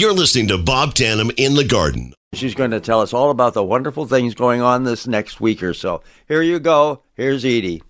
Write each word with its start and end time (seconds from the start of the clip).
You're 0.00 0.14
listening 0.14 0.48
to 0.48 0.56
Bob 0.56 0.94
Tanem 0.94 1.30
in 1.36 1.56
the 1.56 1.62
Garden. 1.62 2.14
She's 2.32 2.54
going 2.54 2.70
to 2.70 2.80
tell 2.80 3.02
us 3.02 3.12
all 3.12 3.28
about 3.28 3.52
the 3.52 3.62
wonderful 3.62 4.06
things 4.06 4.34
going 4.34 4.62
on 4.62 4.84
this 4.84 5.06
next 5.06 5.42
week 5.42 5.62
or 5.62 5.74
so. 5.74 6.02
Here 6.26 6.40
you 6.40 6.58
go. 6.58 7.02
Here's 7.12 7.44
Edie. 7.44 7.82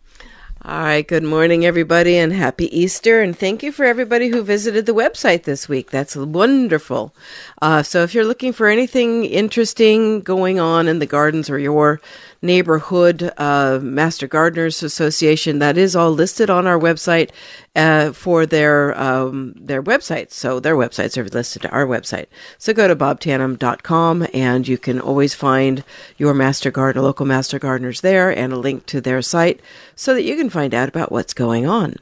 All 0.64 0.80
right, 0.80 1.06
good 1.06 1.22
morning, 1.22 1.64
everybody, 1.64 2.16
and 2.16 2.32
happy 2.32 2.66
Easter. 2.76 3.22
And 3.22 3.38
thank 3.38 3.62
you 3.62 3.70
for 3.70 3.84
everybody 3.84 4.26
who 4.26 4.42
visited 4.42 4.86
the 4.86 4.92
website 4.92 5.44
this 5.44 5.68
week. 5.68 5.92
That's 5.92 6.16
wonderful. 6.16 7.14
Uh, 7.62 7.84
so, 7.84 8.02
if 8.02 8.12
you're 8.12 8.26
looking 8.26 8.52
for 8.52 8.66
anything 8.66 9.24
interesting 9.24 10.20
going 10.20 10.58
on 10.58 10.88
in 10.88 10.98
the 10.98 11.06
gardens 11.06 11.48
or 11.48 11.60
your 11.60 12.00
neighborhood 12.42 13.32
uh, 13.36 13.78
Master 13.82 14.26
Gardeners 14.26 14.82
Association, 14.82 15.58
that 15.58 15.76
is 15.76 15.94
all 15.94 16.10
listed 16.10 16.50
on 16.50 16.66
our 16.66 16.78
website 16.78 17.30
uh, 17.76 18.12
for 18.12 18.46
their 18.46 18.98
um, 19.00 19.54
their 19.56 19.82
websites. 19.82 20.32
So, 20.32 20.60
their 20.60 20.76
websites 20.76 21.16
are 21.16 21.28
listed 21.28 21.62
to 21.62 21.70
our 21.70 21.86
website. 21.86 22.26
So, 22.58 22.72
go 22.72 22.88
to 22.88 22.96
bobtanem.com 22.96 24.26
and 24.32 24.66
you 24.66 24.78
can 24.78 25.00
always 25.00 25.34
find 25.34 25.84
your 26.16 26.34
Master 26.34 26.70
Gardener, 26.70 27.02
local 27.02 27.26
Master 27.26 27.58
Gardeners 27.58 28.00
there, 28.00 28.30
and 28.30 28.52
a 28.52 28.58
link 28.58 28.86
to 28.86 29.00
their 29.00 29.22
site 29.22 29.60
so 29.94 30.14
that 30.14 30.22
you 30.22 30.36
can 30.36 30.50
find 30.50 30.74
out 30.74 30.88
about 30.88 31.12
what's 31.12 31.34
going 31.34 31.66
on. 31.66 31.96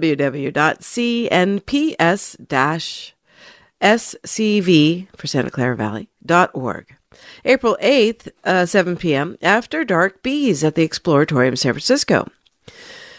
for 5.16 5.26
Santa 5.26 5.50
Clara 5.50 5.76
Valley 5.76 6.08
dot 6.24 6.50
org. 6.54 6.96
April 7.44 7.76
8th, 7.82 8.28
uh, 8.44 8.64
7 8.64 8.96
p.m., 8.96 9.36
After 9.42 9.84
Dark 9.84 10.22
Bees 10.22 10.64
at 10.64 10.76
the 10.76 10.88
Exploratorium 10.88 11.58
San 11.58 11.74
Francisco. 11.74 12.26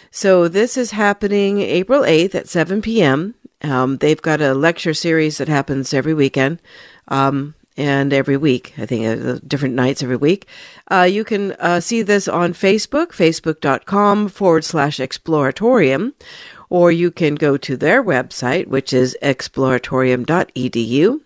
So 0.09 0.47
this 0.47 0.77
is 0.77 0.91
happening 0.91 1.59
April 1.59 2.01
8th 2.01 2.35
at 2.35 2.47
7 2.47 2.81
p.m. 2.81 3.35
Um, 3.63 3.97
they've 3.97 4.21
got 4.21 4.41
a 4.41 4.53
lecture 4.53 4.93
series 4.93 5.37
that 5.37 5.47
happens 5.47 5.93
every 5.93 6.13
weekend. 6.13 6.61
Um, 7.07 7.55
and 7.75 8.13
every 8.13 8.37
week, 8.37 8.73
I 8.77 8.85
think 8.85 9.05
uh, 9.05 9.39
different 9.47 9.75
nights 9.75 10.03
every 10.03 10.15
week. 10.15 10.47
Uh, 10.91 11.07
you 11.09 11.23
can 11.23 11.53
uh, 11.53 11.79
see 11.79 12.01
this 12.03 12.27
on 12.27 12.53
Facebook, 12.53 13.07
facebook.com 13.07 14.29
forward 14.29 14.63
slash 14.63 14.97
exploratorium, 14.97 16.13
or 16.69 16.91
you 16.91 17.09
can 17.09 17.35
go 17.35 17.57
to 17.57 17.75
their 17.75 18.03
website, 18.03 18.67
which 18.67 18.93
is 18.93 19.17
exploratorium.edu. 19.23 21.21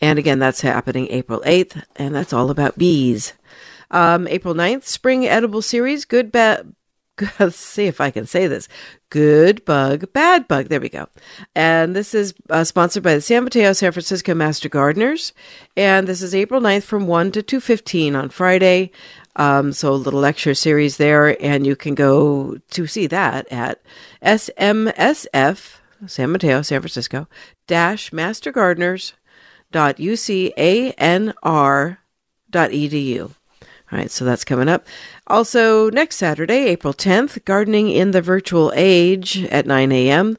And 0.00 0.18
again, 0.18 0.38
that's 0.38 0.62
happening 0.62 1.08
April 1.10 1.42
8th, 1.44 1.84
and 1.96 2.14
that's 2.14 2.32
all 2.32 2.50
about 2.50 2.78
bees. 2.78 3.34
Um, 3.90 4.26
April 4.28 4.54
9th, 4.54 4.84
Spring 4.84 5.26
Edible 5.26 5.62
Series, 5.62 6.06
Good, 6.06 6.32
Bad, 6.32 6.74
let's 7.38 7.56
see 7.56 7.86
if 7.86 8.00
I 8.00 8.10
can 8.10 8.26
say 8.26 8.46
this. 8.46 8.68
Good 9.10 9.64
bug, 9.64 10.12
bad 10.12 10.48
bug. 10.48 10.68
There 10.68 10.80
we 10.80 10.88
go. 10.88 11.08
And 11.54 11.94
this 11.94 12.14
is 12.14 12.34
uh, 12.48 12.64
sponsored 12.64 13.02
by 13.02 13.14
the 13.14 13.20
San 13.20 13.44
Mateo 13.44 13.72
San 13.72 13.92
Francisco 13.92 14.34
Master 14.34 14.68
Gardeners. 14.68 15.32
And 15.76 16.08
this 16.08 16.22
is 16.22 16.34
April 16.34 16.60
9th 16.60 16.84
from 16.84 17.06
1 17.06 17.32
to 17.32 17.42
2.15 17.42 18.16
on 18.16 18.30
Friday. 18.30 18.90
Um, 19.36 19.72
so 19.72 19.92
a 19.92 19.94
little 19.94 20.20
lecture 20.20 20.54
series 20.54 20.96
there. 20.96 21.42
And 21.42 21.66
you 21.66 21.76
can 21.76 21.94
go 21.94 22.58
to 22.70 22.86
see 22.86 23.06
that 23.08 23.50
at 23.52 23.82
SMSF, 24.22 25.76
San 26.06 26.32
Mateo, 26.32 26.62
San 26.62 26.80
Francisco, 26.80 27.28
dash 27.66 28.10
mastergardeners 28.10 29.12
All 33.92 33.98
right, 33.98 34.10
so 34.10 34.24
that's 34.24 34.44
coming 34.44 34.70
up. 34.70 34.86
Also, 35.26 35.90
next 35.90 36.16
Saturday, 36.16 36.64
April 36.64 36.94
10th, 36.94 37.44
Gardening 37.44 37.90
in 37.90 38.12
the 38.12 38.22
Virtual 38.22 38.72
Age 38.74 39.44
at 39.44 39.66
9 39.66 39.92
a.m. 39.92 40.38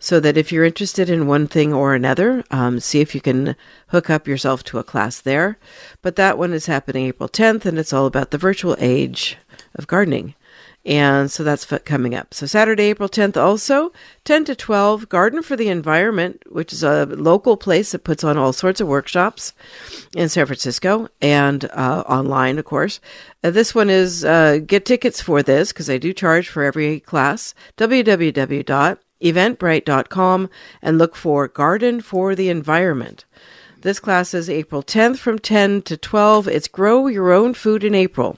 so 0.02 0.20
that 0.20 0.36
if 0.36 0.52
you're 0.52 0.66
interested 0.66 1.12
in 1.12 1.28
one 1.28 1.48
thing 1.48 1.72
or 1.72 1.94
another, 1.94 2.44
um, 2.50 2.80
see 2.80 3.02
if 3.02 3.14
you 3.14 3.22
can 3.22 3.56
hook 3.90 4.10
up 4.10 4.28
yourself 4.28 4.64
to 4.64 4.80
a 4.80 4.84
class 4.84 5.22
there. 5.22 5.60
But 6.02 6.16
that 6.16 6.40
one 6.40 6.54
is 6.54 6.66
happening 6.66 7.06
April 7.06 7.30
10th, 7.30 7.66
and 7.66 7.78
it's 7.78 7.94
all 7.94 8.08
about 8.08 8.32
the 8.32 8.40
virtual 8.40 8.76
age 8.80 9.38
of 9.76 9.86
gardening. 9.86 10.34
And 10.84 11.30
so 11.30 11.44
that's 11.44 11.66
coming 11.66 12.16
up. 12.16 12.34
So 12.34 12.48
Saturday, 12.48 12.86
April 12.86 13.08
10th, 13.08 13.38
also 13.38 13.94
10 14.26 14.46
to 14.46 14.56
12, 14.56 15.08
Garden 15.08 15.44
for 15.44 15.56
the 15.56 15.70
Environment, 15.70 16.42
which 16.50 16.74
is 16.74 16.82
a 16.82 17.06
local 17.06 17.56
place 17.56 17.92
that 17.92 18.04
puts 18.04 18.24
on 18.24 18.40
all 18.40 18.54
sorts 18.54 18.82
of 18.82 18.88
workshops 18.88 19.54
in 20.16 20.30
San 20.30 20.48
Francisco 20.48 21.10
and 21.22 21.66
uh, 21.66 22.04
online, 22.08 22.58
of 22.58 22.66
course. 22.66 23.00
Uh, 23.44 23.52
this 23.52 23.76
one 23.76 23.92
is 23.92 24.26
uh, 24.26 24.58
get 24.66 24.84
tickets 24.84 25.22
for 25.22 25.44
this 25.44 25.72
because 25.72 25.92
I 25.92 26.00
do 26.00 26.12
charge 26.12 26.50
for 26.50 26.64
every 26.64 27.00
class. 27.00 27.54
www 27.78 28.98
eventbrite.com 29.22 30.50
and 30.82 30.98
look 30.98 31.16
for 31.16 31.48
Garden 31.48 32.02
for 32.02 32.36
the 32.36 32.50
Environment. 32.50 33.24
This 33.82 34.00
class 34.00 34.34
is 34.34 34.50
April 34.50 34.82
10th 34.84 35.18
from 35.18 35.40
10 35.40 35.82
to 35.84 35.96
12. 35.98 36.48
It's 36.48 36.68
Grow 36.68 37.08
Your 37.08 37.32
Own 37.32 37.54
Food 37.54 37.84
in 37.84 37.96
April. 37.96 38.38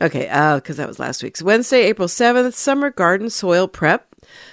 Okay, 0.00 0.24
because 0.24 0.78
uh, 0.78 0.82
that 0.82 0.88
was 0.88 0.98
last 0.98 1.22
week's. 1.22 1.42
Wednesday, 1.42 1.82
April 1.82 2.08
7th, 2.08 2.52
Summer 2.52 2.90
Garden 2.90 3.28
Soil 3.28 3.66
Prep. 3.66 4.06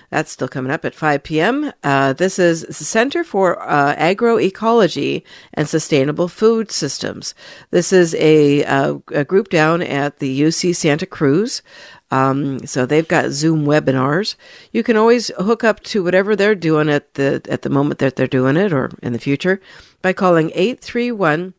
That's 0.09 0.31
still 0.31 0.47
coming 0.47 0.71
up 0.71 0.85
at 0.85 0.95
5 0.95 1.23
p.m. 1.23 1.73
Uh, 1.83 2.13
this 2.13 2.39
is 2.39 2.61
the 2.61 2.73
Center 2.73 3.23
for 3.23 3.61
uh, 3.61 3.95
Agroecology 3.95 5.23
and 5.53 5.67
Sustainable 5.67 6.27
Food 6.29 6.71
Systems. 6.71 7.35
This 7.71 7.91
is 7.91 8.15
a, 8.15 8.63
uh, 8.63 8.99
a 9.09 9.25
group 9.25 9.49
down 9.49 9.81
at 9.81 10.19
the 10.19 10.41
UC 10.41 10.75
Santa 10.75 11.05
Cruz. 11.05 11.61
Um, 12.09 12.65
so 12.65 12.85
they've 12.85 13.07
got 13.07 13.31
Zoom 13.31 13.65
webinars. 13.65 14.35
You 14.71 14.81
can 14.81 14.95
always 14.95 15.29
hook 15.37 15.63
up 15.63 15.81
to 15.85 16.03
whatever 16.03 16.35
they're 16.35 16.55
doing 16.55 16.89
at 16.89 17.15
the 17.15 17.41
at 17.49 17.63
the 17.63 17.69
moment 17.69 17.99
that 17.99 18.15
they're 18.15 18.27
doing 18.27 18.55
it, 18.55 18.71
or 18.71 18.91
in 19.03 19.11
the 19.11 19.19
future, 19.19 19.59
by 20.01 20.13
calling 20.13 20.51
eight 20.55 20.79
three 20.79 21.11
one. 21.11 21.53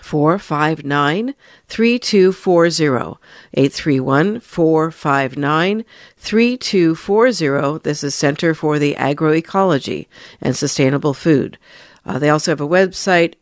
459 0.00 1.34
3240. 1.68 3.18
831 3.54 4.40
459 4.40 5.84
3240. 6.16 7.78
This 7.82 8.04
is 8.04 8.14
Center 8.14 8.54
for 8.54 8.78
the 8.78 8.94
Agroecology 8.94 10.06
and 10.40 10.56
Sustainable 10.56 11.14
Food. 11.14 11.58
Uh, 12.04 12.18
they 12.18 12.30
also 12.30 12.52
have 12.52 12.60
a 12.60 12.68
website, 12.68 13.34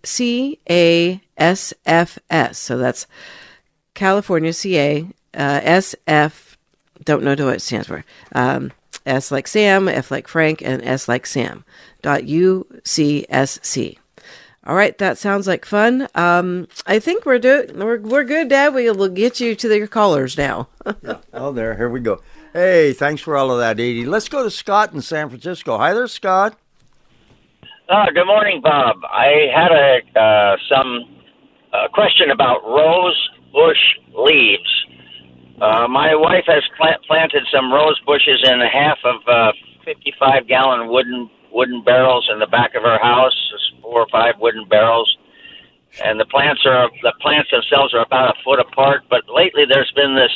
CASFS. 1.38 2.54
So 2.54 2.78
that's 2.78 3.06
California 3.92 4.52
CA 4.52 5.06
uh, 5.34 5.60
SF. 5.60 6.56
Don't 7.04 7.22
know 7.22 7.34
what 7.44 7.56
it 7.56 7.62
stands 7.62 7.88
for. 7.88 8.04
Um, 8.32 8.72
S 9.04 9.30
like 9.30 9.46
Sam, 9.46 9.88
F 9.88 10.10
like 10.10 10.28
Frank, 10.28 10.62
and 10.62 10.82
S 10.82 11.08
like 11.08 11.26
Sam. 11.26 11.64
Dot 12.00 12.22
UCSC. 12.22 13.98
All 14.66 14.74
right, 14.74 14.96
that 14.96 15.18
sounds 15.18 15.46
like 15.46 15.66
fun. 15.66 16.08
Um, 16.14 16.68
I 16.86 16.98
think 16.98 17.26
we're 17.26 17.38
doing 17.38 17.78
we're 17.78 18.00
we're 18.00 18.24
good, 18.24 18.48
Dad. 18.48 18.72
We'll 18.72 19.08
get 19.08 19.38
you 19.38 19.54
to 19.54 19.68
the 19.68 19.86
callers 19.86 20.38
now. 20.38 20.68
yeah. 21.02 21.18
Oh, 21.34 21.52
there, 21.52 21.76
here 21.76 21.90
we 21.90 22.00
go. 22.00 22.22
Hey, 22.54 22.94
thanks 22.94 23.20
for 23.20 23.36
all 23.36 23.50
of 23.50 23.58
that, 23.58 23.72
Edie. 23.72 24.06
Let's 24.06 24.28
go 24.28 24.42
to 24.42 24.50
Scott 24.50 24.94
in 24.94 25.02
San 25.02 25.28
Francisco. 25.28 25.76
Hi 25.76 25.92
there, 25.92 26.06
Scott. 26.08 26.56
Uh, 27.90 28.06
good 28.14 28.26
morning, 28.26 28.62
Bob. 28.62 28.96
I 29.04 29.48
had 29.54 29.70
a 29.70 30.18
uh, 30.18 30.56
some 30.70 31.18
uh, 31.74 31.88
question 31.92 32.30
about 32.30 32.64
rose 32.64 33.28
bush 33.52 33.76
leaves. 34.14 34.86
Uh, 35.60 35.86
my 35.88 36.14
wife 36.14 36.44
has 36.46 36.62
plant- 36.78 37.02
planted 37.06 37.42
some 37.52 37.70
rose 37.70 38.00
bushes 38.06 38.42
in 38.50 38.60
half 38.60 38.98
of 39.04 39.16
uh, 39.28 39.52
55 39.84 40.48
gallon 40.48 40.88
wooden 40.88 41.28
wooden 41.54 41.82
barrels 41.82 42.28
in 42.32 42.40
the 42.40 42.46
back 42.46 42.74
of 42.74 42.82
her 42.82 42.98
house, 42.98 43.32
four 43.80 44.00
or 44.00 44.08
five 44.10 44.34
wooden 44.40 44.66
barrels. 44.68 45.16
And 46.04 46.18
the 46.18 46.26
plants 46.26 46.62
are 46.66 46.90
the 47.02 47.12
plants 47.22 47.50
themselves 47.50 47.94
are 47.94 48.02
about 48.02 48.36
a 48.36 48.42
foot 48.42 48.58
apart. 48.58 49.02
But 49.08 49.22
lately, 49.32 49.62
there's 49.68 49.92
been 49.94 50.16
this 50.16 50.32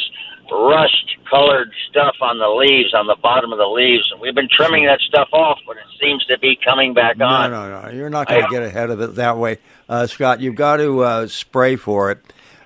rust 0.50 1.16
colored 1.28 1.70
stuff 1.90 2.14
on 2.22 2.38
the 2.38 2.48
leaves, 2.48 2.94
on 2.94 3.06
the 3.06 3.16
bottom 3.22 3.52
of 3.52 3.58
the 3.58 3.66
leaves, 3.66 4.08
and 4.12 4.20
we've 4.20 4.34
been 4.34 4.48
trimming 4.50 4.86
that 4.86 5.00
stuff 5.00 5.28
off, 5.32 5.58
but 5.66 5.76
it 5.76 5.82
seems 6.00 6.24
to 6.26 6.38
be 6.38 6.58
coming 6.64 6.94
back 6.94 7.20
on. 7.20 7.50
No, 7.50 7.68
no, 7.68 7.82
no. 7.82 7.88
You're 7.90 8.08
not 8.08 8.28
going 8.28 8.42
to 8.42 8.48
get 8.48 8.62
ahead 8.62 8.90
of 8.90 9.00
it 9.00 9.16
that 9.16 9.36
way, 9.36 9.58
uh, 9.88 10.06
Scott. 10.06 10.40
You've 10.40 10.54
got 10.54 10.78
to 10.78 11.00
uh, 11.00 11.26
spray 11.26 11.76
for 11.76 12.10
it. 12.10 12.20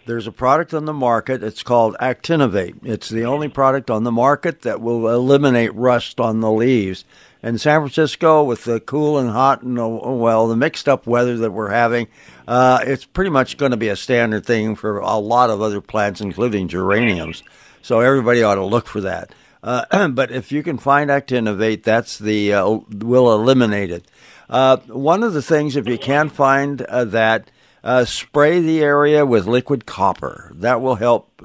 There's 0.05 0.27
a 0.27 0.33
product 0.33 0.75
on 0.75 0.85
the 0.85 0.93
market. 0.93 1.43
It's 1.43 1.63
called 1.63 1.97
Actinovate. 2.01 2.85
It's 2.85 3.09
the 3.09 3.25
only 3.25 3.49
product 3.49 3.91
on 3.91 4.05
the 4.05 4.13
market 4.13 4.63
that 4.63 4.81
will 4.81 5.09
eliminate 5.09 5.75
rust 5.75 6.19
on 6.19 6.41
the 6.41 6.51
leaves. 6.51 7.05
In 7.43 7.59
San 7.59 7.81
Francisco, 7.81 8.45
with 8.45 8.63
the 8.65 8.79
cool 8.79 9.19
and 9.19 9.29
hot 9.29 9.63
and 9.63 9.77
uh, 9.77 9.89
well, 9.89 10.47
the 10.47 10.55
mixed 10.55 10.89
up 10.89 11.09
weather 11.09 11.37
that 11.39 11.51
we're 11.51 11.71
having, 11.71 12.07
uh, 12.47 12.79
it's 12.85 13.05
pretty 13.05 13.31
much 13.31 13.57
going 13.57 13.73
to 13.73 13.77
be 13.77 13.89
a 13.89 13.97
standard 13.97 14.47
thing 14.47 14.77
for 14.77 14.99
a 14.99 15.17
lot 15.17 15.51
of 15.51 15.61
other 15.61 15.81
plants, 15.81 16.21
including 16.21 16.69
geraniums. 16.69 17.43
So 17.83 17.99
everybody 17.99 18.45
ought 18.45 18.55
to 18.55 18.65
look 18.65 18.87
for 18.87 19.01
that. 19.01 19.35
Uh, 19.61 20.09
but 20.09 20.31
if 20.31 20.53
you 20.53 20.63
can 20.63 20.79
find 20.79 21.11
Actinovate, 21.11 21.83
that's 21.83 22.17
the 22.17 22.55
uh, 22.55 22.79
will 22.89 23.35
eliminate 23.35 23.91
it. 23.91 24.05
Uh, 24.49 24.77
one 24.87 25.25
of 25.25 25.33
the 25.33 25.43
things, 25.43 25.75
if 25.75 25.89
you 25.89 25.99
can't 25.99 26.31
find 26.31 26.83
uh, 26.83 27.05
that, 27.07 27.51
uh, 27.83 28.05
spray 28.05 28.61
the 28.61 28.83
area 28.83 29.27
with 29.27 29.47
liquid 29.47 29.85
copper. 29.85 30.53
That 30.55 30.81
will 30.81 30.95
help 30.95 31.43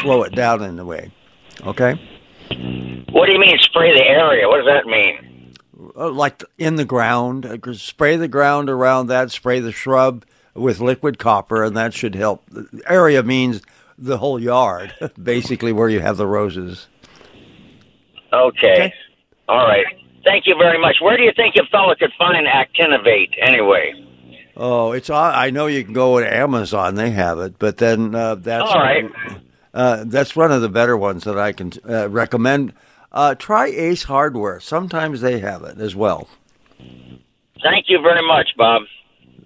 slow 0.00 0.22
it 0.22 0.32
down 0.32 0.62
in 0.62 0.78
a 0.78 0.84
way. 0.84 1.10
Okay. 1.66 1.94
What 3.10 3.26
do 3.26 3.32
you 3.32 3.40
mean 3.40 3.58
spray 3.62 3.92
the 3.92 4.04
area? 4.06 4.46
What 4.46 4.58
does 4.58 4.66
that 4.66 4.86
mean? 4.86 5.29
Like 6.08 6.42
in 6.58 6.76
the 6.76 6.84
ground, 6.84 7.60
spray 7.74 8.16
the 8.16 8.28
ground 8.28 8.70
around 8.70 9.08
that. 9.08 9.30
Spray 9.30 9.60
the 9.60 9.72
shrub 9.72 10.24
with 10.54 10.80
liquid 10.80 11.18
copper, 11.18 11.64
and 11.64 11.76
that 11.76 11.94
should 11.94 12.14
help. 12.14 12.44
The 12.50 12.82
area 12.86 13.22
means 13.22 13.62
the 13.98 14.18
whole 14.18 14.40
yard, 14.40 14.94
basically 15.22 15.72
where 15.72 15.88
you 15.88 16.00
have 16.00 16.16
the 16.16 16.26
roses. 16.26 16.88
Okay. 18.32 18.72
okay. 18.72 18.94
All 19.48 19.66
right. 19.66 19.84
Thank 20.24 20.46
you 20.46 20.54
very 20.56 20.78
much. 20.78 20.96
Where 21.00 21.16
do 21.16 21.22
you 21.22 21.32
think 21.34 21.56
a 21.56 21.66
fellow 21.66 21.94
could 21.94 22.12
find 22.18 22.46
Actinovate 22.46 23.34
anyway? 23.40 24.06
Oh, 24.56 24.92
it's 24.92 25.08
I 25.08 25.50
know 25.50 25.66
you 25.66 25.82
can 25.82 25.94
go 25.94 26.20
to 26.20 26.34
Amazon; 26.36 26.94
they 26.94 27.10
have 27.10 27.38
it. 27.38 27.58
But 27.58 27.78
then 27.78 28.14
uh, 28.14 28.34
that's 28.34 28.70
all 28.70 28.78
right. 28.78 29.10
Uh, 29.72 30.04
that's 30.06 30.36
one 30.36 30.52
of 30.52 30.60
the 30.60 30.68
better 30.68 30.96
ones 30.96 31.24
that 31.24 31.38
I 31.38 31.52
can 31.52 31.72
uh, 31.88 32.10
recommend. 32.10 32.74
Uh, 33.12 33.34
try 33.34 33.66
Ace 33.66 34.04
Hardware; 34.04 34.60
sometimes 34.60 35.20
they 35.20 35.40
have 35.40 35.62
it 35.62 35.78
as 35.78 35.96
well. 35.96 36.28
Thank 37.62 37.86
you 37.88 38.00
very 38.00 38.26
much, 38.26 38.50
Bob. 38.56 38.82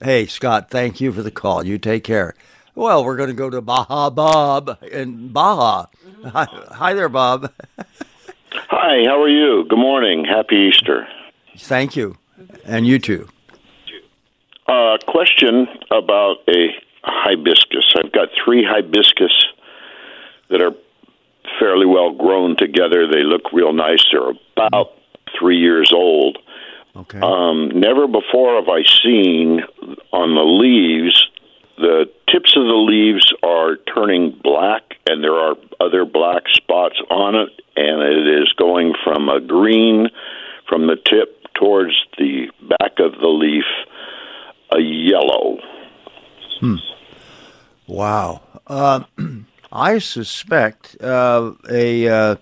Hey, 0.02 0.26
Scott. 0.26 0.70
Thank 0.70 1.00
you 1.00 1.12
for 1.12 1.22
the 1.22 1.30
call. 1.30 1.64
You 1.64 1.78
take 1.78 2.04
care. 2.04 2.34
Well, 2.74 3.04
we're 3.04 3.16
going 3.16 3.28
to 3.28 3.34
go 3.34 3.50
to 3.50 3.60
Baja 3.60 4.10
Bob 4.10 4.78
in 4.90 5.28
Baja. 5.28 5.86
Hi, 6.24 6.46
hi 6.72 6.94
there, 6.94 7.08
Bob. 7.08 7.52
Hi. 8.52 9.04
How 9.06 9.22
are 9.22 9.28
you? 9.28 9.64
Good 9.68 9.78
morning. 9.78 10.24
Happy 10.24 10.56
Easter. 10.56 11.06
Thank 11.56 11.96
you, 11.96 12.18
and 12.64 12.86
you 12.86 12.98
too. 12.98 13.28
A 14.68 14.72
uh, 14.72 14.98
question 15.06 15.68
about 15.90 16.38
a 16.48 16.68
hibiscus. 17.02 17.94
I've 17.96 18.12
got 18.12 18.28
three 18.44 18.64
hibiscus 18.64 19.46
that 20.48 20.60
are 20.60 20.72
fairly 21.58 21.86
well 21.86 22.12
grown 22.12 22.56
together. 22.56 23.06
They 23.06 23.22
look 23.22 23.52
real 23.52 23.72
nice. 23.72 24.04
They're 24.12 24.32
about 24.56 24.92
three 25.38 25.58
years 25.58 25.92
old. 25.94 26.38
Okay. 26.96 27.18
Um, 27.20 27.80
never 27.80 28.06
before 28.06 28.56
have 28.56 28.68
I 28.68 28.82
seen 29.02 29.60
on 30.12 30.34
the 30.34 30.44
leaves 30.44 31.28
the 31.76 32.04
tips 32.30 32.54
of 32.56 32.64
the 32.64 32.86
leaves 32.88 33.32
are 33.42 33.76
turning 33.76 34.38
black, 34.42 34.82
and 35.06 35.22
there 35.24 35.34
are 35.34 35.56
other 35.80 36.04
black 36.04 36.44
spots 36.48 37.00
on 37.10 37.34
it, 37.34 37.48
and 37.76 38.02
it 38.02 38.42
is 38.42 38.52
going 38.56 38.94
from 39.02 39.28
a 39.28 39.40
green 39.40 40.08
from 40.68 40.86
the 40.86 40.96
tip 40.96 41.42
towards 41.54 41.94
the 42.16 42.46
back 42.62 42.98
of 42.98 43.12
the 43.20 43.28
leaf 43.28 43.64
a 44.70 44.80
yellow. 44.80 45.58
Hmm. 46.60 46.76
Wow. 47.86 48.42
Uh, 48.66 49.04
I 49.74 49.98
suspect 49.98 50.96
uh, 51.02 51.52
a, 51.68 52.08
uh, 52.08 52.36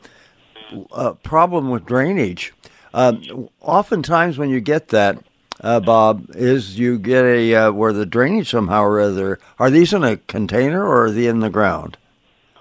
a, 0.93 1.15
problem 1.15 1.71
with 1.71 1.87
drainage. 1.87 2.53
Um, 2.93 3.49
oftentimes, 3.63 4.37
when 4.37 4.51
you 4.51 4.61
get 4.61 4.89
that, 4.89 5.25
uh, 5.63 5.81
Bob, 5.81 6.27
is 6.35 6.79
you 6.79 6.99
get 6.99 7.25
a 7.25 7.55
uh, 7.55 7.73
where 7.73 7.95
the 7.95 8.05
drainage 8.05 8.51
somehow 8.51 8.83
or 8.83 9.01
other. 9.01 9.39
Are 9.59 9.71
these 9.71 9.95
in 9.95 10.05
a 10.05 10.19
container 10.19 10.85
or 10.85 11.07
are 11.07 11.11
they 11.11 11.27
in 11.27 11.41
the 11.41 11.49
ground? 11.49 11.97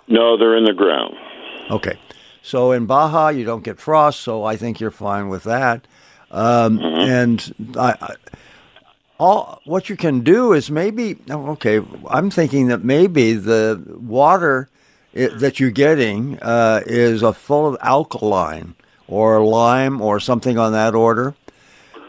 No, 0.08 0.38
they're 0.38 0.56
in 0.56 0.64
the 0.64 0.74
ground. 0.74 1.16
Okay. 1.70 2.00
So 2.42 2.72
in 2.72 2.86
Baja, 2.86 3.30
you 3.30 3.44
don't 3.44 3.64
get 3.64 3.80
frost, 3.80 4.22
so 4.22 4.46
I 4.46 4.56
think 4.56 4.80
you're 4.80 4.90
fine 4.90 5.28
with 5.30 5.44
that. 5.44 5.86
Um, 6.32 6.80
mm-hmm. 6.80 7.10
And 7.10 7.76
I, 7.78 7.96
I 8.02 8.16
all 9.22 9.62
what 9.66 9.88
you 9.88 9.96
can 9.96 10.22
do 10.22 10.52
is 10.52 10.72
maybe 10.72 11.16
okay. 11.30 11.80
I'm 12.10 12.32
thinking 12.32 12.68
that 12.70 12.84
maybe 12.84 13.34
the 13.34 13.80
water 14.00 14.68
it, 15.14 15.38
that 15.40 15.60
you're 15.60 15.70
getting 15.70 16.40
uh, 16.42 16.82
is 16.88 17.22
a 17.22 17.32
full 17.32 17.68
of 17.68 17.78
alkaline 17.82 18.74
or 19.08 19.46
lime 19.46 20.02
or 20.02 20.20
something 20.20 20.58
on 20.58 20.72
that 20.72 20.96
order. 20.96 21.36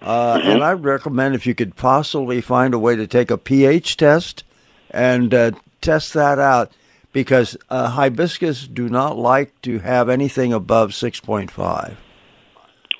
Uh, 0.00 0.38
mm-hmm. 0.38 0.48
And 0.48 0.64
I'd 0.64 0.84
recommend 0.84 1.34
if 1.34 1.46
you 1.46 1.54
could 1.54 1.76
possibly 1.76 2.40
find 2.40 2.72
a 2.72 2.78
way 2.78 2.96
to 2.96 3.06
take 3.06 3.30
a 3.30 3.36
pH 3.36 3.98
test 3.98 4.42
and 4.90 5.34
uh, 5.34 5.50
test 5.82 6.14
that 6.14 6.38
out 6.38 6.72
because 7.12 7.58
uh, 7.68 7.90
hibiscus 7.90 8.66
do 8.66 8.88
not 8.88 9.18
like 9.18 9.60
to 9.62 9.80
have 9.80 10.08
anything 10.08 10.54
above 10.54 10.92
6.5. 10.92 11.96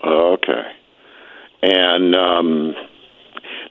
Okay. 0.04 0.62
And 1.62 2.14
um, 2.14 2.74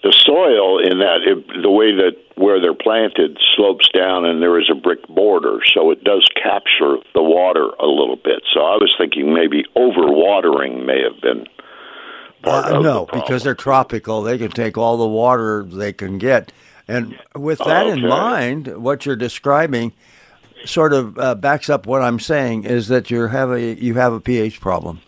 the 0.04 0.14
soil 0.26 0.80
in 0.80 1.00
that 1.00 1.22
it, 1.26 1.62
the 1.62 1.70
way 1.70 1.94
that 1.96 2.18
where 2.36 2.60
they're 2.60 2.74
planted 2.74 3.38
slopes 3.56 3.88
down 3.94 4.26
and 4.26 4.42
there 4.42 4.60
is 4.60 4.70
a 4.72 4.76
brick 4.76 5.08
border 5.08 5.60
so 5.74 5.92
it 5.92 6.04
does 6.04 6.28
capture 6.42 6.98
the 7.14 7.22
water 7.22 7.70
a 7.80 7.86
little 7.86 8.16
bit. 8.16 8.42
So 8.54 8.62
i 8.62 8.76
was 8.76 8.94
thinking 8.98 9.34
maybe 9.34 9.64
overwatering 9.76 10.86
may 10.86 11.02
have 11.04 11.22
been 11.22 11.46
uh, 12.44 12.80
no 12.82 13.06
the 13.06 13.20
because 13.20 13.44
they're 13.44 13.54
tropical. 13.54 14.24
They 14.24 14.40
can 14.40 14.50
take 14.50 14.76
all 14.76 14.98
the 14.98 15.08
water 15.08 15.64
they 15.64 15.94
can 15.94 16.18
get. 16.18 16.52
And 16.88 17.20
with 17.36 17.60
that 17.60 17.86
okay. 17.86 18.00
in 18.00 18.08
mind 18.08 18.78
what 18.78 19.06
you're 19.06 19.16
describing 19.16 19.94
sort 20.66 20.94
of 20.94 21.18
uh, 21.18 21.36
backs 21.36 21.70
up 21.70 21.88
what 21.88 22.02
i'm 22.02 22.20
saying 22.20 22.64
is 22.66 22.88
that 22.88 23.10
you 23.10 23.28
have 23.28 23.52
a 23.52 23.76
you 23.82 23.96
have 23.96 24.14
a 24.14 24.20
ph 24.20 24.60
problem 24.60 25.02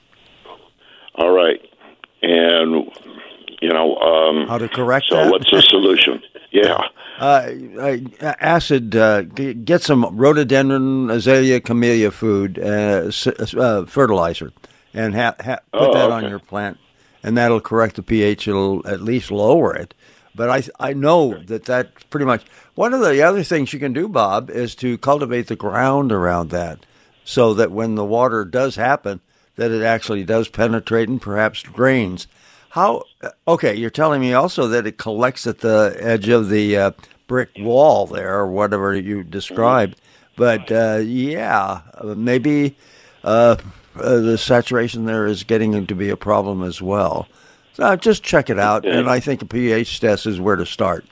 now. 3.70 3.96
Um, 3.98 4.48
How 4.48 4.58
to 4.58 4.68
correct 4.70 5.06
so 5.10 5.16
that? 5.16 5.32
what's 5.32 5.50
the 5.52 5.62
solution? 5.62 6.22
Yeah. 6.52 6.82
Uh, 7.20 7.50
uh, 7.80 7.98
acid. 8.40 8.96
Uh, 8.96 9.24
g- 9.24 9.56
get 9.56 9.82
some 9.82 10.16
rhododendron, 10.16 11.10
azalea, 11.10 11.60
camellia 11.62 12.12
food 12.12 12.60
uh, 12.60 13.08
s- 13.08 13.26
uh, 13.56 13.86
fertilizer, 13.88 14.52
and 14.94 15.16
ha- 15.16 15.34
ha- 15.44 15.60
put 15.72 15.90
Oh, 15.90 15.94
that 15.96 16.12
on 16.12 16.30
your 16.30 16.38
plant, 16.38 16.78
and 17.24 17.36
that'll 17.36 17.60
correct 17.60 17.96
the 17.96 18.04
pH. 18.04 18.48
It'll 18.48 18.88
at 18.88 19.02
least 19.02 19.32
lower 19.32 19.76
it. 19.76 19.96
But 20.36 20.52
I 20.52 20.64
I 20.80 20.94
know 20.94 21.34
that 21.46 21.66
that's 21.66 22.04
pretty 22.12 22.28
much 22.28 22.44
one 22.76 22.94
of 22.94 23.02
the 23.02 23.24
other 23.24 23.42
things 23.42 23.74
you 23.74 23.80
can 23.80 23.94
do, 23.94 24.08
Bob, 24.08 24.52
is 24.52 24.76
to 24.76 25.00
cultivate 25.00 25.48
the 25.48 25.56
ground 25.56 26.12
around 26.12 26.52
that, 26.52 26.86
so 27.24 27.56
that 27.56 27.72
when 27.72 27.96
the 27.96 28.06
water 28.06 28.46
does 28.46 28.76
happen, 28.76 29.22
that 29.56 29.72
it 29.72 29.82
actually 29.82 30.24
does 30.24 30.50
penetrate 30.50 31.10
and 31.10 31.20
perhaps 31.20 31.64
drains. 31.64 32.28
How? 32.74 33.04
Okay, 33.48 33.76
you're 33.76 33.92
telling 33.92 34.20
me 34.20 34.34
also 34.34 34.68
that 34.70 34.88
it 34.88 34.98
collects 34.98 35.46
at 35.46 35.60
the 35.60 35.96
edge 36.00 36.28
of 36.28 36.50
the 36.50 36.76
uh, 36.76 36.92
brick 37.28 37.52
wall 37.60 38.08
there, 38.08 38.40
or 38.40 38.48
whatever 38.48 38.96
you 38.96 39.22
described. 39.22 40.02
But 40.36 40.72
uh, 40.72 41.02
yeah, 41.04 41.82
uh, 41.94 42.16
maybe 42.18 42.76
uh, 43.24 43.58
uh, 43.96 44.18
the 44.18 44.40
saturation 44.40 45.06
there 45.06 45.28
is 45.28 45.44
getting 45.44 45.86
to 45.86 45.94
be 45.94 46.10
a 46.10 46.18
problem 46.18 46.64
as 46.64 46.82
well. 46.82 47.28
So 47.74 47.96
just 47.96 48.24
check 48.24 48.50
it 48.50 48.58
out, 48.58 48.88
and 48.88 49.08
I 49.08 49.20
think 49.20 49.44
a 49.44 49.46
pH 49.46 50.00
test 50.00 50.26
is 50.26 50.40
where 50.40 50.56
to 50.56 50.66
start. 50.66 51.06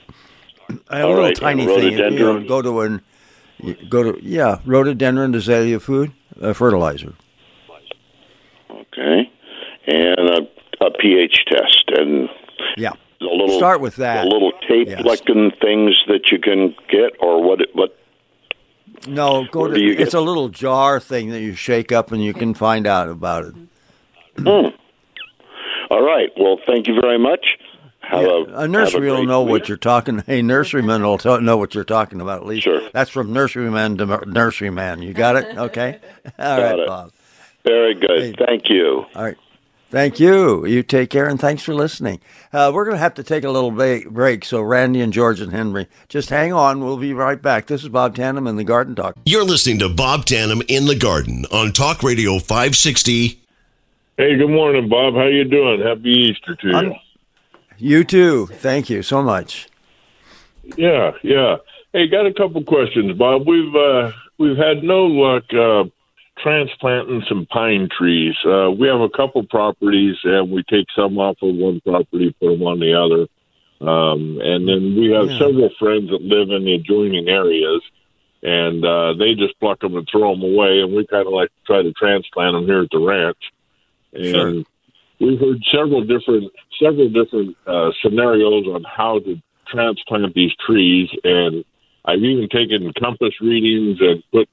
A 0.90 1.04
All 1.04 1.10
little 1.10 1.26
right, 1.26 1.36
tiny 1.36 1.72
and 1.72 1.80
thing. 1.80 2.14
You 2.14 2.20
know, 2.20 2.44
go 2.44 2.64
to 2.64 2.82
an 2.82 3.02
go 3.88 4.02
to 4.14 4.20
yeah, 4.24 4.62
rhododendron 4.66 5.36
azalea 5.36 5.80
food 5.80 6.12
uh, 6.42 6.54
fertilizer. 6.54 7.14
Okay. 8.72 9.32
And 9.88 10.21
a, 10.82 10.86
a 10.86 10.92
pH 10.92 11.46
test 11.50 11.84
and 11.96 12.30
Yeah. 12.78 12.92
the 13.20 13.26
little 13.28 13.58
Start 13.58 13.82
with 13.82 13.96
that. 13.98 14.24
The 14.24 14.30
little 14.30 14.52
tape 14.68 14.88
Yes. 14.90 15.04
looking 15.04 15.52
things 15.62 15.96
that 16.08 16.32
you 16.32 16.40
can 16.40 16.76
get, 16.90 17.14
or 17.20 17.42
what? 17.44 17.60
What? 17.74 17.98
No, 19.08 19.46
go 19.52 19.68
to. 19.68 19.80
you 19.82 19.96
get- 19.96 20.02
It's 20.08 20.14
a 20.14 20.22
little 20.22 20.50
jar 20.50 21.00
thing 21.00 21.30
that 21.32 21.42
you 21.42 21.54
shake 21.54 21.92
up, 21.92 22.12
and 22.12 22.24
you 22.24 22.34
can 22.34 22.54
find 22.54 22.86
out 22.86 23.08
about 23.10 23.46
it. 23.46 23.54
Hmm. 24.38 24.68
All 25.90 26.04
right. 26.04 26.30
Well, 26.38 26.58
thank 26.68 26.88
you 26.88 26.96
very 27.02 27.18
much. 27.20 27.46
Have 28.02 28.24
a, 28.26 28.44
a 28.56 28.68
nursery 28.68 29.10
a 29.10 29.14
will 29.14 29.26
know 29.26 29.44
week. 29.44 29.52
what 29.52 29.70
you're 29.70 29.78
talking. 29.78 30.20
A 30.28 30.42
nurseryman 30.42 31.02
will 31.04 31.18
t- 31.18 31.44
know 31.44 31.56
what 31.58 31.74
you're 31.76 31.84
talking 31.86 32.20
about. 32.20 32.42
At 32.42 32.46
least 32.48 32.64
Sure. 32.64 32.82
that's 32.92 33.10
from 33.10 33.34
nurseryman 33.34 33.98
to 34.00 34.06
nurseryman. 34.28 35.02
You 35.04 35.14
got 35.14 35.36
it? 35.38 35.58
Okay. 35.58 36.00
All 36.40 36.62
right, 36.62 36.80
it. 36.80 36.88
Bob. 36.88 37.12
Very 37.66 37.94
good. 37.94 38.36
Thank 38.46 38.70
you. 38.70 39.06
All 39.16 39.24
right. 39.24 39.38
Thank 39.92 40.22
you. 40.22 40.66
You 40.66 40.84
take 40.84 41.10
care, 41.10 41.28
and 41.28 41.38
thanks 41.38 41.64
for 41.64 41.74
listening. 41.76 42.22
Uh, 42.54 42.72
we're 42.74 42.86
going 42.86 42.96
to 42.96 43.02
have 43.02 43.14
to 43.16 43.24
take 43.24 43.44
a 43.44 43.50
little 43.50 43.72
ba- 43.72 44.10
break. 44.10 44.46
So, 44.46 44.62
Randy 44.62 45.02
and 45.02 45.12
George 45.12 45.42
and 45.42 45.52
Henry, 45.52 45.88
just 46.08 46.30
hang 46.30 46.54
on. 46.54 46.80
We'll 46.84 46.96
be 46.98 47.14
right 47.14 47.42
back. 47.42 47.68
This 47.68 47.84
is 47.84 47.90
Bob 47.90 48.16
Tanem 48.16 48.48
in 48.48 48.56
the 48.56 48.64
Garden 48.64 48.96
Talk. 48.96 49.18
You're 49.26 49.44
listening 49.44 49.80
to 49.80 49.90
Bob 49.90 50.26
Tanem 50.26 50.64
in 50.70 50.86
the 50.86 50.96
Garden 50.96 51.46
on 51.52 51.74
Talk 51.74 52.04
Radio 52.04 52.40
560. 52.40 53.38
Hey, 54.16 54.38
good 54.38 54.50
morning, 54.50 54.88
Bob. 54.88 55.14
How 55.16 55.26
you 55.28 55.44
doing? 55.44 55.82
Happy 55.82 56.10
Easter 56.10 56.56
to 56.56 56.68
you. 56.68 56.74
I'm- 56.74 56.94
You 57.78 58.06
too. 58.06 58.48
Thank 58.48 58.90
you 58.90 59.04
so 59.04 59.22
much. 59.22 59.68
Yeah, 60.78 61.12
yeah. 61.22 61.58
Hey, 61.92 62.08
got 62.08 62.26
a 62.26 62.34
couple 62.34 62.64
questions, 62.64 63.18
Bob. 63.18 63.46
We've 63.46 63.76
uh, 63.76 64.12
we've 64.38 64.56
had 64.56 64.84
no 64.84 65.04
luck 65.06 65.44
uh, 65.54 65.84
transplanting 66.42 67.24
some 67.28 67.46
pine 67.48 67.90
trees. 67.96 68.36
Uh, 68.46 68.72
we 68.72 68.88
have 68.88 69.02
a 69.02 69.10
couple 69.10 69.44
properties, 69.44 70.18
and 70.24 70.52
we 70.52 70.64
take 70.64 70.88
some 70.96 71.18
off 71.18 71.38
of 71.42 71.56
one 71.56 71.82
property, 71.82 72.36
put 72.40 72.52
them 72.52 72.64
on 72.64 72.80
the 72.80 72.94
other. 72.94 73.28
Um, 73.88 74.40
and 74.42 74.68
then 74.68 74.96
we 74.96 75.12
have 75.12 75.30
Yeah. 75.30 75.40
several 75.40 75.70
friends 75.80 76.10
that 76.10 76.22
live 76.22 76.52
in 76.52 76.66
the 76.66 76.76
adjoining 76.76 77.28
areas, 77.28 77.82
and 78.44 78.86
uh, 78.86 79.14
they 79.14 79.36
just 79.36 79.60
pluck 79.60 79.80
them 79.80 79.96
and 79.96 80.08
throw 80.08 80.36
them 80.36 80.44
away. 80.44 80.82
And 80.82 80.94
we 80.94 81.06
kind 81.08 81.26
of 81.28 81.34
like 81.34 81.50
to 81.50 81.66
try 81.66 81.82
to 81.82 81.92
transplant 81.94 82.54
them 82.56 82.66
here 82.66 82.82
at 82.82 82.90
the 82.92 83.00
ranch. 83.00 83.38
And 84.14 84.26
Sure. 84.26 84.64
we've 85.20 85.40
heard 85.40 85.64
several 85.72 86.04
different 86.04 86.52
several 86.80 87.10
different 87.10 87.56
uh, 87.68 87.92
scenarios 88.02 88.68
on 88.68 88.84
how 88.84 89.20
to 89.20 89.40
transplant 89.68 90.34
these 90.34 90.54
trees, 90.66 91.10
and 91.24 91.64
I've 92.06 92.24
even 92.24 92.50
taken 92.50 92.92
compass 92.94 93.40
readings 93.40 94.00
and 94.02 94.24
put 94.32 94.50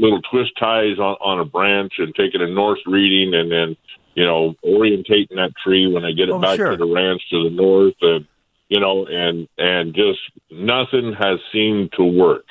little 0.00 0.20
twist 0.22 0.52
ties 0.58 0.98
on, 0.98 1.16
on 1.20 1.40
a 1.40 1.44
branch 1.44 1.94
and 1.98 2.14
taking 2.14 2.40
a 2.42 2.46
north 2.48 2.78
reading, 2.86 3.34
and 3.34 3.50
then 3.50 3.76
you 4.14 4.24
know 4.24 4.54
orientating 4.64 5.36
that 5.36 5.52
tree 5.62 5.86
when 5.86 6.04
I 6.04 6.12
get 6.12 6.28
it 6.28 6.32
Oh, 6.32 6.38
back 6.40 6.56
sure. 6.56 6.70
to 6.70 6.76
the 6.76 6.86
ranch 6.86 7.22
to 7.30 7.44
the 7.44 7.50
north, 7.50 7.94
and 8.02 8.26
you 8.68 8.80
know, 8.80 9.06
and 9.06 9.48
and 9.58 9.94
just 9.94 10.20
nothing 10.50 11.12
has 11.12 11.38
seemed 11.52 11.92
to 11.92 12.04
work. 12.04 12.46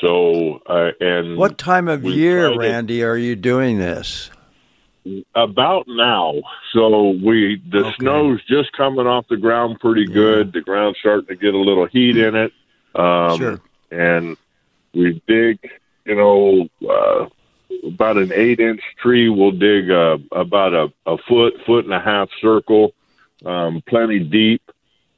So, 0.00 0.62
uh, 0.66 0.92
and 1.00 1.36
What 1.36 1.58
time 1.58 1.86
of 1.88 2.04
year, 2.04 2.46
tried 2.48 2.54
it- 2.54 2.58
Randy, 2.58 3.04
are 3.04 3.16
you 3.18 3.36
doing 3.36 3.78
this? 3.78 4.30
about 5.34 5.84
now. 5.88 6.34
So 6.74 7.10
we 7.24 7.60
the 7.70 7.86
Okay. 7.86 7.94
snow's 8.00 8.44
just 8.44 8.70
coming 8.72 9.06
off 9.06 9.26
the 9.28 9.38
ground 9.38 9.80
pretty 9.80 10.04
good. 10.04 10.52
The 10.52 10.60
ground's 10.60 10.98
starting 10.98 11.26
to 11.26 11.36
get 11.36 11.54
a 11.54 11.58
little 11.58 11.86
heat 11.86 12.18
in 12.18 12.34
it. 12.36 12.52
Um, 12.94 13.38
Sure. 13.38 13.60
And 13.90 14.36
we 14.94 15.20
dig, 15.26 15.58
you 16.04 16.14
know, 16.14 16.68
uh, 16.88 17.26
about 17.86 18.16
an 18.18 18.32
eight 18.32 18.60
inch 18.60 18.80
tree. 19.02 19.28
We'll 19.28 19.52
dig 19.52 19.90
uh, 19.90 20.18
about 20.32 20.74
a, 20.74 20.92
a 21.06 21.16
foot, 21.28 21.54
foot 21.66 21.84
and 21.84 21.94
a 21.94 22.00
half 22.00 22.28
circle, 22.40 22.92
um, 23.44 23.82
plenty 23.88 24.20
deep. 24.20 24.62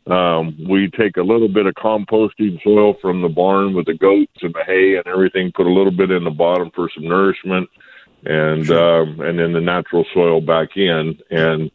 Um, 0.07 0.57
we 0.69 0.91
take 0.91 1.17
a 1.17 1.23
little 1.23 1.49
bit 1.49 1.67
of 1.67 1.75
composting 1.75 2.61
soil 2.65 2.95
from 3.01 3.23
the 3.23 3.29
barn 3.29 3.73
with 3.73 3.87
the 3.87 3.95
goats 3.95 4.43
and 4.43 4.53
the 4.53 4.65
hay 4.65 4.97
and 4.97 5.07
everything, 5.07 5.53
put 5.53 5.67
a 5.67 5.73
little 5.73 5.93
bit 5.93 6.11
in 6.11 6.25
the 6.25 6.31
bottom 6.31 6.73
for 6.75 6.91
some 6.93 7.05
nourishment, 7.05 7.71
and 8.25 8.69
um, 8.71 9.21
and 9.21 9.39
then 9.39 9.53
the 9.53 9.61
natural 9.61 10.05
soil 10.13 10.41
back 10.41 10.77
in, 10.77 11.19
and 11.31 11.71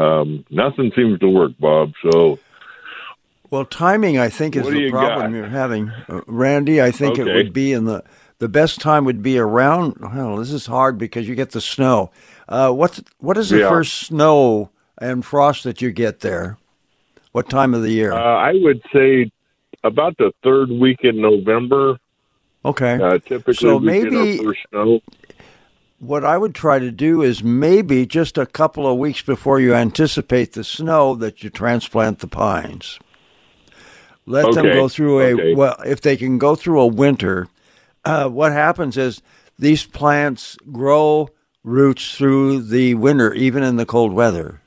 um, 0.00 0.46
nothing 0.50 0.92
seems 0.96 1.18
to 1.20 1.28
work, 1.28 1.52
Bob. 1.60 1.92
So 2.10 2.38
Well, 3.50 3.66
timing, 3.66 4.18
I 4.18 4.30
think, 4.30 4.56
is 4.56 4.66
the 4.66 4.90
problem 4.90 5.32
got? 5.32 5.36
you're 5.36 5.46
having, 5.46 5.90
uh, 6.08 6.22
Randy. 6.26 6.80
I 6.80 6.90
think 6.90 7.18
it 7.18 7.24
would 7.24 7.52
be 7.52 7.74
in 7.74 7.84
the 7.84 8.02
the 8.38 8.48
best 8.48 8.80
time 8.80 9.04
would 9.04 9.22
be 9.22 9.38
around. 9.38 9.96
Well, 10.00 10.36
this 10.36 10.52
is 10.52 10.66
hard 10.66 10.98
because 10.98 11.28
you 11.28 11.34
get 11.34 11.50
the 11.50 11.60
snow. 11.60 12.10
Uh, 12.48 12.72
what's 12.72 13.02
what 13.18 13.36
is 13.36 13.50
the 13.50 13.58
Yeah. 13.60 13.68
first 13.68 13.94
snow 13.94 14.70
and 15.00 15.24
frost 15.24 15.64
that 15.64 15.82
you 15.82 15.90
get 15.90 16.20
there? 16.20 16.56
What 17.32 17.48
time 17.50 17.74
of 17.74 17.82
the 17.82 17.90
year? 17.92 18.12
uh, 18.12 18.16
I 18.18 18.54
would 18.54 18.80
say 18.92 19.30
about 19.84 20.16
the 20.18 20.32
third 20.42 20.70
week 20.70 21.00
in 21.02 21.20
November. 21.20 21.98
okay. 22.64 22.94
Uh, 23.00 23.18
typically, 23.18 23.54
So 23.54 23.78
maybe- 23.78 24.38
our 24.38 24.44
first 24.46 24.60
snow. 24.70 25.00
what 26.00 26.24
I 26.24 26.36
would 26.38 26.54
try 26.54 26.78
to 26.78 26.90
do 26.90 27.22
is 27.22 27.42
maybe 27.44 28.06
just 28.06 28.38
a 28.38 28.46
couple 28.46 28.86
of 28.90 28.98
weeks 28.98 29.22
before 29.22 29.60
you 29.60 29.74
anticipate 29.74 30.52
the 30.52 30.64
snow 30.64 31.14
that 31.16 31.42
you 31.42 31.50
transplant 31.50 32.18
the 32.20 32.26
pines. 32.26 32.98
Let 34.26 34.52
them 34.52 34.66
go 34.66 34.88
through 34.88 35.20
a 35.20 35.32
okay. 35.34 35.54
well. 35.54 35.76
If 35.86 36.00
they 36.02 36.16
can 36.16 36.36
go 36.38 36.54
through 36.54 36.80
a 36.80 36.86
winter, 36.86 37.48
uh, 38.08 38.28
what 38.28 38.52
happens 38.52 38.96
is 38.96 39.20
these 39.58 39.84
plants 39.84 40.56
grow 40.72 41.28
roots 41.62 42.16
through 42.16 42.62
the 42.62 42.94
winter, 42.94 43.34
even 43.34 43.62
in 43.62 43.76
the 43.76 43.86
cold 43.86 44.12
weather. 44.12 44.60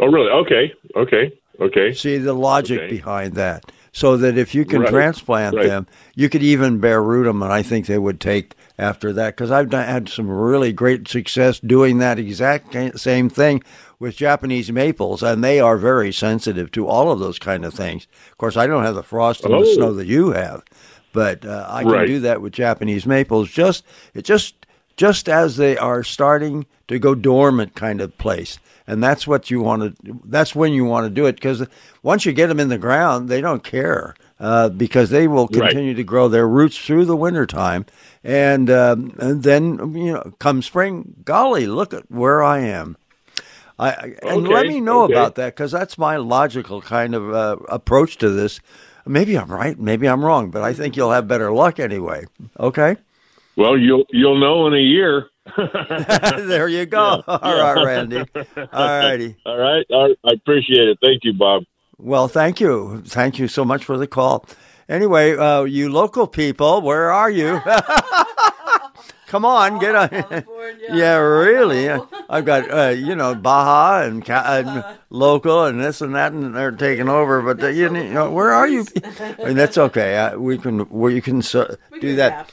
Oh, 0.00 0.06
really? 0.06 0.30
Okay, 0.30 0.72
okay, 0.96 1.32
okay. 1.60 1.92
See 1.92 2.18
the 2.18 2.32
logic 2.32 2.80
Okay. 2.80 2.90
behind 2.90 3.34
that. 3.34 3.70
So 3.92 4.16
that 4.18 4.38
if 4.38 4.54
you 4.54 4.64
can 4.64 4.82
Right, 4.82 4.90
transplant 4.90 5.56
right. 5.56 5.66
them, 5.66 5.86
you 6.14 6.28
could 6.28 6.44
even 6.44 6.78
bare 6.78 7.02
root 7.02 7.24
them, 7.24 7.42
and 7.42 7.52
I 7.52 7.62
think 7.62 7.86
they 7.86 7.98
would 7.98 8.20
take 8.20 8.54
after 8.78 9.12
that. 9.12 9.34
Because 9.36 9.50
I've 9.50 9.68
done, 9.68 9.84
had 9.84 10.08
some 10.08 10.30
really 10.30 10.72
great 10.72 11.08
success 11.08 11.58
doing 11.58 11.98
that 11.98 12.18
exact 12.18 12.72
same 12.98 13.28
thing 13.28 13.62
with 13.98 14.16
Japanese 14.16 14.70
maples, 14.72 15.22
and 15.24 15.42
they 15.42 15.58
are 15.58 15.76
very 15.76 16.12
sensitive 16.12 16.70
to 16.72 16.86
all 16.86 17.10
of 17.10 17.18
those 17.18 17.38
kind 17.40 17.64
of 17.64 17.74
things. 17.74 18.06
Of 18.30 18.38
course, 18.38 18.56
I 18.56 18.66
don't 18.68 18.84
have 18.84 18.94
the 18.94 19.02
frost 19.02 19.44
and 19.44 19.52
the 19.52 19.58
Oh. 19.58 19.64
snow 19.64 19.92
that 19.94 20.06
you 20.06 20.30
have, 20.30 20.62
but 21.12 21.44
uh, 21.44 21.66
I 21.68 21.82
can 21.82 21.92
Right. 21.92 22.06
do 22.06 22.20
that 22.20 22.40
with 22.42 22.52
Japanese 22.52 23.06
maples. 23.06 23.50
Just 23.50 23.84
it 24.14 24.22
just 24.24 24.54
just 24.96 25.28
as 25.28 25.56
they 25.56 25.76
are 25.78 26.02
starting 26.02 26.66
to 26.88 26.98
go 26.98 27.14
dormant, 27.14 27.74
kind 27.74 28.00
of 28.00 28.16
place, 28.18 28.58
and 28.86 29.02
that's 29.02 29.26
what 29.26 29.50
you 29.50 29.60
want 29.62 29.96
to. 30.04 30.20
That's 30.24 30.54
when 30.54 30.72
you 30.72 30.84
want 30.84 31.06
to 31.06 31.10
do 31.10 31.26
it 31.26 31.34
because 31.34 31.66
once 32.02 32.26
you 32.26 32.32
get 32.32 32.48
them 32.48 32.60
in 32.60 32.68
the 32.68 32.78
ground, 32.78 33.28
they 33.28 33.40
don't 33.40 33.64
care 33.64 34.14
uh, 34.38 34.68
because 34.68 35.10
they 35.10 35.26
will 35.28 35.46
Right. 35.46 35.62
continue 35.70 35.94
to 35.94 36.04
grow 36.04 36.28
their 36.28 36.48
roots 36.48 36.76
through 36.78 37.04
the 37.06 37.16
wintertime. 37.16 37.86
And, 38.22 38.68
um, 38.70 39.14
and 39.18 39.42
then 39.42 39.94
you 39.94 40.12
know, 40.12 40.32
come 40.38 40.60
spring, 40.62 41.14
golly, 41.24 41.66
look 41.66 41.94
at 41.94 42.10
where 42.10 42.42
I 42.42 42.58
am. 42.60 42.96
I, 43.78 43.88
I- 43.90 44.14
and 44.22 44.46
let 44.48 44.66
me 44.66 44.80
know 44.80 45.04
okay. 45.04 45.14
about 45.14 45.34
that 45.36 45.54
because 45.56 45.72
that's 45.72 45.96
my 45.96 46.16
logical 46.16 46.82
kind 46.82 47.14
of 47.14 47.32
uh, 47.32 47.56
approach 47.68 48.16
to 48.18 48.28
this. 48.30 48.60
Maybe 49.10 49.36
I'm 49.36 49.50
right, 49.50 49.76
maybe 49.76 50.08
I'm 50.08 50.24
wrong, 50.24 50.52
but 50.52 50.62
I 50.62 50.72
think 50.72 50.96
you'll 50.96 51.10
have 51.10 51.26
better 51.26 51.50
luck 51.50 51.80
anyway. 51.80 52.26
Okay. 52.60 52.96
Well, 53.56 53.76
you'll 53.76 54.04
you'll 54.10 54.38
know 54.38 54.68
in 54.68 54.74
a 54.74 54.78
year. 54.78 55.26
there 55.56 56.68
you 56.68 56.86
go. 56.86 57.20
All 57.26 57.60
right, 57.60 57.84
Randy. 57.84 58.18
All 58.18 58.64
righty. 58.72 59.36
All 59.46 59.58
right. 59.58 59.84
I, 59.92 60.14
I 60.24 60.32
appreciate 60.34 60.86
it. 60.86 60.98
Thank 61.02 61.24
you, 61.24 61.32
Bob. 61.32 61.64
Well, 61.98 62.28
thank 62.28 62.60
you. 62.60 63.02
Thank 63.04 63.40
you 63.40 63.48
so 63.48 63.64
much 63.64 63.84
for 63.84 63.98
the 63.98 64.06
call. 64.06 64.46
Anyway, 64.88 65.36
uh, 65.36 65.64
you 65.64 65.90
local 65.90 66.28
people, 66.28 66.80
where 66.80 67.10
are 67.10 67.30
you? 67.30 67.60
Come 69.30 69.44
on, 69.44 69.78
get 69.78 69.94
on. 69.94 70.10
yeah, 70.92 71.14
really. 71.14 71.88
I've 72.28 72.44
got 72.44 72.68
uh, 72.68 72.88
you 72.88 73.14
know 73.14 73.36
Baja 73.36 74.04
and, 74.04 74.24
ca- 74.24 74.44
and 74.44 74.98
local 75.10 75.66
and 75.66 75.80
this 75.80 76.00
and 76.00 76.16
that, 76.16 76.32
and 76.32 76.52
they're 76.52 76.72
taking 76.72 77.08
over. 77.08 77.40
But 77.40 77.62
uh, 77.62 77.68
you 77.68 77.88
know, 77.90 78.28
where 78.32 78.50
are 78.50 78.66
you? 78.66 78.84
I 79.04 79.36
mean, 79.44 79.56
that's 79.56 79.78
okay. 79.78 80.16
Uh, 80.16 80.36
we 80.36 80.58
can 80.58 80.88
we 80.90 81.20
can 81.20 81.44
uh, 81.54 81.76
do 82.00 82.16
that. 82.16 82.50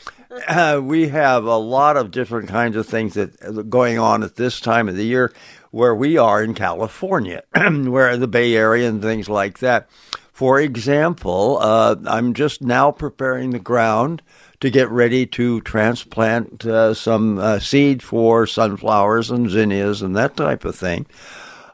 Uh, 0.47 0.79
we 0.83 1.07
have 1.07 1.45
a 1.45 1.57
lot 1.57 1.97
of 1.97 2.11
different 2.11 2.47
kinds 2.47 2.75
of 2.75 2.85
things 2.85 3.15
that 3.15 3.41
are 3.41 3.63
going 3.63 3.97
on 3.97 4.21
at 4.21 4.35
this 4.35 4.59
time 4.59 4.87
of 4.87 4.95
the 4.95 5.05
year 5.05 5.33
where 5.71 5.95
we 5.95 6.15
are 6.15 6.43
in 6.43 6.53
California, 6.53 7.41
where 7.55 8.15
the 8.17 8.27
Bay 8.27 8.55
Area 8.55 8.87
and 8.87 9.01
things 9.01 9.27
like 9.27 9.57
that. 9.59 9.89
For 10.31 10.59
example, 10.59 11.57
uh, 11.59 11.95
I'm 12.05 12.35
just 12.35 12.61
now 12.61 12.91
preparing 12.91 13.49
the 13.49 13.57
ground 13.57 14.21
to 14.59 14.69
get 14.69 14.89
ready 14.89 15.25
to 15.25 15.61
transplant 15.61 16.65
uh, 16.65 16.93
some 16.93 17.37
uh, 17.37 17.59
seed 17.59 18.01
for 18.01 18.47
sunflowers 18.47 19.29
and 19.29 19.49
zinnias 19.49 20.01
and 20.01 20.15
that 20.15 20.35
type 20.35 20.65
of 20.65 20.75
thing. 20.75 21.05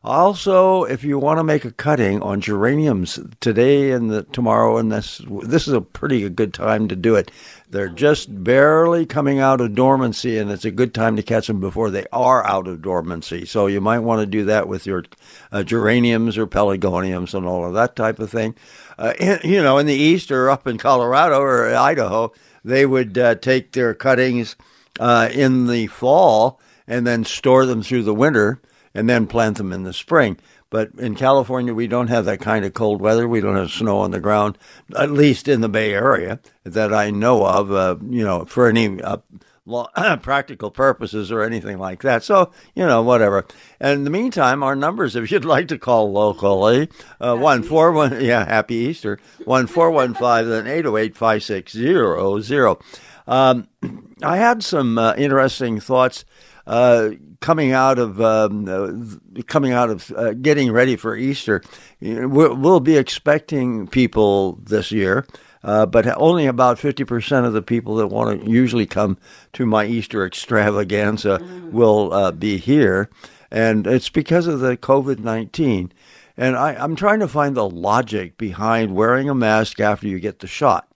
Also, 0.06 0.84
if 0.84 1.06
you 1.06 1.18
want 1.18 1.40
to 1.40 1.46
make 1.46 1.64
a 1.64 1.72
cutting 1.72 2.22
on 2.22 2.42
geraniums 2.42 3.20
today 3.40 3.92
and 3.92 4.12
the, 4.12 4.24
tomorrow, 4.24 4.76
and 4.76 4.92
this 4.92 5.22
this 5.44 5.66
is 5.66 5.74
a 5.74 5.80
pretty 5.80 6.28
good 6.30 6.54
time 6.54 6.90
to 6.90 6.96
do 6.96 7.16
it. 7.16 7.32
They're 7.70 7.88
just 7.88 8.44
barely 8.44 9.06
coming 9.06 9.40
out 9.40 9.62
of 9.62 9.76
dormancy, 9.76 10.38
and 10.38 10.52
it's 10.52 10.66
a 10.66 10.72
good 10.72 10.94
time 10.94 11.16
to 11.16 11.24
catch 11.24 11.48
them 11.48 11.62
before 11.62 11.90
they 11.90 12.06
are 12.12 12.46
out 12.46 12.68
of 12.68 12.82
dormancy. 12.82 13.46
So 13.46 13.68
you 13.68 13.80
might 13.80 14.00
want 14.00 14.20
to 14.20 14.26
do 14.26 14.44
that 14.46 14.68
with 14.68 14.86
your 14.86 15.06
uh, 15.54 15.64
geraniums 15.64 16.38
or 16.38 16.48
pelargoniums 16.48 17.34
and 17.34 17.46
all 17.46 17.66
of 17.66 17.74
that 17.74 17.96
type 17.96 18.20
of 18.20 18.30
thing. 18.30 18.56
Uh, 18.98 19.14
in, 19.20 19.40
you 19.44 19.62
know, 19.62 19.78
in 19.78 19.86
the 19.86 19.94
east 19.94 20.32
or 20.32 20.50
up 20.50 20.68
in 20.68 20.78
Colorado 20.78 21.40
or 21.40 21.74
Idaho, 21.74 22.32
they 22.64 22.86
would 22.86 23.18
uh, 23.18 23.36
take 23.36 23.72
their 23.72 23.94
cuttings 23.94 24.56
uh, 25.00 25.30
in 25.32 25.68
the 25.68 25.88
fall 25.88 26.60
and 26.88 27.06
then 27.06 27.24
store 27.24 27.66
them 27.66 27.82
through 27.82 28.04
the 28.04 28.14
winter 28.14 28.62
and 28.94 29.10
then 29.10 29.28
plant 29.28 29.58
them 29.58 29.74
in 29.74 29.84
the 29.84 29.94
spring. 29.94 30.38
But 30.70 30.92
in 30.98 31.16
California, 31.16 31.74
we 31.74 31.86
don't 31.86 32.08
have 32.08 32.26
that 32.26 32.40
kind 32.40 32.66
of 32.66 32.74
cold 32.74 33.00
weather. 33.00 33.28
We 33.28 33.42
don't 33.42 33.56
have 33.56 33.70
snow 33.70 34.00
on 34.00 34.10
the 34.12 34.20
ground, 34.20 34.58
at 34.98 35.12
least 35.12 35.48
in 35.48 35.62
the 35.62 35.70
Bay 35.70 35.94
Area 35.94 36.40
that 36.64 36.92
I 36.92 37.12
know 37.12 37.46
of. 37.46 37.72
Uh, 37.72 37.98
you 38.10 38.24
know, 38.24 38.46
for 38.46 38.68
any 38.68 39.00
uh, 39.00 39.18
practical 40.22 40.72
purposes 40.72 41.32
or 41.32 41.42
anything 41.42 41.78
like 41.78 42.02
that. 42.02 42.24
So 42.24 42.52
you 42.76 42.86
know, 42.86 43.02
whatever. 43.02 43.46
And 43.80 44.00
in 44.00 44.04
the 44.04 44.10
meantime, 44.10 44.64
our 44.64 44.76
numbers, 44.76 45.16
if 45.16 45.32
you'd 45.32 45.46
like 45.54 45.68
to 45.70 45.78
call 45.78 46.12
locally, 46.12 46.90
uh, 47.20 47.36
one 47.36 47.64
four 47.64 47.92
one, 47.92 48.24
yeah, 48.24 48.46
happy 48.46 48.76
Easter, 48.76 49.20
one 49.46 49.68
four 49.68 49.92
one 49.92 50.14
five, 50.14 50.48
then 50.48 50.68
eight 50.68 50.84
zero 50.84 50.98
eight 50.98 51.16
five 51.16 51.44
six 51.44 51.72
zero 51.74 52.40
zero. 52.40 52.80
Um, 53.28 53.68
I 54.24 54.38
had 54.38 54.64
some 54.64 54.98
uh, 54.98 55.14
interesting 55.18 55.80
thoughts 55.80 56.26
uh, 56.66 57.12
coming 57.42 57.74
out 57.74 58.00
of 58.00 58.22
um, 58.22 58.68
uh, 58.68 59.42
coming 59.48 59.74
out 59.74 59.90
of 59.90 60.12
uh, 60.12 60.34
getting 60.34 60.72
ready 60.72 60.96
for 60.96 61.16
Easter. 61.16 61.62
We'll 62.02 62.80
be 62.80 62.98
expecting 62.98 63.88
people 63.88 64.60
this 64.64 64.92
year. 64.92 65.26
Uh, 65.64 65.86
but 65.86 66.06
only 66.18 66.46
about 66.46 66.78
50% 66.78 67.46
of 67.46 67.54
the 67.54 67.62
people 67.62 67.96
that 67.96 68.08
want 68.08 68.44
to 68.44 68.52
usually 68.52 68.86
come 68.86 69.18
to 69.54 69.66
my 69.66 69.86
Easter 69.86 70.26
extravaganza 70.26 71.40
will 71.72 72.12
uh, 72.14 72.32
be 72.32 72.58
here. 72.58 73.10
And 73.50 73.88
it's 73.88 74.10
because 74.10 74.48
of 74.48 74.60
the 74.60 74.76
COVID 74.76 75.20
19. 75.20 75.92
And 76.36 76.58
I, 76.58 76.74
I'm 76.74 76.96
trying 76.96 77.20
to 77.20 77.28
find 77.28 77.56
the 77.56 77.70
logic 77.70 78.38
behind 78.38 78.96
wearing 78.96 79.30
a 79.30 79.36
mask 79.36 79.80
after 79.80 80.08
you 80.08 80.20
get 80.20 80.40
the 80.40 80.48
shot. 80.48 80.88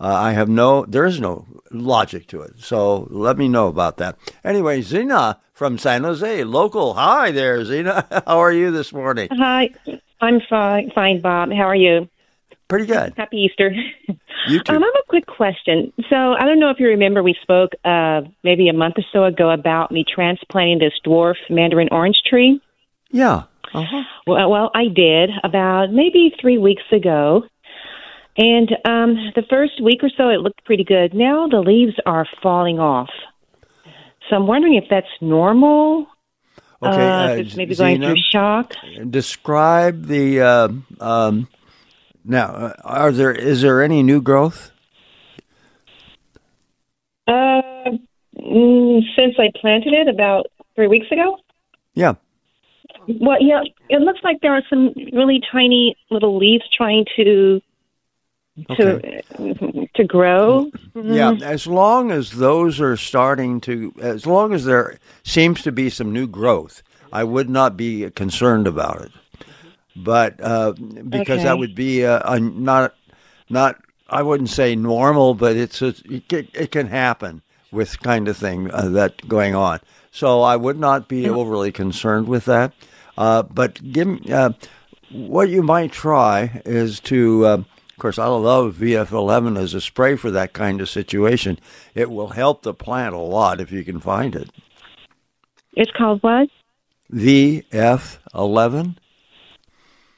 Uh, 0.00 0.14
I 0.14 0.32
have 0.32 0.48
no, 0.48 0.84
there 0.86 1.04
is 1.04 1.20
no 1.20 1.46
logic 1.70 2.28
to 2.28 2.40
it. 2.42 2.54
So 2.58 3.08
let 3.10 3.36
me 3.36 3.48
know 3.48 3.66
about 3.66 3.96
that. 3.98 4.16
Anyway, 4.44 4.80
Zena 4.80 5.40
from 5.52 5.76
San 5.76 6.04
Jose, 6.04 6.44
local. 6.44 6.94
Hi 6.94 7.32
there, 7.32 7.64
Zena. 7.64 8.06
How 8.26 8.38
are 8.38 8.52
you 8.52 8.70
this 8.70 8.92
morning? 8.92 9.28
Hi, 9.32 9.70
I'm 10.20 10.40
fine, 10.48 10.90
fine, 10.92 11.20
Bob. 11.20 11.52
How 11.52 11.64
are 11.64 11.74
you? 11.74 12.08
Pretty 12.68 12.86
good. 12.86 13.14
Happy 13.16 13.38
Easter. 13.38 13.72
You 14.46 14.60
too. 14.60 14.74
Um, 14.74 14.82
I 14.82 14.86
have 14.86 15.02
a 15.02 15.08
quick 15.08 15.26
question. 15.26 15.92
So 16.10 16.16
I 16.16 16.44
don't 16.44 16.60
know 16.60 16.70
if 16.70 16.78
you 16.78 16.88
remember, 16.88 17.22
we 17.22 17.34
spoke 17.42 17.72
uh, 17.84 18.22
maybe 18.44 18.68
a 18.68 18.72
month 18.72 18.96
or 18.98 19.04
so 19.12 19.24
ago 19.24 19.50
about 19.50 19.90
me 19.90 20.04
transplanting 20.06 20.78
this 20.78 20.92
dwarf 21.04 21.36
mandarin 21.48 21.88
orange 21.90 22.20
tree. 22.28 22.60
Yeah. 23.10 23.44
Uh-huh. 23.74 24.02
Well, 24.26 24.50
well, 24.50 24.70
I 24.74 24.84
did 24.94 25.30
about 25.42 25.92
maybe 25.92 26.34
three 26.40 26.58
weeks 26.58 26.82
ago. 26.92 27.44
And 28.36 28.70
um, 28.84 29.32
the 29.34 29.42
first 29.50 29.82
week 29.82 30.00
or 30.02 30.10
so, 30.16 30.28
it 30.28 30.40
looked 30.40 30.64
pretty 30.64 30.84
good. 30.84 31.14
Now 31.14 31.48
the 31.48 31.60
leaves 31.60 31.94
are 32.06 32.26
falling 32.42 32.78
off. 32.78 33.10
So 34.28 34.36
I'm 34.36 34.46
wondering 34.46 34.74
if 34.74 34.84
that's 34.88 35.06
normal. 35.20 36.06
Okay, 36.80 37.08
uh, 37.08 37.40
uh, 37.40 37.44
maybe 37.56 37.74
going 37.74 38.00
through 38.00 38.16
shock. 38.30 38.74
Describe 39.10 40.06
the. 40.06 40.40
Uh, 40.40 40.68
um, 41.00 41.48
now, 42.28 42.48
uh, 42.48 42.72
are 42.84 43.10
there 43.10 43.32
is 43.32 43.62
there 43.62 43.82
any 43.82 44.02
new 44.02 44.20
growth? 44.20 44.70
Uh, 47.26 47.90
mm, 48.38 49.00
since 49.16 49.34
I 49.38 49.50
planted 49.60 49.94
it 49.94 50.08
about 50.08 50.46
three 50.74 50.88
weeks 50.88 51.06
ago. 51.10 51.38
Yeah. 51.94 52.14
Well, 53.08 53.38
yeah, 53.40 53.62
it 53.88 54.02
looks 54.02 54.20
like 54.22 54.40
there 54.42 54.54
are 54.54 54.62
some 54.68 54.92
really 55.12 55.40
tiny 55.50 55.96
little 56.10 56.36
leaves 56.36 56.64
trying 56.76 57.06
to 57.16 57.60
to 58.76 59.22
to 59.94 60.04
grow. 60.04 60.70
Yeah, 60.94 61.38
as 61.42 61.66
long 61.66 62.10
as 62.10 62.32
those 62.32 62.80
are 62.80 62.96
starting 62.96 63.60
to, 63.62 63.94
as 64.00 64.26
long 64.26 64.52
as 64.52 64.64
there 64.64 64.98
seems 65.22 65.62
to 65.62 65.72
be 65.72 65.88
some 65.90 66.12
new 66.12 66.26
growth, 66.26 66.82
I 67.12 67.24
would 67.24 67.48
not 67.48 67.76
be 67.76 68.10
concerned 68.10 68.66
about 68.66 69.02
it. 69.02 69.12
But 70.04 70.40
uh, 70.40 70.72
because 70.72 71.42
that 71.42 71.58
would 71.58 71.74
be 71.74 72.04
uh, 72.04 72.20
a 72.24 72.40
not 72.40 72.94
not 73.48 73.76
I 74.08 74.22
wouldn't 74.22 74.48
say 74.48 74.74
normal, 74.74 75.34
but 75.34 75.56
it's 75.56 75.82
a, 75.82 75.94
it, 76.08 76.28
can, 76.28 76.48
it 76.54 76.70
can 76.70 76.86
happen 76.86 77.42
with 77.70 78.00
kind 78.00 78.28
of 78.28 78.36
thing 78.36 78.70
uh, 78.70 78.88
that 78.90 79.28
going 79.28 79.54
on. 79.54 79.80
So 80.10 80.40
I 80.42 80.56
would 80.56 80.78
not 80.78 81.08
be 81.08 81.28
overly 81.28 81.70
concerned 81.72 82.26
with 82.26 82.46
that. 82.46 82.72
Uh, 83.16 83.42
but 83.42 83.92
give 83.92 84.30
uh, 84.30 84.52
what 85.10 85.48
you 85.48 85.62
might 85.62 85.92
try 85.92 86.62
is 86.64 87.00
to, 87.00 87.46
uh, 87.46 87.54
of 87.54 87.98
course, 87.98 88.18
I 88.18 88.26
love 88.26 88.76
VF11 88.76 89.58
as 89.58 89.74
a 89.74 89.80
spray 89.80 90.16
for 90.16 90.30
that 90.30 90.52
kind 90.52 90.80
of 90.80 90.88
situation. 90.88 91.58
It 91.94 92.10
will 92.10 92.28
help 92.28 92.62
the 92.62 92.72
plant 92.72 93.14
a 93.14 93.18
lot 93.18 93.60
if 93.60 93.72
you 93.72 93.84
can 93.84 94.00
find 94.00 94.34
it. 94.34 94.50
It's 95.74 95.90
called 95.92 96.22
what? 96.22 96.48
VF11. 97.12 98.96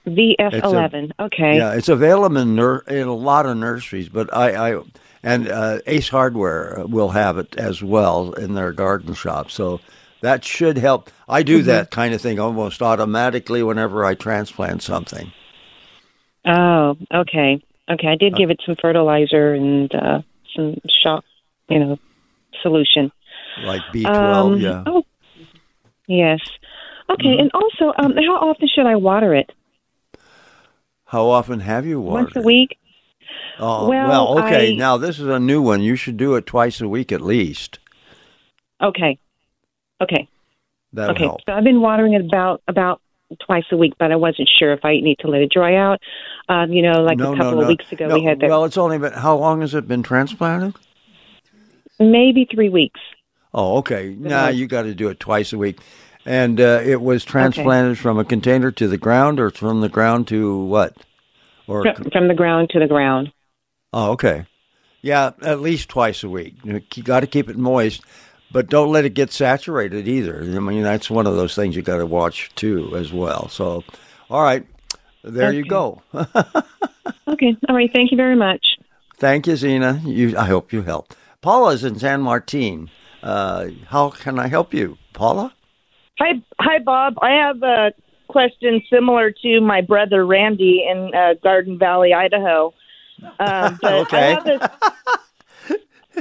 VF11. 0.07 1.13
okay. 1.21 1.57
Yeah, 1.57 1.75
it's 1.75 1.89
available 1.89 2.39
in, 2.39 2.55
nur- 2.55 2.85
in 2.89 3.07
a 3.07 3.15
lot 3.15 3.47
of 3.47 3.57
nurseries, 3.57 4.09
but 4.09 4.35
I, 4.35 4.73
I 4.73 4.83
and 5.23 5.49
uh, 5.49 5.81
Ace 5.87 6.09
Hardware 6.09 6.85
will 6.87 7.11
have 7.11 7.37
it 7.39 7.57
as 7.57 7.83
well 7.83 8.33
in 8.33 8.55
their 8.55 8.73
garden 8.73 9.15
shop. 9.15 9.51
So 9.51 9.81
that 10.23 10.45
should 10.45 10.79
help. 10.79 11.11
I 11.29 11.43
do 11.43 11.63
that 11.63 11.91
kind 11.91 12.15
of 12.15 12.21
thing 12.21 12.39
almost 12.39 12.81
automatically 12.83 13.63
whenever 13.63 14.05
I 14.05 14.15
transplant 14.15 14.83
something. 14.83 15.33
Oh, 16.47 16.97
okay. 17.13 17.63
Okay. 17.91 18.09
I 18.09 18.17
did 18.17 18.35
give 18.35 18.51
it 18.51 18.61
some 18.65 18.77
fertilizer 18.81 19.53
and 19.53 19.95
uh, 19.95 20.23
some 20.57 20.77
shock, 21.03 21.25
you 21.69 21.79
know, 21.79 21.99
solution. 22.63 23.13
Like 23.65 23.83
B12, 23.93 24.07
Um, 24.07 24.61
yeah. 24.61 24.85
Oh, 24.87 25.05
yes. 26.07 26.41
Okay. 27.11 27.37
And 27.39 27.51
also, 27.53 27.93
um, 27.99 28.15
how 28.17 28.49
often 28.49 28.69
should 28.69 28.87
I 28.87 28.97
water 28.97 29.35
it? 29.35 29.51
How 31.11 31.27
often 31.29 31.59
have 31.59 31.85
you 31.87 32.01
watered? 32.01 32.27
Once 32.27 32.37
a 32.37 32.41
week? 32.43 32.79
Oh, 33.59 33.89
Well, 33.89 34.09
well, 34.09 34.39
okay. 34.45 34.73
I- 34.73 34.75
Now 34.77 34.97
this 34.97 35.19
is 35.19 35.27
a 35.27 35.41
new 35.41 35.61
one. 35.61 35.83
You 35.83 35.97
should 35.97 36.17
do 36.17 36.37
it 36.37 36.47
twice 36.47 36.81
a 36.81 36.87
week 36.87 37.11
at 37.11 37.21
least. 37.21 37.81
Okay. 38.81 39.19
Okay. 40.01 40.29
That'll 40.93 41.17
okay. 41.17 41.25
help. 41.25 41.41
So 41.45 41.53
I've 41.53 41.65
been 41.65 41.81
watering 41.81 42.15
it 42.15 42.25
about 42.25 42.63
about 42.69 43.01
twice 43.45 43.65
a 43.73 43.77
week, 43.77 43.95
but 43.99 44.13
I 44.13 44.17
wasn't 44.17 44.49
sure 44.57 44.73
if 44.73 44.85
I 44.85 45.01
need 45.01 45.19
to 45.21 45.29
let 45.29 45.41
it 45.41 45.51
dry 45.51 45.75
out. 45.75 45.99
Um, 46.49 46.73
you 46.73 46.83
know, 46.83 47.03
like 47.03 47.19
no, 47.19 47.33
a 47.33 47.37
couple 47.37 47.53
no, 47.53 47.59
of 47.59 47.63
no. 47.65 47.69
weeks 47.69 47.91
ago, 47.91 48.15
we 48.15 48.25
had 48.25 48.39
that 48.41 48.49
Well, 48.49 48.65
it's 48.65 48.79
only 48.79 48.99
been 48.99 49.13
how 49.13 49.37
long 49.37 49.63
has 49.63 49.75
it 49.75 49.89
been 49.89 50.05
transplanted? 50.05 50.75
maybe 51.99 52.47
three 52.53 52.69
weeks. 52.69 53.01
Oh, 53.53 53.79
okay. 53.79 54.15
Now 54.17 54.47
was- 54.47 54.57
you 54.59 54.69
got 54.69 54.83
to 54.83 54.95
do 54.95 55.09
it 55.09 55.19
twice 55.19 55.53
a 55.53 55.59
week. 55.59 55.79
And 56.27 56.61
uh, 56.61 56.83
it 56.85 57.01
was 57.01 57.25
transplanted 57.25 57.99
from 57.99 58.19
a 58.19 58.25
container 58.25 58.71
to 58.73 58.89
the 58.89 58.99
ground, 58.99 59.41
or 59.41 59.51
from 59.51 59.81
the 59.81 59.89
ground 59.89 60.29
to 60.29 60.57
what? 60.65 60.95
Or 61.67 61.83
From, 61.83 62.11
from 62.11 62.29
the 62.29 62.35
ground 62.35 62.71
to 62.71 62.79
the 62.79 62.87
ground. 62.87 63.33
oh, 63.93 64.13
okay. 64.13 64.47
Yeah, 65.03 65.31
at 65.41 65.61
least 65.61 65.89
twice 65.89 66.23
a 66.23 66.29
week. 66.29 66.57
You 66.63 66.81
got 67.03 67.21
to 67.21 67.27
keep 67.27 67.49
it 67.49 67.57
moist. 67.57 68.03
but 68.53 68.69
don't 68.69 68.93
let 68.93 69.07
it 69.07 69.15
get 69.15 69.33
saturated 69.33 70.07
either. 70.07 70.41
I 70.43 70.59
mean, 70.59 70.83
that's 70.83 71.09
one 71.09 71.27
of 71.27 71.37
those 71.37 71.55
things 71.55 71.75
you 71.75 71.81
got 71.83 71.99
to 71.99 72.07
watch 72.07 72.51
too, 72.55 72.95
as 72.97 73.11
well. 73.13 73.49
So, 73.49 73.83
all 74.29 74.43
right, 74.43 74.67
there 75.25 75.53
you 75.53 75.65
go. 75.65 76.03
Okay. 77.27 77.57
All 77.69 77.77
right. 77.77 77.91
Thank 77.93 78.11
you 78.11 78.17
very 78.17 78.35
much. 78.37 78.77
Thank 79.17 79.47
you, 79.47 79.55
Zena. 79.57 80.01
You, 80.05 80.37
I 80.37 80.47
hope 80.47 80.73
you 80.73 80.83
help. 80.83 81.15
Paula's 81.41 81.85
in 81.85 81.99
San 81.99 82.21
Martin. 82.23 82.91
Uh, 83.23 83.69
how 83.87 84.11
can 84.11 84.39
I 84.39 84.49
help 84.49 84.75
you, 84.75 84.99
Paula? 85.13 85.55
Hi, 86.21 86.35
hi, 86.61 86.79
Bob. 86.81 87.15
I 87.23 87.31
have 87.31 87.63
a 87.63 87.93
question 88.29 88.83
similar 88.91 89.31
to 89.43 89.61
my 89.63 89.81
brother 89.81 90.27
Randy 90.27 90.87
in 90.87 91.15
uh, 91.15 91.35
Garden 91.43 91.79
Valley, 91.79 92.13
Idaho. 92.13 92.75
Um, 93.39 93.79
but 93.83 93.91
Okay. 93.91 94.19
I 94.19 94.35
have 94.35 94.47
a, 94.47 94.61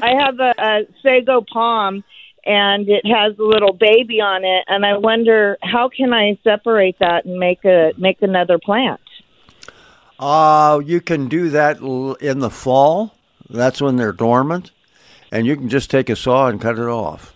I 0.01 0.09
have 0.23 0.39
a, 0.39 0.53
a 0.57 0.79
sago 1.03 1.41
palm, 1.41 2.05
and 2.45 2.87
it 2.87 3.05
has 3.05 3.37
a 3.37 3.43
little 3.43 3.73
baby 3.73 4.21
on 4.21 4.45
it, 4.45 4.63
and 4.67 4.85
I 4.85 4.95
wonder 4.97 5.57
how 5.61 5.89
can 5.89 6.13
I 6.13 6.39
separate 6.45 6.97
that 6.99 7.25
and 7.25 7.37
make 7.37 7.65
a 7.65 7.91
make 7.97 8.21
another 8.21 8.57
plant. 8.57 9.01
Uh, 10.17 10.79
you 10.85 11.01
can 11.01 11.27
do 11.27 11.49
that 11.49 11.81
l- 11.81 12.13
in 12.15 12.39
the 12.39 12.49
fall. 12.49 13.15
That's 13.49 13.81
when 13.81 13.97
they're 13.97 14.13
dormant, 14.13 14.71
and 15.31 15.45
you 15.45 15.57
can 15.57 15.67
just 15.67 15.91
take 15.91 16.09
a 16.09 16.15
saw 16.15 16.47
and 16.47 16.61
cut 16.61 16.77
it 16.79 16.87
off. 16.87 17.33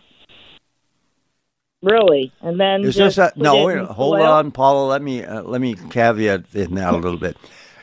Really, 1.84 2.32
and 2.42 2.58
then 2.60 2.82
Is 2.86 2.96
just 2.96 3.18
this 3.18 3.32
a, 3.36 3.38
no? 3.38 3.66
Wait, 3.66 3.78
hold 3.78 4.18
soil? 4.18 4.24
on, 4.24 4.52
Paula. 4.52 4.88
Let 4.88 5.02
me 5.02 5.22
uh, 5.24 5.44
let 5.44 5.60
me 5.60 5.76
caveat 5.76 6.46
in 6.54 6.76
that 6.76 6.94
a 6.94 6.98
little 6.98 7.20
bit. 7.20 7.36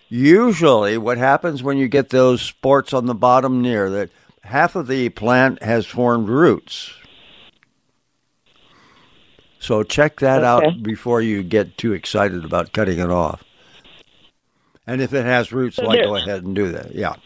Usually, 0.09 0.97
what 0.97 1.19
happens 1.19 1.63
when 1.63 1.77
you 1.77 1.87
get 1.87 2.09
those 2.09 2.41
sports 2.41 2.95
on 2.95 3.05
the 3.05 3.15
bottom 3.15 3.61
near 3.61 3.91
that 3.91 4.11
half 4.43 4.75
of 4.75 4.87
the 4.87 5.11
plant 5.11 5.63
has 5.63 5.85
formed 5.87 6.29
roots. 6.31 6.95
So 9.59 9.83
check 9.83 10.19
that 10.21 10.43
Okay. 10.43 10.67
out 10.67 10.83
before 10.83 11.21
you 11.21 11.43
get 11.43 11.77
too 11.77 11.93
excited 11.93 12.45
about 12.45 12.73
cutting 12.73 12.99
it 12.99 13.11
off. 13.11 13.45
And 14.87 15.03
if 15.03 15.13
it 15.13 15.27
has 15.27 15.53
roots, 15.53 15.77
So 15.77 15.85
like 15.85 16.03
go 16.03 16.17
ahead 16.17 16.43
and 16.43 16.57
do 16.57 16.73
that. 16.73 16.95
Yeah. 16.95 17.17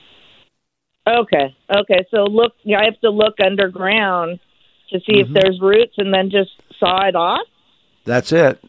Okay. 1.06 1.54
Okay. 1.74 2.04
So 2.10 2.24
look, 2.24 2.54
I 2.66 2.84
have 2.84 3.00
to 3.02 3.10
look 3.10 3.34
underground 3.44 4.40
to 4.90 4.98
see 5.00 5.22
Mm-hmm. 5.22 5.36
if 5.36 5.42
there's 5.42 5.60
roots, 5.60 5.94
and 5.96 6.12
then 6.12 6.30
just 6.30 6.50
saw 6.84 7.06
it 7.06 7.16
off. 7.16 7.46
That's 8.04 8.32
it. 8.32 8.62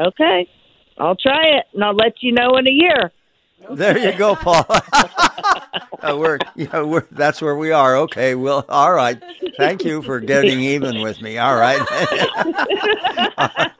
Okay. 0.00 0.48
I'll 0.98 1.16
try 1.16 1.42
it, 1.58 1.66
and 1.74 1.84
I'll 1.84 1.94
let 1.94 2.22
you 2.22 2.32
know 2.32 2.56
in 2.56 2.66
a 2.66 2.72
year. 2.72 3.12
There 3.70 3.98
you 3.98 4.16
go, 4.18 4.34
Paul. 4.36 4.66
Uh, 6.02 6.16
we're, 6.18 6.38
yeah, 6.56 6.82
we're, 6.82 7.06
that's 7.12 7.40
where 7.40 7.54
we 7.54 7.70
are. 7.70 7.96
Okay, 7.96 8.34
well, 8.34 8.64
all 8.68 8.92
right. 8.92 9.22
Thank 9.56 9.84
you 9.84 10.02
for 10.02 10.18
getting 10.18 10.58
even 10.58 11.00
with 11.00 11.22
me. 11.22 11.38
All 11.38 11.54
right. 11.54 11.78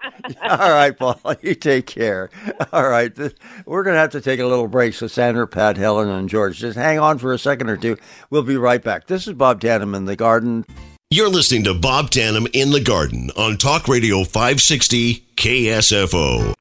all 0.40 0.70
right, 0.70 0.96
Paul. 0.96 1.20
You 1.42 1.56
take 1.56 1.86
care. 1.86 2.30
All 2.72 2.88
right. 2.88 3.12
This, 3.12 3.34
we're 3.66 3.82
going 3.82 3.94
to 3.94 4.00
have 4.00 4.10
to 4.10 4.20
take 4.20 4.38
a 4.38 4.46
little 4.46 4.68
break. 4.68 4.94
So, 4.94 5.08
Sandra, 5.08 5.48
Pat, 5.48 5.76
Helen, 5.76 6.08
and 6.08 6.28
George, 6.28 6.58
just 6.58 6.78
hang 6.78 7.00
on 7.00 7.18
for 7.18 7.32
a 7.32 7.38
second 7.38 7.68
or 7.68 7.76
two. 7.76 7.96
We'll 8.30 8.44
be 8.44 8.56
right 8.56 8.82
back. 8.82 9.08
This 9.08 9.26
is 9.26 9.34
Bob 9.34 9.60
Tanem 9.60 9.96
in 9.96 10.04
the 10.04 10.14
garden. 10.14 10.64
You're 11.12 11.28
listening 11.28 11.64
to 11.64 11.74
Bob 11.74 12.10
Tanem 12.10 12.48
in 12.54 12.70
the 12.70 12.80
Garden 12.80 13.30
on 13.36 13.58
Talk 13.58 13.86
Radio 13.86 14.24
560 14.24 15.16
KSFO. 15.36 16.54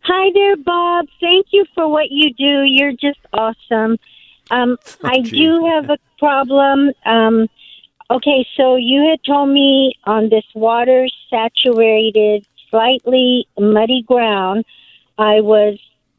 Hi 0.00 0.30
there, 0.34 0.56
Bob. 0.58 1.06
Thank 1.18 1.46
you 1.50 1.64
for 1.74 1.88
what 1.88 2.10
you 2.10 2.34
do. 2.34 2.64
You're 2.64 2.92
just 2.92 3.18
awesome. 3.32 3.96
Um, 4.50 4.76
I 5.02 5.22
gee. 5.22 5.38
do 5.38 5.64
have 5.64 5.88
a 5.88 5.96
problem. 6.18 6.90
Um, 7.06 7.48
okay, 8.10 8.46
so 8.54 8.76
you 8.76 9.08
had 9.08 9.24
told 9.24 9.48
me 9.48 9.94
on 10.04 10.28
this 10.28 10.44
water 10.54 11.08
saturated, 11.30 12.46
slightly 12.68 13.48
muddy 13.58 14.02
ground, 14.02 14.66
I 15.16 15.40
was 15.40 15.78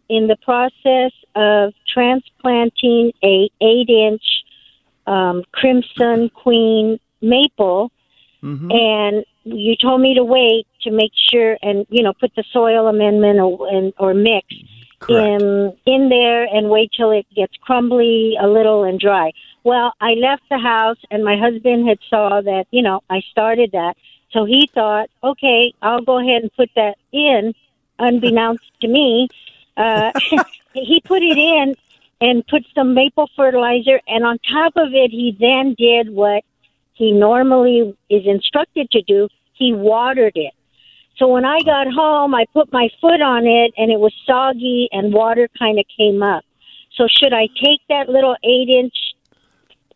in 0.10 0.26
the 0.26 0.38
process 0.38 1.12
of 1.36 1.76
transplanting 1.88 3.14
a 3.24 3.52
eight 3.62 3.90
inch 3.90 4.24
um, 5.06 5.44
Crimson 5.52 6.30
Queen 6.30 7.00
maple 7.22 7.92
Mm-hmm. 8.44 8.70
and 8.70 9.26
you 9.46 9.76
told 9.76 10.00
me 10.00 10.14
to 10.14 10.24
wait 10.24 10.68
to 10.84 10.92
make 10.92 11.12
sure 11.16 11.58
and 11.64 11.88
you 11.90 12.04
know 12.04 12.14
put 12.14 12.36
the 12.36 12.44
soil 12.54 12.88
amendment 12.88 13.40
or 13.40 13.68
and, 13.68 13.94
or 13.98 14.14
mix 14.14 14.46
Correct. 15.00 15.42
in 15.42 15.76
in 15.88 16.10
there 16.10 16.44
and 16.44 16.70
wait 16.70 16.92
till 16.96 17.10
it 17.10 17.26
gets 17.36 17.56
crumbly 17.58 18.38
a 18.40 18.48
little 18.48 18.84
and 18.84 19.00
dry. 19.00 19.32
Well, 19.64 19.92
I 20.00 20.14
left 20.14 20.44
the 20.50 20.60
house 20.60 21.00
and 21.10 21.24
my 21.24 21.36
husband 21.36 21.88
had 21.88 21.98
saw 22.12 22.42
that 22.42 22.66
you 22.70 22.84
know 22.84 23.02
I 23.10 23.22
started 23.32 23.72
that, 23.72 23.98
so 24.32 24.46
he 24.46 24.70
thought, 24.72 25.10
okay, 25.24 25.74
I'll 25.82 26.02
go 26.02 26.20
ahead 26.20 26.44
and 26.44 26.54
put 26.54 26.70
that 26.76 26.98
in, 27.12 27.56
unbeknownst 27.98 28.66
to 28.82 28.88
me. 28.88 29.30
Uh, 29.76 30.12
he 30.74 31.02
put 31.04 31.24
it 31.24 31.40
in 31.40 31.76
and 32.22 32.46
put 32.46 32.66
some 32.76 32.94
maple 32.94 33.32
fertilizer, 33.36 34.00
and 34.08 34.24
on 34.24 34.38
top 34.40 34.74
of 34.76 34.94
it, 34.94 35.10
he 35.10 35.36
then 35.40 35.74
did 35.76 36.12
what 36.12 36.44
he 36.98 37.12
normally 37.12 37.96
is 38.10 38.24
instructed 38.26 38.90
to 38.92 39.02
do. 39.04 39.28
He 39.54 39.74
watered 39.74 40.34
it. 40.36 40.54
So 41.18 41.28
when 41.28 41.46
I 41.46 41.60
got 41.66 41.88
home, 41.92 42.36
I 42.36 42.46
put 42.54 42.72
my 42.72 42.90
foot 43.02 43.22
on 43.22 43.46
it 43.48 43.74
and 43.78 43.92
it 43.92 44.00
was 44.00 44.14
soggy 44.26 44.88
and 44.92 45.14
water 45.14 45.48
kind 45.58 45.80
of 45.80 45.86
came 45.98 46.22
up. 46.22 46.44
So 46.96 47.08
should 47.10 47.34
I 47.34 47.48
take 47.64 47.82
that 47.90 48.10
little 48.10 48.36
eight 48.44 48.70
inch 48.70 48.94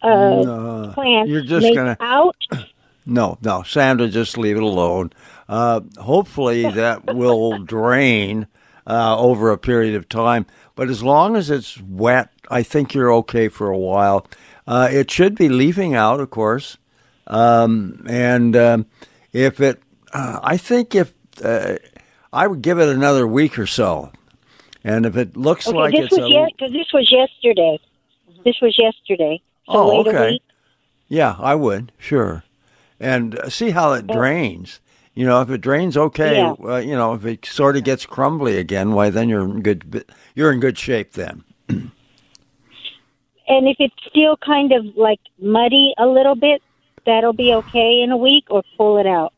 uh, 0.02 0.42
No, 0.44 0.92
plant 0.94 1.30
you're 1.30 1.42
just 1.44 1.64
make 1.64 1.76
gonna- 1.76 1.98
out? 2.00 2.36
No, 3.04 3.40
no, 3.42 3.64
Sandra, 3.64 4.08
just 4.08 4.38
leave 4.38 4.58
it 4.58 4.62
alone. 4.64 5.12
Uh, 5.50 5.82
hopefully, 6.00 6.70
that 6.72 7.16
will 7.16 7.58
drain 7.58 8.46
uh, 8.86 9.18
over 9.18 9.50
a 9.52 9.58
period 9.58 9.96
of 9.96 10.08
time. 10.08 10.46
But 10.76 10.88
as 10.88 11.02
long 11.02 11.36
as 11.36 11.50
it's 11.50 11.82
wet, 11.82 12.30
I 12.52 12.62
think 12.62 12.94
you're 12.94 13.12
okay 13.14 13.48
for 13.50 13.72
a 13.72 13.78
while. 13.78 14.28
Uh, 14.68 14.88
it 14.92 15.10
should 15.10 15.34
be 15.34 15.50
leafing 15.50 15.96
out, 15.96 16.20
of 16.20 16.30
course. 16.30 16.78
Um, 17.32 18.06
and 18.10 18.56
um, 18.58 18.86
if 19.34 19.60
it, 19.62 19.82
uh, 20.14 20.40
I 20.44 20.58
think 20.58 20.96
if 20.96 21.14
uh, 21.44 21.78
I 22.34 22.48
would 22.48 22.62
give 22.62 22.80
it 22.80 22.90
another 22.90 23.26
week 23.28 23.58
or 23.58 23.68
so, 23.68 24.12
and 24.84 25.06
if 25.06 25.18
it 25.18 25.38
looks 25.38 25.68
Okay, 25.68 25.78
like 25.78 25.94
this 25.94 26.06
it's 26.06 26.18
was 26.18 26.22
a, 26.26 26.30
yes, 26.30 26.52
this 26.72 26.88
was 26.94 27.12
yesterday. 27.12 27.80
This 28.46 28.56
was 28.62 28.78
yesterday. 28.78 29.42
So 29.72 29.80
Oh, 29.80 29.88
wait 29.88 30.08
a 30.08 30.10
okay. 30.10 30.40
Yeah, 31.08 31.36
I 31.40 31.56
would, 31.56 31.92
sure. 31.98 32.44
And 33.00 33.38
uh, 33.40 33.50
see 33.50 33.72
how 33.72 33.94
it 33.94 34.08
drains. 34.08 34.80
You 35.14 35.26
know, 35.26 35.42
if 35.42 35.50
it 35.50 35.62
drains 35.62 35.98
okay, 35.98 36.38
Yeah. 36.38 36.54
uh, 36.64 36.78
you 36.78 36.96
know, 36.96 37.14
if 37.14 37.26
it 37.26 37.46
sort 37.46 37.78
of 37.78 37.84
gets 37.84 38.06
crumbly 38.06 38.58
again, 38.58 38.94
why 38.94 39.10
then 39.10 39.30
you're 39.30 39.44
in 39.44 39.62
good 39.62 40.06
you're 40.36 40.52
in 40.52 40.60
good 40.60 40.78
shape 40.78 41.14
then. 41.14 41.44
And 43.48 43.68
if 43.68 43.78
it's 43.80 43.96
still 44.08 44.38
kind 44.38 44.72
of 44.72 44.86
like 44.96 45.20
muddy 45.40 45.94
a 45.98 46.06
little 46.08 46.36
bit, 46.36 46.62
that'll 47.06 47.34
be 47.34 47.54
okay 47.54 48.02
in 48.02 48.12
a 48.12 48.18
week, 48.18 48.46
or 48.50 48.64
pull 48.78 48.98
it 48.98 49.08
out. 49.08 49.34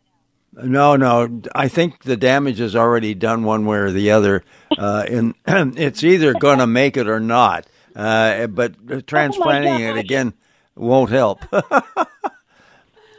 No, 0.56 0.96
no, 0.96 1.42
I 1.56 1.68
think 1.68 2.04
the 2.04 2.18
damage 2.18 2.60
is 2.60 2.76
already 2.76 3.16
done 3.16 3.44
one 3.44 3.66
way 3.66 3.78
or 3.78 3.92
the 3.92 4.12
other. 4.12 4.44
Uh, 4.78 5.06
and 5.08 5.36
it's 5.78 6.04
either 6.04 6.34
going 6.34 6.60
to 6.60 6.68
make 6.68 6.96
it 6.96 7.08
or 7.08 7.20
not. 7.20 7.66
Uh, 7.96 8.48
but 8.48 9.08
transplanting 9.08 9.82
it 9.82 9.98
again 9.98 10.34
won't 10.76 11.10
help. 11.10 11.44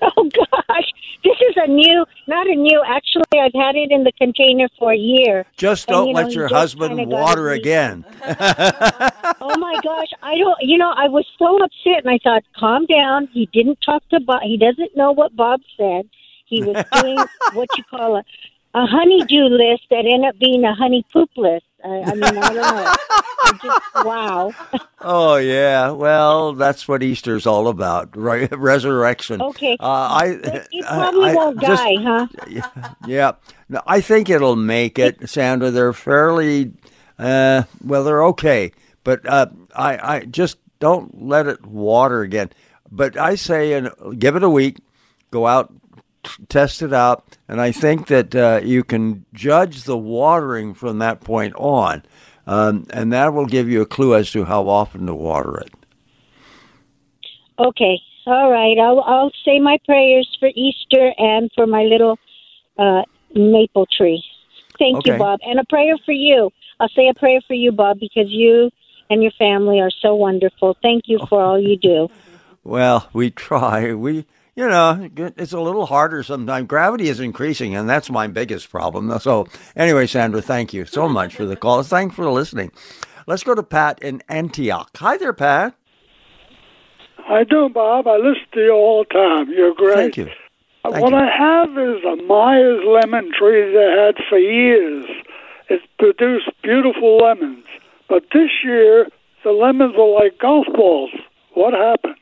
Oh 0.16 0.28
gosh, 0.28 0.92
this 1.22 1.36
is 1.48 1.56
a 1.56 1.66
new, 1.66 2.04
not 2.26 2.46
a 2.46 2.54
new. 2.54 2.82
Actually, 2.86 3.40
I've 3.40 3.54
had 3.54 3.74
it 3.74 3.90
in 3.90 4.04
the 4.04 4.12
container 4.12 4.68
for 4.78 4.92
a 4.92 4.96
year. 4.96 5.46
Just 5.56 5.88
don't 5.88 6.08
you 6.08 6.14
know, 6.14 6.20
let 6.20 6.32
you 6.32 6.40
your 6.40 6.48
husband 6.48 7.06
water 7.10 7.50
again. 7.50 8.04
Oh 9.40 9.58
my 9.58 9.74
gosh, 9.82 10.08
I 10.22 10.36
don't. 10.38 10.56
You 10.60 10.78
know, 10.78 10.92
I 10.96 11.08
was 11.08 11.26
so 11.38 11.62
upset, 11.62 12.04
and 12.04 12.10
I 12.10 12.18
thought, 12.22 12.44
calm 12.56 12.86
down. 12.86 13.28
He 13.32 13.46
didn't 13.52 13.78
talk 13.84 14.02
to 14.10 14.20
Bob. 14.20 14.42
He 14.42 14.56
doesn't 14.56 14.96
know 14.96 15.12
what 15.12 15.36
Bob 15.36 15.60
said. 15.76 16.08
He 16.46 16.62
was 16.62 16.84
doing 16.92 17.18
what 17.52 17.68
you 17.76 17.84
call 17.84 18.16
a 18.16 18.24
a 18.74 18.87
honeydew 18.87 19.44
list 19.44 19.82
that 19.90 20.04
ended 20.04 20.24
up 20.28 20.38
being 20.38 20.64
a 20.64 20.74
honey 20.74 21.04
poop 21.12 21.30
list. 21.37 21.64
I, 21.84 21.88
I 22.00 22.14
mean, 22.14 22.24
I 22.24 22.30
don't 22.30 22.54
know. 22.54 22.94
I 23.44 23.58
just, 23.62 24.06
wow. 24.06 24.52
Oh 25.06 25.37
yeah, 25.37 25.90
well 25.90 26.54
that's 26.54 26.88
what 26.88 27.02
Easter's 27.02 27.46
all 27.46 27.68
about, 27.68 28.16
right? 28.16 28.50
Resurrection. 28.56 29.42
Okay. 29.42 29.76
Uh, 29.78 29.84
I, 29.87 30.38
But 30.42 30.68
it 30.72 30.87
probably 30.87 31.30
I 31.30 31.34
won't 31.34 31.60
just- 31.60 31.82
die, 31.82 31.96
huh? 32.00 32.26
Yeah, 33.06 33.32
no, 33.68 33.82
I 33.87 34.00
think 34.00 34.30
it'll 34.30 34.56
make 34.56 34.98
it, 34.98 35.28
Sandra. 35.28 35.70
They're 35.70 35.92
fairly, 35.92 36.72
uh, 37.18 37.64
well, 37.84 38.02
they're 38.04 38.24
okay, 38.24 38.72
but 39.04 39.26
uh, 39.28 39.46
I, 39.76 40.16
I 40.16 40.20
just 40.24 40.56
don't 40.80 41.22
let 41.22 41.46
it 41.48 41.66
water 41.66 42.22
again. 42.22 42.48
But 42.90 43.18
I 43.18 43.34
say, 43.34 43.74
and 43.74 43.90
give 44.18 44.37
it 44.37 44.42
a 44.42 44.48
week, 44.48 44.78
go 45.30 45.46
out, 45.46 45.70
t- 46.24 46.44
test 46.48 46.82
it 46.82 46.92
out, 46.92 47.37
and 47.48 47.60
I 47.60 47.72
think 47.72 48.08
that 48.08 48.34
uh, 48.34 48.60
you 48.62 48.82
can 48.84 49.24
judge 49.32 49.84
the 49.84 49.96
watering 49.96 50.74
from 50.74 50.98
that 50.98 51.20
point 51.20 51.54
on, 51.56 52.02
um, 52.46 52.87
and 52.90 53.12
that 53.12 53.32
will 53.32 53.46
give 53.46 53.68
you 53.68 53.80
a 53.82 53.87
clue 53.87 54.14
as 54.14 54.30
to 54.32 54.44
how 54.44 54.68
often 54.68 55.06
to 55.06 55.14
water 55.14 55.58
it. 55.58 55.72
Okay. 57.58 58.00
All 58.26 58.50
right. 58.50 58.78
I'll 58.78 59.00
I'll 59.00 59.32
say 59.44 59.60
my 59.60 59.78
prayers 59.84 60.28
for 60.40 60.48
Easter 60.54 61.12
and 61.18 61.50
for 61.54 61.66
my 61.66 61.82
little 61.84 62.18
uh, 62.78 63.02
maple 63.34 63.87
tree. 63.96 64.24
Thank 64.78 64.98
Okay. 64.98 65.12
you, 65.12 65.18
Bob, 65.18 65.40
and 65.42 65.60
a 65.60 65.64
prayer 65.68 65.96
for 66.04 66.12
you. 66.12 66.50
I'll 66.80 66.88
say 66.96 67.08
a 67.08 67.14
prayer 67.14 67.40
for 67.46 67.54
you, 67.54 67.70
Bob, 67.70 68.00
because 68.00 68.28
you 68.28 68.70
and 69.10 69.22
your 69.22 69.32
family 69.38 69.80
are 69.80 69.90
so 70.02 70.14
wonderful. 70.14 70.76
Thank 70.82 71.04
you 71.06 71.20
for 71.28 71.42
all 71.42 71.60
you 71.60 71.76
do. 71.76 72.08
Well, 72.64 73.10
we 73.12 73.30
try. 73.30 73.92
We, 73.92 74.24
you 74.56 74.68
know, 74.68 75.08
it's 75.16 75.52
a 75.52 75.60
little 75.60 75.86
harder 75.86 76.22
sometimes. 76.22 76.68
Gravity 76.68 77.08
is 77.08 77.20
increasing, 77.20 77.74
and 77.74 77.88
that's 77.88 78.10
my 78.10 78.26
biggest 78.26 78.70
problem. 78.70 79.16
So, 79.18 79.46
anyway, 79.74 80.06
Sandra, 80.06 80.40
thank 80.40 80.72
you 80.72 80.84
so 80.84 81.08
much 81.08 81.34
for 81.34 81.44
the 81.44 81.56
call. 81.56 81.82
Thanks 81.82 82.14
for 82.14 82.30
listening. 82.30 82.70
Let's 83.26 83.42
go 83.42 83.54
to 83.54 83.62
Pat 83.62 84.00
in 84.02 84.22
Antioch. 84.28 84.90
Hi 84.98 85.16
there, 85.16 85.32
Pat. 85.32 85.74
How 87.26 87.38
you 87.38 87.44
doing, 87.46 87.72
Bob? 87.72 88.06
I 88.06 88.16
listen 88.16 88.44
to 88.52 88.60
you 88.60 88.72
all 88.72 89.04
the 89.08 89.14
time. 89.14 89.50
You're 89.50 89.74
great. 89.74 89.94
Thank 89.94 90.16
you. 90.18 90.28
Uh, 90.84 90.90
Thank 90.90 91.02
what 91.02 91.12
you. 91.12 91.18
I 91.18 91.30
have 91.36 91.70
is 91.70 92.04
a 92.04 92.22
Myers 92.24 92.84
lemon 92.86 93.32
tree 93.36 93.72
that 93.72 93.96
I 93.98 94.06
had 94.06 94.14
for 94.28 94.38
years. 94.38 95.06
It 95.70 95.80
produced 95.98 96.50
beautiful 96.62 97.16
lemons. 97.16 97.64
But 98.08 98.24
this 98.34 98.50
year, 98.62 99.08
the 99.42 99.52
lemons 99.52 99.94
are 99.96 100.22
like 100.22 100.38
golf 100.38 100.66
balls. 100.74 101.10
What 101.54 101.72
happened? 101.72 102.13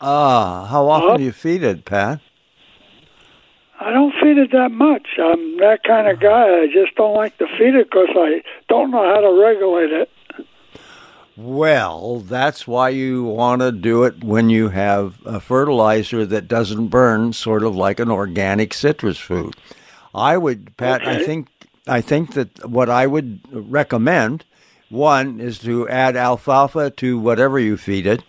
Ah, 0.00 0.66
how 0.66 0.88
often 0.88 1.18
do 1.18 1.22
you 1.22 1.32
feed 1.32 1.62
it, 1.62 1.84
Pat? 1.84 2.20
I 3.80 3.92
don't 3.92 4.12
feed 4.20 4.36
it 4.36 4.52
that 4.52 4.70
much. 4.70 5.08
I'm 5.18 5.56
that 5.58 5.84
kind 5.84 6.06
of 6.08 6.20
guy. 6.20 6.60
I 6.60 6.66
just 6.66 6.94
don't 6.96 7.14
like 7.14 7.38
to 7.38 7.46
feed 7.58 7.74
it 7.74 7.90
because 7.90 8.08
I 8.14 8.42
don't 8.68 8.90
know 8.90 9.02
how 9.14 9.20
to 9.20 9.42
regulate 9.42 9.92
it. 9.92 10.10
Well, 11.36 12.20
that's 12.20 12.66
why 12.66 12.90
you 12.90 13.24
want 13.24 13.62
to 13.62 13.72
do 13.72 14.04
it 14.04 14.22
when 14.22 14.50
you 14.50 14.68
have 14.68 15.18
a 15.24 15.40
fertilizer 15.40 16.26
that 16.26 16.48
doesn't 16.48 16.88
burn, 16.88 17.32
sort 17.32 17.62
of 17.62 17.74
like 17.74 17.98
an 17.98 18.10
organic 18.10 18.74
citrus 18.74 19.16
food. 19.18 19.54
I 20.14 20.36
would, 20.36 20.76
Pat. 20.76 21.06
I 21.06 21.24
think 21.24 21.48
I 21.86 22.02
think 22.02 22.34
that 22.34 22.68
what 22.68 22.90
I 22.90 23.06
would 23.06 23.40
recommend 23.50 24.44
one 24.90 25.40
is 25.40 25.58
to 25.60 25.88
add 25.88 26.16
alfalfa 26.16 26.90
to 26.90 27.18
whatever 27.18 27.58
you 27.58 27.76
feed 27.76 28.06
it, 28.06 28.22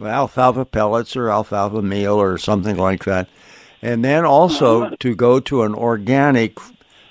alfalfa 0.00 0.64
pellets 0.64 1.14
or 1.14 1.30
alfalfa 1.30 1.82
meal 1.82 2.14
or 2.14 2.38
something 2.38 2.76
like 2.76 3.04
that, 3.04 3.28
and 3.82 4.04
then 4.04 4.24
also 4.24 4.90
to 4.96 5.14
go 5.14 5.38
to 5.38 5.62
an 5.62 5.74
organic 5.74 6.58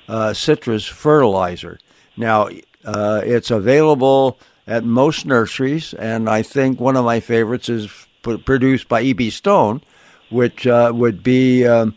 uh, 0.09 0.33
citrus 0.33 0.85
fertilizer. 0.85 1.79
Now, 2.17 2.49
uh, 2.83 3.21
it's 3.23 3.51
available 3.51 4.39
at 4.65 4.83
most 4.83 5.25
nurseries, 5.25 5.93
and 5.93 6.29
I 6.29 6.41
think 6.41 6.79
one 6.79 6.97
of 6.97 7.05
my 7.05 7.19
favorites 7.19 7.69
is 7.69 7.89
p- 8.23 8.37
produced 8.37 8.89
by 8.89 9.01
E.B. 9.01 9.29
Stone, 9.29 9.81
which 10.29 10.65
uh, 10.67 10.91
would 10.93 11.23
be. 11.23 11.65
Um, 11.65 11.95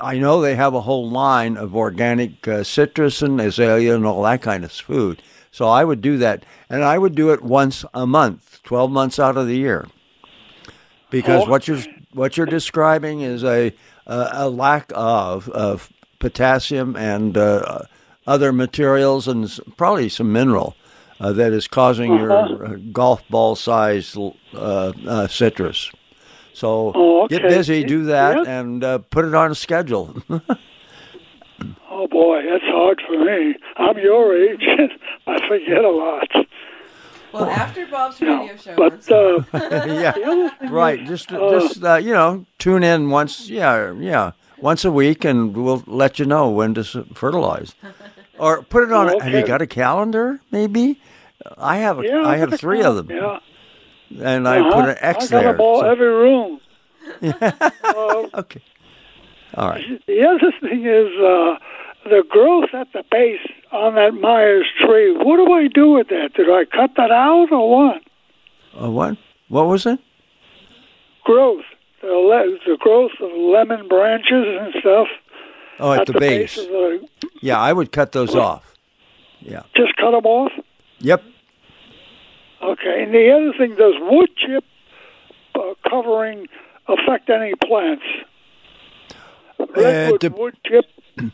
I 0.00 0.18
know 0.18 0.40
they 0.40 0.54
have 0.54 0.74
a 0.74 0.82
whole 0.82 1.10
line 1.10 1.56
of 1.56 1.74
organic 1.74 2.46
uh, 2.46 2.62
citrus 2.62 3.22
and 3.22 3.40
azalea 3.40 3.94
and 3.94 4.06
all 4.06 4.22
that 4.22 4.42
kind 4.42 4.62
of 4.62 4.70
food. 4.70 5.22
So 5.50 5.66
I 5.68 5.84
would 5.84 6.00
do 6.00 6.16
that, 6.18 6.44
and 6.68 6.84
I 6.84 6.96
would 6.98 7.14
do 7.14 7.30
it 7.30 7.42
once 7.42 7.84
a 7.92 8.06
month, 8.06 8.60
twelve 8.62 8.90
months 8.90 9.18
out 9.18 9.36
of 9.36 9.46
the 9.46 9.56
year, 9.56 9.86
because 11.10 11.46
what 11.48 11.66
you're 11.68 11.80
what 12.12 12.36
you're 12.36 12.46
describing 12.46 13.20
is 13.22 13.42
a 13.44 13.74
a, 14.06 14.28
a 14.32 14.48
lack 14.50 14.92
of 14.94 15.48
of 15.50 15.92
potassium 16.18 16.96
and 16.96 17.36
uh, 17.36 17.80
other 18.26 18.52
materials 18.52 19.26
and 19.26 19.58
probably 19.76 20.08
some 20.08 20.32
mineral 20.32 20.76
uh, 21.18 21.32
that 21.32 21.52
is 21.52 21.66
causing 21.66 22.14
your 22.16 22.64
uh, 22.66 22.76
golf 22.92 23.26
ball 23.28 23.56
sized 23.56 24.16
uh, 24.54 24.92
uh, 25.06 25.26
citrus. 25.26 25.90
So 26.52 26.92
Oh, 26.94 27.28
get 27.28 27.42
busy, 27.42 27.84
do 27.84 28.04
that, 28.04 28.46
and 28.46 28.84
uh, 28.84 28.98
put 28.98 29.24
it 29.24 29.34
on 29.34 29.50
a 29.50 29.54
schedule. 29.54 30.22
Oh 31.90 32.06
boy, 32.08 32.42
that's 32.48 32.64
hard 32.64 33.00
for 33.06 33.18
me. 33.24 33.54
I'm 33.76 33.98
your 33.98 34.36
age. 34.36 34.62
I 35.26 35.48
forget 35.48 35.84
a 35.84 35.90
lot. 35.90 36.28
Well, 37.32 37.44
after 37.44 37.86
Bob's 37.86 38.20
radio 38.20 38.56
show, 38.56 38.74
But 38.76 39.10
uh, 39.10 39.42
yeah, 39.86 40.50
right. 40.68 41.04
Just, 41.06 41.28
just 41.28 41.84
uh, 41.84 41.94
you 41.96 42.12
know, 42.12 42.44
tune 42.58 42.82
in 42.82 43.10
once. 43.10 43.48
Yeah, 43.48 43.92
yeah, 43.92 44.32
once 44.58 44.84
a 44.84 44.90
week, 44.90 45.24
and 45.24 45.56
we'll 45.56 45.84
let 45.86 46.18
you 46.18 46.24
know 46.24 46.50
when 46.50 46.74
to 46.74 46.82
fertilize, 47.14 47.74
or 48.38 48.62
put 48.62 48.82
it 48.82 48.92
on. 48.92 49.08
a 49.10 49.22
Have 49.22 49.32
you 49.32 49.46
got 49.46 49.62
a 49.62 49.66
calendar? 49.66 50.40
Maybe. 50.50 51.00
I 51.56 51.76
have. 51.78 52.00
A, 52.00 52.02
yeah, 52.04 52.18
I 52.22 52.34
I 52.34 52.36
have 52.38 52.58
three 52.58 52.82
of 52.82 52.96
them, 52.96 53.10
Yeah. 53.10 53.38
and 54.22 54.48
I 54.48 54.60
Uh-huh. 54.60 54.80
put 54.80 54.88
an 54.90 54.96
X 55.00 55.26
I 55.26 55.28
got 55.28 55.40
there. 55.42 55.52
them 55.52 55.60
all 55.60 55.80
so- 55.80 55.90
every 55.90 56.08
room. 56.08 56.60
Uh, 57.82 58.26
okay. 58.34 58.62
All 59.54 59.68
right. 59.68 59.84
The 60.06 60.22
other 60.24 60.52
thing 60.60 60.84
is 60.86 61.08
uh, 61.20 61.56
the 62.04 62.22
growth 62.28 62.70
at 62.72 62.92
the 62.92 63.02
base 63.10 63.40
on 63.72 63.94
that 63.96 64.12
Myers 64.14 64.66
tree. 64.84 65.12
What 65.16 65.36
do 65.36 65.52
I 65.52 65.68
do 65.68 65.90
with 65.92 66.08
that? 66.08 66.34
Did 66.34 66.48
I 66.50 66.64
cut 66.64 66.92
that 66.96 67.10
out 67.10 67.48
or 67.52 67.70
what? 67.70 68.02
Uh, 68.80 68.90
what? 68.90 69.16
What 69.48 69.66
was 69.66 69.86
it? 69.86 69.98
Growth. 71.24 71.64
The, 72.00 72.06
le- 72.08 72.58
the 72.66 72.76
growth 72.78 73.10
of 73.20 73.30
lemon 73.32 73.88
branches 73.88 74.46
and 74.60 74.74
stuff. 74.80 75.08
Oh, 75.78 75.92
at, 75.92 76.06
the, 76.06 76.12
base. 76.14 76.56
of 76.58 76.66
the, 76.66 77.08
Yeah, 77.42 77.58
I 77.58 77.72
would 77.72 77.90
cut 77.92 78.12
those 78.12 78.34
off. 78.34 78.74
Yeah. 79.40 79.62
just 79.74 79.96
cut 79.96 80.10
them 80.12 80.24
off. 80.26 80.52
Yep. 80.98 81.22
Okay. 82.62 83.02
And 83.02 83.14
the 83.14 83.30
other 83.32 83.52
thing, 83.58 83.76
does 83.76 83.94
wood 84.00 84.30
chip 84.36 84.64
uh, 85.54 85.74
covering 85.88 86.46
affect 86.88 87.30
any 87.30 87.54
plants? 87.66 88.04
Redwood 89.76 90.20
dep- 90.20 90.38
wood 90.38 90.56
chip. 90.66 90.84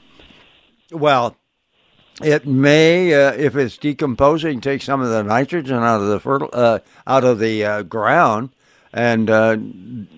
Well, 0.92 1.36
it 2.22 2.46
may, 2.46 3.12
uh, 3.12 3.32
if 3.32 3.56
it's 3.56 3.76
decomposing, 3.76 4.60
take 4.60 4.82
some 4.82 5.00
of 5.00 5.08
the 5.08 5.24
nitrogen 5.24 5.78
out 5.82 6.00
of 6.00 6.06
the 6.06 6.20
fertil- 6.20 6.50
uh, 6.52 6.78
out 7.08 7.24
of 7.24 7.40
the 7.40 7.64
uh, 7.64 7.82
ground, 7.82 8.50
and 8.92 9.28
uh, 9.28 9.56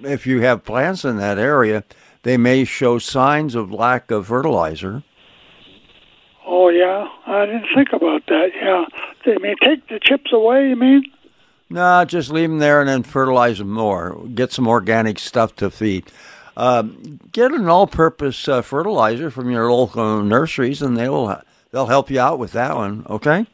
if 0.03 0.27
you 0.27 0.43
have 0.43 0.65
plants 0.65 1.07
in 1.07 1.17
that 1.17 1.39
area, 1.39 1.85
they 2.23 2.37
may 2.37 2.65
show 2.65 2.99
signs 2.99 3.55
of 3.55 3.73
lack 3.73 4.11
of 4.11 4.27
fertilizer. 4.27 5.03
Oh 6.47 6.69
yeah, 6.69 7.09
I 7.27 7.47
didn't 7.47 7.69
think 7.75 7.89
about 7.95 8.27
that. 8.27 8.51
Yeah, 8.55 8.85
they 9.25 9.39
may 9.39 9.55
take 9.63 9.89
the 9.89 9.99
chips 10.01 10.33
away. 10.33 10.69
You 10.69 10.77
mean? 10.77 11.03
No, 11.71 12.05
just 12.05 12.31
leave 12.31 12.49
them 12.51 12.59
there 12.59 12.81
and 12.81 12.89
then 12.89 13.03
fertilize 13.03 13.59
them 13.59 13.71
more. 13.71 14.23
Get 14.35 14.53
some 14.53 14.69
organic 14.69 15.19
stuff 15.19 15.57
to 15.57 15.71
feed. 15.71 16.11
Um, 16.59 17.21
get 17.31 17.53
an 17.53 17.69
all-purpose 17.69 18.49
uh, 18.49 18.63
fertilizer 18.63 19.31
from 19.31 19.49
your 19.49 19.71
local 19.71 20.25
nurseries, 20.25 20.83
and 20.83 20.97
they 20.97 21.09
will 21.09 21.41
they'll 21.71 21.87
help 21.87 22.11
you 22.11 22.19
out 22.19 22.41
with 22.41 22.51
that 22.53 22.75
one. 22.75 23.07
Okay. 23.09 23.47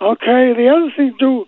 Okay. 0.00 0.52
The 0.54 0.68
other 0.68 0.92
thing 0.96 1.16
too, 1.18 1.44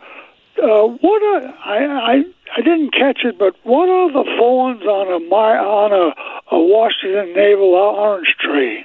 uh, 0.61 0.87
what 0.87 1.23
are, 1.23 1.55
I 1.65 1.85
I 1.87 2.25
I 2.57 2.61
didn't 2.63 2.91
catch 2.93 3.21
it, 3.25 3.39
but 3.39 3.55
what 3.63 3.89
are 3.89 4.11
the 4.11 4.25
thorns 4.37 4.83
on 4.83 5.07
a 5.13 5.21
my 5.29 5.57
on 5.57 5.93
a, 5.93 6.55
a 6.57 6.59
Washington 6.59 7.33
navel 7.35 7.75
orange 7.75 8.35
tree? 8.41 8.85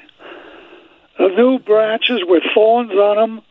The 1.17 1.29
new 1.29 1.57
branches 1.57 2.21
with 2.27 2.43
thorns 2.53 2.91
on 2.91 3.15
them. 3.17 3.41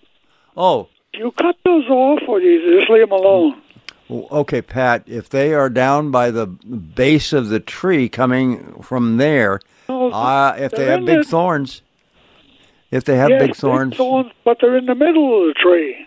Oh, 0.57 0.89
Do 1.13 1.19
you 1.19 1.33
cut 1.33 1.57
those 1.65 1.87
off, 1.89 2.21
or 2.29 2.39
do 2.39 2.47
you 2.47 2.79
just 2.79 2.91
leave 2.91 3.09
them 3.09 3.13
alone? 3.13 3.61
Okay, 4.11 4.63
Pat, 4.63 5.03
if 5.07 5.29
they 5.29 5.53
are 5.53 5.69
down 5.69 6.11
by 6.11 6.31
the 6.31 6.47
base 6.47 7.33
of 7.35 7.49
the 7.51 7.61
tree 7.61 8.09
coming 8.09 8.81
from 8.83 9.19
there, 9.19 9.61
No, 9.89 10.11
uh, 10.11 10.57
if 10.59 10.73
they 10.73 10.87
have 10.87 11.05
big 11.05 11.19
the- 11.19 11.25
thorns, 11.25 11.83
if 12.91 13.05
they 13.05 13.17
have 13.17 13.29
yes, 13.31 13.43
big 13.43 13.55
thorns, 13.57 13.97
thorns, 13.97 14.33
but 14.45 14.57
they're 14.61 14.79
in 14.79 14.87
the 14.87 14.95
middle 14.95 15.43
of 15.43 15.49
the 15.49 15.55
tree. 15.55 16.07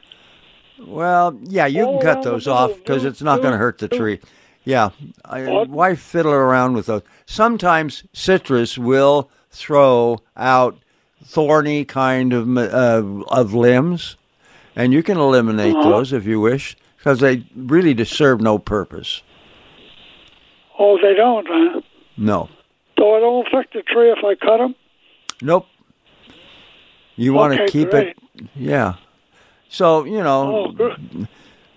well, 0.83 1.37
yeah, 1.43 1.67
you 1.67 1.85
All 1.85 1.99
can 1.99 2.15
cut 2.15 2.23
those 2.23 2.47
middle, 2.47 2.57
off 2.57 2.75
because 2.75 3.05
it's 3.05 3.21
not 3.21 3.41
going 3.41 3.51
to 3.51 3.57
hurt 3.59 3.77
the 3.77 3.87
tree. 3.87 4.19
Yeah, 4.63 4.89
I, 5.25 5.43
why 5.65 5.93
fiddle 5.95 6.33
around 6.33 6.73
with 6.73 6.87
those? 6.87 7.03
Sometimes 7.27 8.03
citrus 8.13 8.77
will 8.79 9.29
throw 9.51 10.19
out 10.35 10.77
thorny 11.23 11.85
kind 11.85 12.33
of 12.33 12.57
uh, 12.57 13.03
of 13.29 13.53
limbs, 13.53 14.17
and 14.75 14.91
you 14.91 15.03
can 15.03 15.17
eliminate 15.19 15.75
Uh-huh. 15.75 15.89
those 15.89 16.13
if 16.13 16.25
you 16.25 16.39
wish 16.39 16.75
because 17.01 17.19
they 17.19 17.43
really 17.55 18.05
serve 18.05 18.41
no 18.41 18.59
purpose. 18.59 19.23
Oh, 20.77 20.99
they 21.01 21.15
don't, 21.15 21.47
huh? 21.49 21.81
No. 22.15 22.47
So 22.95 23.15
it 23.17 23.21
don't 23.21 23.47
affect 23.47 23.73
the 23.73 23.81
tree 23.81 24.11
if 24.11 24.23
I 24.23 24.35
cut 24.35 24.57
them. 24.57 24.75
Nope. 25.41 25.65
You 27.15 27.33
want 27.33 27.57
to 27.57 27.65
keep 27.67 27.89
great. 27.89 28.09
it, 28.35 28.47
yeah. 28.55 28.95
So 29.67 30.03
you 30.03 30.21
know, 30.21 30.75
Oh, 30.79 31.25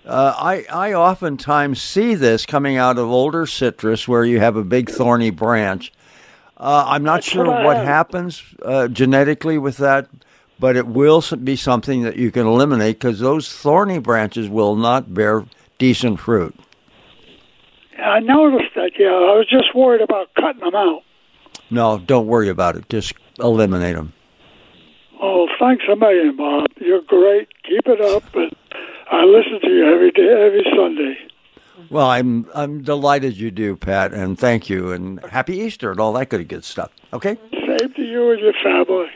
uh, 0.04 0.34
I 0.36 0.66
I 0.70 0.92
oftentimes 0.92 1.80
see 1.80 2.14
this 2.14 2.44
coming 2.44 2.76
out 2.76 2.98
of 2.98 3.08
older 3.08 3.46
citrus 3.46 4.06
where 4.06 4.24
you 4.24 4.40
have 4.40 4.56
a 4.56 4.64
big 4.64 4.90
thorny 4.90 5.30
branch. 5.30 5.90
Uh, 6.58 6.84
I'm 6.86 7.02
not 7.02 7.16
That's 7.16 7.28
sure 7.28 7.46
what 7.46 7.64
what 7.64 7.76
happens 7.78 8.42
uh, 8.62 8.88
genetically 8.88 9.56
with 9.56 9.78
that, 9.78 10.08
but 10.64 10.78
it 10.78 10.86
will 10.86 11.22
be 11.42 11.56
something 11.56 12.04
that 12.04 12.16
you 12.16 12.30
can 12.30 12.46
eliminate 12.46 12.98
because 12.98 13.20
those 13.20 13.52
thorny 13.52 13.98
branches 13.98 14.48
will 14.48 14.74
not 14.74 15.12
bear 15.12 15.44
decent 15.76 16.18
fruit. 16.18 16.58
I 17.98 18.20
noticed 18.20 18.74
that. 18.74 18.92
Yeah, 18.98 19.08
I 19.08 19.36
was 19.36 19.46
just 19.46 19.74
worried 19.74 20.00
about 20.00 20.32
cutting 20.32 20.60
them 20.60 20.74
out. 20.74 21.02
No, 21.68 21.98
don't 21.98 22.26
worry 22.26 22.48
about 22.48 22.76
it. 22.76 22.88
Just 22.88 23.12
eliminate 23.38 23.94
them. 23.94 24.14
Oh, 25.20 25.48
thanks 25.60 25.84
a 25.92 25.96
million, 25.96 26.34
Bob. 26.34 26.64
You're 26.80 27.02
great. 27.02 27.46
Keep 27.64 27.86
it 27.86 28.00
up, 28.00 28.34
and 28.34 28.50
I 29.12 29.22
listen 29.22 29.60
to 29.60 29.68
you 29.68 29.94
every 29.94 30.12
day, 30.12 30.46
every 30.46 30.64
Sunday. 30.74 31.18
Well, 31.90 32.06
I'm 32.06 32.48
I'm 32.54 32.80
delighted 32.82 33.36
you 33.36 33.50
do, 33.50 33.76
Pat, 33.76 34.14
and 34.14 34.38
thank 34.38 34.70
you, 34.70 34.92
and 34.92 35.22
happy 35.26 35.58
Easter 35.58 35.90
and 35.90 36.00
all 36.00 36.14
that 36.14 36.30
good 36.30 36.48
good 36.48 36.64
stuff. 36.64 36.90
Okay, 37.12 37.36
Same 37.52 37.92
to 37.92 38.02
you 38.02 38.30
and 38.30 38.40
your 38.40 38.54
family. 38.64 39.10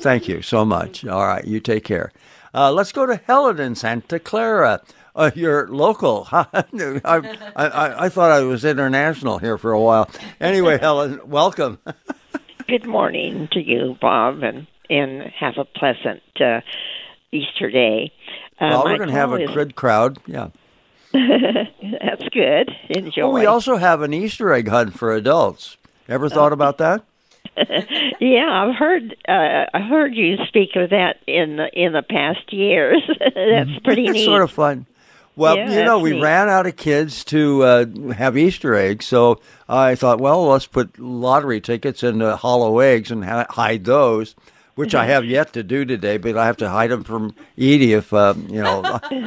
Thank 0.00 0.28
you 0.28 0.42
so 0.42 0.64
much. 0.64 1.04
All 1.06 1.26
right, 1.26 1.44
you 1.44 1.60
take 1.60 1.84
care. 1.84 2.12
Uh, 2.52 2.72
let's 2.72 2.92
go 2.92 3.06
to 3.06 3.16
Helen 3.16 3.60
in 3.60 3.74
Santa 3.74 4.18
Clara. 4.18 4.82
Uh, 5.14 5.30
you're 5.34 5.68
local. 5.68 6.28
I, 6.32 6.46
I 7.04 8.04
I 8.06 8.08
thought 8.08 8.30
I 8.30 8.40
was 8.40 8.64
international 8.64 9.38
here 9.38 9.58
for 9.58 9.72
a 9.72 9.80
while. 9.80 10.10
Anyway, 10.40 10.78
Helen, 10.80 11.20
welcome. 11.26 11.78
Good 12.68 12.86
morning 12.86 13.48
to 13.52 13.60
you, 13.60 13.96
Bob, 14.00 14.42
and 14.42 14.66
and 14.88 15.22
have 15.38 15.54
a 15.58 15.64
pleasant 15.64 16.22
uh, 16.40 16.60
Easter 17.32 17.70
day. 17.70 18.12
Uh, 18.60 18.68
well, 18.70 18.84
we're 18.84 18.96
going 18.96 19.08
to 19.08 19.14
have 19.14 19.32
a 19.32 19.42
is- 19.42 19.50
good 19.50 19.74
crowd. 19.76 20.18
Yeah. 20.26 20.48
That's 21.12 22.28
good. 22.32 22.70
Enjoy. 22.88 23.22
Oh, 23.22 23.30
we 23.30 23.46
also 23.46 23.76
have 23.76 24.02
an 24.02 24.14
Easter 24.14 24.52
egg 24.52 24.68
hunt 24.68 24.96
for 24.96 25.12
adults. 25.12 25.76
Ever 26.08 26.28
thought 26.28 26.52
about 26.52 26.78
that? 26.78 27.04
yeah, 28.20 28.48
I've 28.68 28.74
heard 28.76 29.16
uh, 29.28 29.66
I 29.74 29.80
heard 29.80 30.14
you 30.14 30.36
speak 30.48 30.76
of 30.76 30.90
that 30.90 31.18
in 31.26 31.56
the 31.56 31.68
in 31.72 31.92
the 31.92 32.02
past 32.02 32.52
years. 32.52 33.02
that's 33.34 33.78
pretty 33.84 34.04
it's 34.06 34.12
neat. 34.14 34.24
sort 34.24 34.42
of 34.42 34.50
fun. 34.50 34.86
Well, 35.36 35.56
Yeah, 35.56 35.78
you 35.78 35.84
know, 35.84 35.98
we 36.00 36.12
neat. 36.12 36.22
ran 36.22 36.48
out 36.48 36.66
of 36.66 36.76
kids 36.76 37.24
to 37.26 37.62
uh, 37.62 37.86
have 38.14 38.36
Easter 38.36 38.74
eggs, 38.74 39.06
so 39.06 39.40
I 39.68 39.94
thought, 39.94 40.20
well, 40.20 40.48
let's 40.48 40.66
put 40.66 40.98
lottery 40.98 41.60
tickets 41.60 42.02
into 42.02 42.36
hollow 42.36 42.80
eggs 42.80 43.10
and 43.10 43.24
ha- 43.24 43.46
hide 43.48 43.84
those, 43.84 44.34
which 44.74 44.94
I 44.94 45.06
have 45.06 45.24
yet 45.24 45.52
to 45.54 45.62
do 45.62 45.84
today, 45.86 46.18
but 46.18 46.36
I 46.36 46.44
have 46.46 46.58
to 46.58 46.68
hide 46.68 46.90
them 46.90 47.04
from 47.04 47.34
Edie 47.56 47.94
if, 47.94 48.12
uh, 48.12 48.34
you 48.48 48.60
know, 48.60 48.82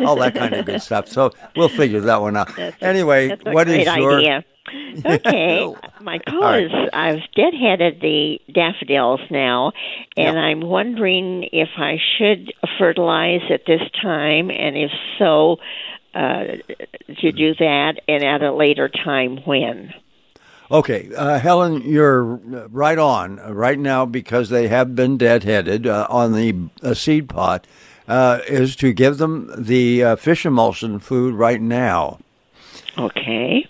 all 0.06 0.18
that 0.18 0.36
kind 0.36 0.54
of 0.54 0.66
good 0.66 0.82
stuff. 0.84 1.08
So 1.08 1.32
we'll 1.56 1.70
figure 1.70 2.02
that 2.02 2.22
one 2.22 2.38
out. 2.38 2.52
anyway, 2.82 3.30
a 3.30 3.52
what 3.52 3.68
is 3.70 3.86
your. 3.96 4.18
idea. 4.20 4.44
Okay, 5.06 5.76
my 6.00 6.20
call 6.20 6.44
All 6.44 6.52
right. 6.52 6.64
is 6.64 6.72
I've 6.94 7.20
deadheaded 7.36 8.02
the 8.02 8.40
daffodils 8.54 9.20
now, 9.30 9.74
and 10.16 10.40
I'm 10.40 10.62
wondering 10.62 11.50
if 11.52 11.70
I 11.78 11.98
should 12.18 12.54
fertilize 12.80 13.42
at 13.50 13.66
this 13.68 13.82
time, 14.02 14.50
and 14.50 14.78
if 14.78 14.92
so, 15.20 15.58
uh, 16.16 16.44
to 17.20 17.32
do 17.32 17.54
that, 17.56 17.96
and 18.08 18.24
at 18.24 18.42
a 18.42 18.54
later 18.54 18.88
time 18.88 19.38
when. 19.46 19.94
Okay, 20.72 21.10
uh, 21.16 21.40
Helen, 21.40 21.82
you're 21.82 22.24
right 22.24 22.98
on 22.98 23.38
right 23.38 23.78
now 23.78 24.06
because 24.06 24.50
they 24.50 24.70
have 24.70 24.96
been 24.96 25.18
deadheaded 25.18 25.86
uh, 25.86 26.08
on 26.10 26.32
the 26.32 26.70
uh, 26.82 26.94
seed 26.94 27.30
pot. 27.30 27.68
Uh, 28.06 28.42
is 28.50 28.76
to 28.76 28.92
give 28.92 29.18
them 29.18 29.50
the 29.58 30.04
uh, 30.04 30.16
fish 30.18 30.46
emulsion 30.46 31.00
food 31.00 31.34
right 31.34 31.62
now. 31.62 32.20
Okay. 32.98 33.66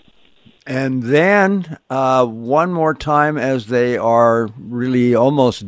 And 0.66 1.02
then 1.02 1.78
uh, 1.90 2.26
one 2.26 2.72
more 2.72 2.94
time 2.94 3.36
as 3.36 3.66
they 3.66 3.98
are 3.98 4.48
really 4.58 5.14
almost 5.14 5.64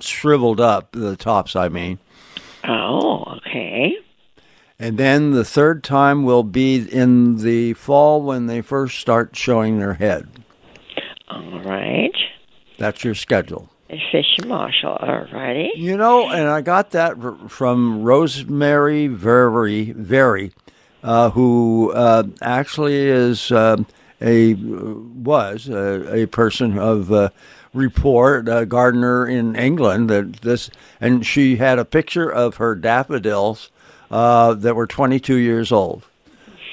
shriveled 0.00 0.60
up, 0.60 0.92
the 0.92 1.16
tops, 1.16 1.54
I 1.54 1.68
mean. 1.68 1.98
Oh, 2.64 3.38
okay. 3.38 3.96
And 4.78 4.96
then 4.96 5.32
the 5.32 5.44
third 5.44 5.84
time 5.84 6.24
will 6.24 6.42
be 6.42 6.76
in 6.76 7.42
the 7.42 7.74
fall 7.74 8.22
when 8.22 8.46
they 8.46 8.62
first 8.62 8.98
start 8.98 9.36
showing 9.36 9.78
their 9.78 9.94
head. 9.94 10.26
All 11.28 11.60
right. 11.60 12.14
That's 12.78 13.04
your 13.04 13.14
schedule. 13.14 13.68
Fish 14.10 14.38
emulsion, 14.38 14.88
all 14.88 15.26
righty. 15.32 15.72
You 15.76 15.96
know, 15.96 16.30
and 16.30 16.48
I 16.48 16.60
got 16.62 16.92
that 16.92 17.16
from 17.48 18.02
Rosemary 18.02 19.08
Verey, 19.08 19.92
Verey, 19.92 20.52
uh, 21.02 21.30
who 21.30 21.92
uh, 21.92 22.22
actually 22.40 22.96
is 22.96 23.50
um 23.50 23.86
a 24.20 24.54
was 24.54 25.68
a, 25.68 26.22
a 26.22 26.26
person 26.26 26.78
of 26.78 27.12
uh, 27.12 27.30
report, 27.72 28.48
a 28.48 28.66
gardener 28.66 29.26
in 29.26 29.56
England. 29.56 30.10
That 30.10 30.40
this, 30.42 30.70
and 31.00 31.24
she 31.24 31.56
had 31.56 31.78
a 31.78 31.84
picture 31.84 32.30
of 32.30 32.56
her 32.56 32.74
daffodils 32.74 33.70
uh, 34.10 34.54
that 34.54 34.76
were 34.76 34.86
22 34.86 35.36
years 35.36 35.72
old. 35.72 36.04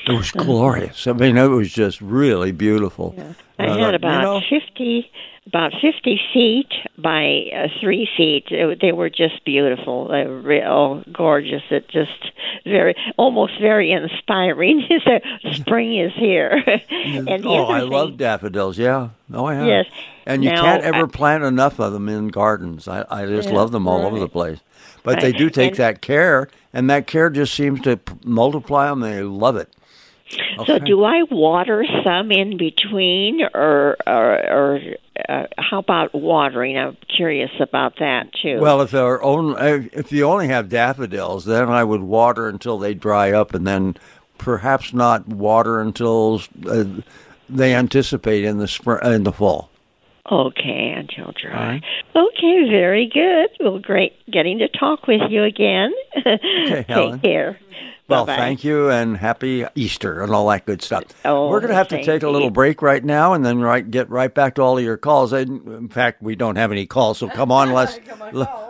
It 0.08 0.14
was 0.14 0.32
glorious. 0.32 1.06
I 1.08 1.14
mean, 1.14 1.38
it 1.38 1.48
was 1.48 1.72
just 1.72 2.00
really 2.02 2.52
beautiful. 2.52 3.14
I 3.60 3.66
Uh, 3.68 3.78
had 3.78 3.90
you 3.90 3.96
about 3.96 4.22
know, 4.22 4.42
fifty, 4.50 5.10
about 5.48 5.74
fifty 5.82 6.20
feet 6.34 6.72
by 6.98 7.46
uh, 7.56 7.68
three 7.82 8.08
feet. 8.18 8.46
It, 8.52 8.80
they 8.82 8.92
were 8.92 9.10
just 9.10 9.44
beautiful. 9.46 10.08
They 10.10 10.26
were 10.26 10.40
real 10.42 11.04
gorgeous. 11.12 11.64
It 11.72 11.88
just 11.90 12.32
very, 12.66 12.96
almost 13.18 13.60
very 13.60 13.92
inspiring. 13.92 14.88
spring 15.54 15.98
is 16.00 16.14
here. 16.16 16.52
and 16.92 17.46
oh, 17.46 17.66
I 17.66 17.80
thing, 17.82 17.90
love 17.90 18.18
daffodils. 18.18 18.78
Yeah. 18.78 19.10
Oh, 19.34 19.50
yeah. 19.50 19.66
Yes. 19.66 19.86
And 20.26 20.44
you 20.44 20.52
Now, 20.52 20.62
can't 20.62 20.84
ever 20.84 21.06
I- 21.06 21.10
plant 21.10 21.44
enough 21.44 21.80
of 21.80 21.94
them 21.94 22.10
in 22.10 22.28
gardens. 22.28 22.88
I, 22.88 23.06
I 23.10 23.26
just 23.26 23.50
Yeah, 23.50 23.56
love 23.56 23.72
them 23.72 23.88
all 23.88 24.06
over 24.06 24.20
the 24.20 24.28
place. 24.30 24.60
But 25.04 25.22
they 25.22 25.32
do 25.32 25.50
take 25.50 25.72
And- 25.72 25.78
that 25.78 26.02
care, 26.02 26.50
and 26.74 26.90
that 26.90 27.08
care 27.08 27.30
just 27.30 27.54
seems 27.54 27.80
to 27.82 27.96
p- 27.98 28.14
multiply 28.26 28.90
them. 28.90 29.00
They 29.00 29.24
love 29.24 29.56
it. 29.56 29.74
So, 30.66 30.80
do 30.80 31.04
I 31.04 31.24
water 31.32 31.86
some 32.04 32.32
in 32.32 32.58
between, 32.58 33.42
or 33.54 33.96
or, 34.06 34.52
or 34.52 34.80
uh, 35.30 35.44
how 35.58 35.80
about 35.80 36.14
watering? 36.14 36.78
I'm 36.78 36.98
curious 37.16 37.52
about 37.60 38.00
that 38.00 38.34
too. 38.34 38.60
Well, 38.60 38.82
if 38.82 38.92
they're 38.92 39.24
only, 39.24 39.90
if 39.94 40.12
you 40.12 40.26
only 40.26 40.48
have 40.48 40.70
daffodils, 40.70 41.46
then 41.46 41.70
I 41.70 41.84
would 41.84 42.02
water 42.02 42.48
until 42.50 42.78
they 42.78 42.94
dry 42.94 43.32
up, 43.32 43.54
and 43.54 43.66
then 43.66 43.96
perhaps 44.38 44.94
not 44.94 45.28
water 45.28 45.80
until 45.80 46.42
uh, 46.68 46.84
they 47.50 47.74
anticipate 47.74 48.44
in 48.44 48.58
the 48.58 48.68
spring 48.68 49.00
in 49.04 49.24
the 49.24 49.32
fall. 49.32 49.70
Okay, 50.30 50.94
until 50.98 51.32
dry. 51.42 51.82
Okay, 52.16 52.70
very 52.70 53.10
good. 53.12 53.50
Well, 53.62 53.80
great 53.80 54.14
getting 54.30 54.58
to 54.60 54.68
talk 54.68 55.08
with 55.08 55.22
you 55.30 55.44
again. 55.44 55.94
Okay, 56.26 56.86
Helen. 56.88 57.14
Take 57.14 57.22
care. 57.22 57.60
Well, 58.08 58.26
Bye-bye. 58.26 58.38
thank 58.38 58.64
you, 58.64 58.90
and 58.90 59.18
happy 59.18 59.66
Easter 59.76 60.24
and 60.24 60.34
all 60.34 60.48
that 60.48 60.66
good 60.66 60.82
stuff. 60.82 61.04
Oh, 61.26 61.50
We're 61.50 61.60
going 61.60 61.72
to 61.72 61.76
have 61.76 61.90
to 61.90 62.02
take 62.04 62.24
a 62.24 62.30
little 62.30 62.50
break 62.50 62.82
right 62.82 63.04
now, 63.04 63.34
and 63.34 63.46
then 63.46 63.60
right 63.60 63.90
get 63.90 64.10
right 64.10 64.34
back 64.34 64.56
to 64.56 64.62
all 64.62 64.78
of 64.78 64.84
your 64.84 64.96
calls. 64.96 65.34
In 65.34 65.90
fact, 65.90 66.24
we 66.24 66.36
don't 66.36 66.56
have 66.56 66.72
any 66.72 66.86
calls, 66.86 67.18
so 67.18 67.28
come 67.28 67.52
on, 67.52 67.72
let's 67.74 68.00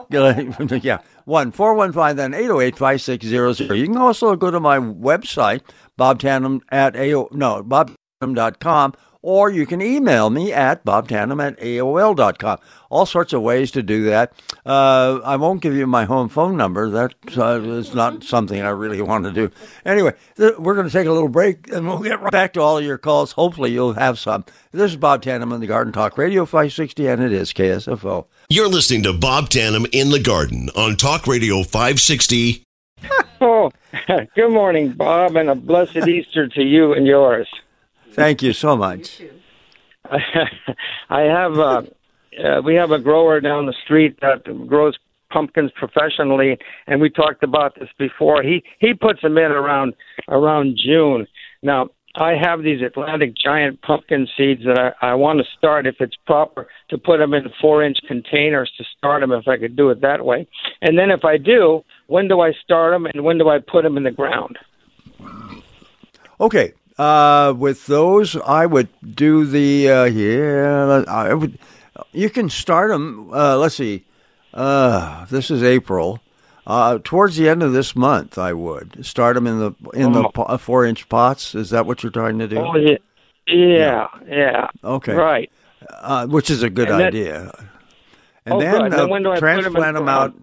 yeah 0.83 0.99
one 1.25 1.51
four 1.51 1.73
one 1.73 1.91
five 1.91 2.15
then 2.15 2.33
eight 2.33 2.43
zero 2.43 2.61
eight 2.61 2.77
five 2.77 3.01
six 3.01 3.25
zero 3.25 3.53
zero. 3.53 3.75
You 3.75 3.85
can 3.85 3.97
also 3.97 4.35
go 4.35 4.49
to 4.49 4.59
my 4.59 4.79
website 4.79 5.61
bobtanem 5.99 6.61
at 6.69 6.95
ao 6.95 7.27
no 7.31 7.63
bobtanem.com 7.63 8.93
or 9.21 9.49
you 9.49 9.65
can 9.65 9.81
email 9.81 10.29
me 10.29 10.53
at 10.53 10.85
bobtanem 10.85 11.45
at 11.45 11.59
aol.com. 11.59 12.59
All 12.89 13.05
sorts 13.05 13.33
of 13.33 13.41
ways 13.41 13.71
to 13.71 13.83
do 13.83 14.05
that. 14.05 14.33
Uh, 14.65 15.19
I 15.23 15.35
won't 15.35 15.61
give 15.61 15.75
you 15.75 15.85
my 15.87 16.05
home 16.05 16.29
phone 16.29 16.55
number. 16.55 16.89
That's 16.89 17.37
uh, 17.37 17.61
is 17.61 17.93
not 17.93 18.23
something 18.23 18.61
I 18.61 18.69
really 18.69 19.01
want 19.01 19.25
to 19.25 19.31
do. 19.31 19.51
Anyway, 19.85 20.13
th- 20.37 20.57
we're 20.57 20.75
going 20.75 20.87
to 20.87 20.93
take 20.93 21.07
a 21.07 21.11
little 21.11 21.29
break 21.29 21.69
and 21.71 21.87
we'll 21.87 21.99
get 21.99 22.21
right 22.21 22.31
back 22.31 22.53
to 22.53 22.61
all 22.61 22.77
of 22.77 22.85
your 22.85 22.97
calls. 22.97 23.33
Hopefully, 23.33 23.71
you'll 23.71 23.93
have 23.93 24.17
some. 24.19 24.45
This 24.71 24.91
is 24.91 24.97
Bob 24.97 25.21
Tanem 25.23 25.51
on 25.51 25.59
the 25.59 25.67
Garden 25.67 25.91
Talk 25.91 26.17
Radio 26.17 26.45
560, 26.45 27.07
and 27.07 27.21
it 27.21 27.33
is 27.33 27.51
KSFO. 27.51 28.25
You're 28.49 28.69
listening 28.69 29.03
to 29.03 29.13
Bob 29.13 29.49
Tanem 29.49 29.87
in 29.91 30.09
the 30.11 30.19
Garden 30.19 30.69
on 30.75 30.95
Talk 30.95 31.27
Radio 31.27 31.63
560. 31.63 32.63
Oh, 33.39 33.71
good 34.35 34.49
morning, 34.51 34.93
Bob, 34.93 35.35
and 35.35 35.47
a 35.47 35.53
blessed 35.53 36.07
Easter 36.07 36.47
to 36.47 36.63
you 36.63 36.93
and 36.93 37.05
yours. 37.05 37.47
Thank 38.17 38.41
you 38.41 38.51
so 38.51 38.75
much. 38.75 39.21
I 41.09 41.21
have 41.21 41.59
uh, 41.59 41.81
uh, 42.43 42.61
we 42.63 42.73
have 42.73 42.89
a 42.89 42.99
grower 42.99 43.39
down 43.39 43.67
the 43.67 43.75
street 43.83 44.17
that 44.21 44.43
grows 44.67 44.97
pumpkins 45.29 45.71
professionally, 45.75 46.57
and 46.87 46.99
we 46.99 47.11
talked 47.11 47.43
about 47.43 47.75
this 47.79 47.89
before. 47.99 48.41
He 48.41 48.63
he 48.79 48.95
puts 48.95 49.21
them 49.21 49.37
in 49.37 49.51
around 49.51 49.93
around 50.29 50.79
June. 50.83 51.27
Now 51.61 51.89
I 52.15 52.33
have 52.41 52.63
these 52.63 52.81
Atlantic 52.81 53.35
giant 53.35 53.83
pumpkin 53.83 54.27
seeds 54.35 54.63
that 54.65 54.95
I, 54.99 55.11
I 55.11 55.13
want 55.13 55.37
to 55.37 55.45
start, 55.55 55.85
if 55.85 55.97
it's 55.99 56.15
proper, 56.25 56.67
to 56.89 56.97
put 56.97 57.19
them 57.19 57.35
in 57.35 57.43
four 57.61 57.83
inch 57.83 57.99
containers 58.07 58.71
to 58.79 58.83
start 58.97 59.21
them, 59.21 59.31
if 59.31 59.47
I 59.47 59.57
could 59.57 59.75
do 59.75 59.91
it 59.91 60.01
that 60.01 60.25
way. 60.25 60.47
And 60.81 60.97
then 60.97 61.11
if 61.11 61.23
I 61.23 61.37
do, 61.37 61.83
when 62.07 62.27
do 62.27 62.41
I 62.41 62.53
start 62.63 62.93
them, 62.93 63.05
and 63.05 63.23
when 63.23 63.37
do 63.37 63.49
I 63.49 63.59
put 63.59 63.83
them 63.83 63.97
in 63.97 64.03
the 64.03 64.11
ground? 64.11 64.57
Okay. 66.39 66.73
Uh, 66.97 67.53
with 67.57 67.85
those, 67.85 68.35
I 68.37 68.65
would 68.65 68.89
do 69.15 69.45
the 69.45 69.89
uh, 69.89 70.03
yeah. 70.05 71.03
I 71.07 71.33
would. 71.33 71.59
You 72.11 72.29
can 72.29 72.49
start 72.49 72.89
them. 72.89 73.31
Uh, 73.33 73.57
let's 73.57 73.75
see. 73.75 74.05
Uh, 74.53 75.25
this 75.25 75.51
is 75.51 75.61
April. 75.63 76.19
Uh, 76.65 76.99
towards 77.03 77.37
the 77.37 77.47
end 77.47 77.63
of 77.63 77.71
this 77.71 77.95
month, 77.95 78.37
I 78.37 78.51
would 78.53 79.05
start 79.05 79.35
them 79.35 79.47
in 79.47 79.59
the 79.59 79.73
in 79.93 80.11
the 80.11 80.27
po- 80.29 80.57
four 80.57 80.85
inch 80.85 81.07
pots. 81.07 81.53
Is 81.55 81.69
that 81.69 81.85
what 81.85 82.01
you're 82.03 82.11
trying 82.11 82.39
to 82.39 82.47
do? 82.47 82.57
Oh 82.57 82.75
yeah, 82.75 82.97
yeah, 83.47 84.07
yeah. 84.27 84.67
Okay. 84.83 85.13
Right. 85.13 85.51
Uh, 85.89 86.25
which 86.27 86.49
is 86.49 86.63
a 86.63 86.69
good 86.69 86.89
And 86.89 87.01
idea. 87.01 87.51
And 88.45 88.55
Oh, 88.55 88.59
then. 88.59 88.89
Then 88.89 89.09
when 89.09 89.23
do 89.23 89.31
I 89.31 89.35
put 89.39 89.43
'em 89.43 89.57
in 89.57 89.61
transplant 89.63 89.93
the 89.93 89.99
them 89.99 90.09
out. 90.09 90.33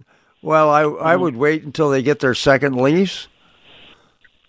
Well, 0.41 0.69
I 0.69 0.81
I 0.83 1.15
Mhm. 1.15 1.19
would 1.21 1.35
wait 1.35 1.63
until 1.63 1.89
they 1.89 2.01
get 2.01 2.19
their 2.19 2.33
second 2.33 2.75
leaves, 2.75 3.27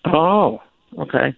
Oh, 0.04 0.62
okay. 0.98 1.34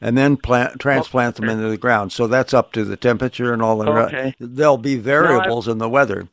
And 0.00 0.16
then 0.16 0.36
plant 0.36 0.78
transplant 0.80 1.36
them 1.36 1.48
into 1.48 1.68
the 1.68 1.76
ground. 1.76 2.12
So 2.12 2.26
that's 2.26 2.52
up 2.54 2.72
to 2.72 2.84
the 2.84 2.96
temperature 2.96 3.52
and 3.52 3.62
all 3.62 3.78
the. 3.78 3.92
re- 3.92 4.02
Okay. 4.04 4.34
There'll 4.38 4.76
be 4.78 4.96
variables 4.96 5.68
in 5.68 5.78
the 5.78 5.88
weather. 5.88 6.28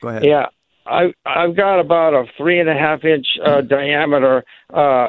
Go 0.00 0.08
ahead. 0.08 0.24
Yeah, 0.24 0.46
I 0.86 1.12
I've 1.26 1.56
got 1.56 1.78
about 1.80 2.14
a 2.14 2.24
three 2.36 2.58
and 2.60 2.68
a 2.68 2.74
half 2.74 3.04
inch 3.04 3.26
uh, 3.44 3.60
diameter, 3.76 4.44
uh, 4.72 5.08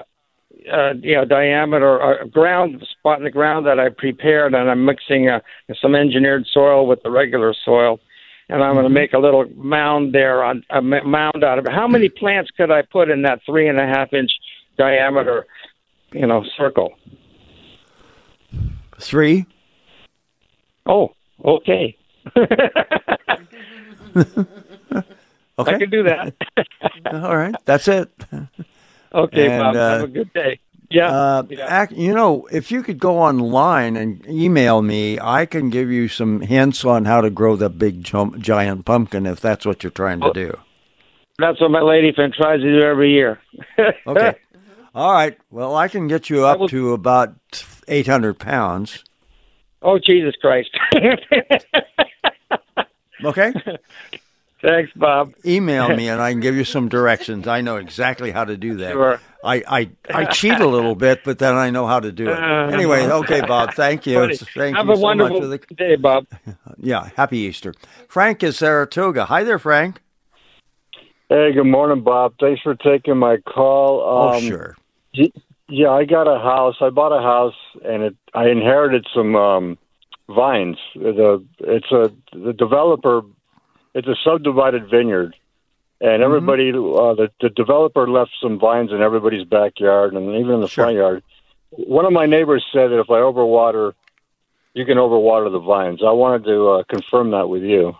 uh, 0.71 0.93
you 1.01 1.15
know, 1.15 1.25
diameter 1.25 2.01
uh, 2.01 2.25
ground 2.25 2.85
spot 2.99 3.17
in 3.19 3.23
the 3.23 3.31
ground 3.31 3.65
that 3.65 3.79
I 3.79 3.89
prepared, 3.89 4.53
and 4.53 4.69
I'm 4.69 4.85
mixing 4.85 5.29
uh, 5.29 5.39
some 5.81 5.95
engineered 5.95 6.45
soil 6.51 6.85
with 6.87 7.01
the 7.03 7.09
regular 7.09 7.53
soil, 7.65 7.99
and 8.49 8.61
I'm 8.63 8.73
going 8.73 8.83
to 8.83 8.89
make 8.89 9.13
a 9.13 9.17
little 9.17 9.45
mound 9.55 10.13
there 10.13 10.43
on 10.43 10.63
a 10.69 10.81
mound 10.81 11.43
out 11.43 11.57
of 11.57 11.65
it. 11.65 11.71
How 11.71 11.87
many 11.87 12.09
plants 12.19 12.51
could 12.55 12.69
I 12.69 12.81
put 12.83 13.09
in 13.09 13.21
that 13.23 13.39
three 13.45 13.67
and 13.69 13.79
a 13.79 13.87
half 13.87 14.13
inch 14.13 14.31
diameter, 14.77 15.47
you 16.11 16.27
know, 16.27 16.43
circle? 16.57 16.93
Three. 19.01 19.45
Oh, 20.85 21.11
okay. 21.43 21.97
Okay. 25.59 25.75
I 25.75 25.77
can 25.79 25.89
do 25.91 26.03
that. 26.03 26.33
All 27.13 27.35
right. 27.37 27.53
That's 27.65 27.87
it. 27.87 28.09
Okay, 29.13 29.49
And, 29.51 29.61
Bob. 29.61 29.75
uh, 29.75 29.89
have 29.91 30.03
a 30.03 30.07
good 30.07 30.33
day. 30.33 30.59
Yeah. 30.89 31.07
Uh, 31.11 31.43
yeah. 31.49 31.83
ac- 31.83 31.95
you 31.95 32.13
know, 32.15 32.47
if 32.51 32.71
you 32.71 32.81
could 32.81 32.97
go 32.99 33.19
online 33.19 33.95
and 33.95 34.25
email 34.27 34.81
me, 34.81 35.19
I 35.19 35.45
can 35.45 35.69
give 35.69 35.91
you 35.91 36.07
some 36.07 36.41
hints 36.41 36.83
on 36.83 37.05
how 37.05 37.21
to 37.21 37.29
grow 37.29 37.55
the 37.57 37.69
big 37.69 38.03
giant 38.39 38.85
pumpkin 38.85 39.25
if 39.27 39.39
that's 39.39 39.65
what 39.65 39.83
you're 39.83 39.91
trying 39.91 40.21
to 40.21 40.27
Oh. 40.29 40.33
do. 40.33 40.57
That's 41.37 41.59
what 41.61 41.69
my 41.69 41.81
lady 41.81 42.11
friend 42.13 42.33
tries 42.33 42.61
to 42.61 42.79
do 42.79 42.85
every 42.85 43.11
year. 43.11 43.39
Okay. 44.07 44.35
All 44.95 45.11
right. 45.13 45.37
Well, 45.51 45.75
I 45.75 45.89
can 45.89 46.07
get 46.07 46.29
you 46.29 46.45
up 46.45 46.69
to 46.69 46.93
about 46.93 47.35
800 47.91 48.39
pounds. 48.39 49.03
Oh, 49.81 49.99
Jesus 49.99 50.35
Christ. 50.41 50.69
Okay. 53.23 53.53
Thanks, 54.63 54.91
Bob. 54.95 55.33
Email 55.45 55.89
me 55.95 56.09
and 56.09 56.19
I 56.19 56.31
can 56.31 56.39
give 56.39 56.55
you 56.55 56.63
some 56.63 56.89
directions. 56.89 57.47
I 57.47 57.61
know 57.61 57.75
exactly 57.77 58.31
how 58.31 58.45
to 58.45 58.57
do 58.57 58.77
that. 58.77 58.93
Sure. 58.93 59.19
I, 59.43 59.63
I, 59.67 59.89
I 60.11 60.25
cheat 60.25 60.59
a 60.59 60.67
little 60.67 60.95
bit, 60.95 61.21
but 61.23 61.37
then 61.37 61.53
I 61.53 61.69
know 61.69 61.85
how 61.85 61.99
to 61.99 62.11
do 62.11 62.29
it. 62.29 62.39
Uh, 62.39 62.69
Anyway, 62.73 63.01
okay, 63.05 63.41
Bob. 63.41 63.75
Thank 63.75 64.07
you. 64.07 64.15
Funny. 64.15 64.35
Thank 64.37 64.75
Have 64.75 64.87
you 64.87 64.93
a 64.93 64.95
so 64.95 65.01
wonderful 65.03 65.39
much 65.41 65.59
for 65.61 65.67
the 65.69 65.75
day, 65.75 65.95
Bob. 65.97 66.25
Yeah, 66.79 67.09
happy 67.15 67.37
Easter. 67.39 67.75
Frank 68.07 68.41
is 68.41 68.57
Saratoga. 68.57 69.25
Hi 69.25 69.43
there, 69.43 69.59
Frank. 69.59 70.01
Hey, 71.29 71.53
good 71.53 71.65
morning, 71.67 72.03
Bob. 72.03 72.33
Thanks 72.39 72.61
for 72.63 72.73
taking 72.73 73.17
my 73.17 73.37
call. 73.37 74.01
Oh, 74.03 74.29
Um, 74.37 74.41
sure. 74.41 74.75
y- 75.15 75.29
Yeah, 75.71 75.91
I 75.91 76.03
got 76.03 76.27
a 76.27 76.37
house. 76.37 76.75
I 76.81 76.89
bought 76.89 77.17
a 77.17 77.21
house, 77.21 77.55
and 77.85 78.03
it. 78.03 78.17
I 78.33 78.49
inherited 78.49 79.07
some 79.15 79.37
um, 79.37 79.77
vines. 80.27 80.75
The 80.95 81.45
it's 81.59 81.89
a 81.93 82.11
the 82.33 82.51
developer. 82.51 83.21
It's 83.93 84.07
a 84.07 84.15
subdivided 84.21 84.89
vineyard, 84.89 85.33
and 86.01 86.21
everybody. 86.21 86.71
Uh, 86.71 87.15
the 87.15 87.29
the 87.39 87.49
developer 87.49 88.05
left 88.09 88.31
some 88.43 88.59
vines 88.59 88.91
in 88.91 89.01
everybody's 89.01 89.47
backyard 89.47 90.13
and 90.13 90.35
even 90.35 90.55
in 90.55 90.59
the 90.59 90.67
front 90.67 90.97
yard. 90.97 91.23
One 91.69 92.03
of 92.03 92.11
my 92.11 92.25
neighbors 92.25 92.65
said 92.73 92.89
that 92.89 92.99
if 92.99 93.09
I 93.09 93.19
overwater, 93.19 93.93
you 94.73 94.83
can 94.83 94.97
overwater 94.97 95.49
the 95.49 95.59
vines. 95.61 96.01
I 96.05 96.11
wanted 96.11 96.43
to 96.47 96.67
uh, 96.67 96.83
confirm 96.83 97.31
that 97.31 97.47
with 97.47 97.63
you. 97.63 97.95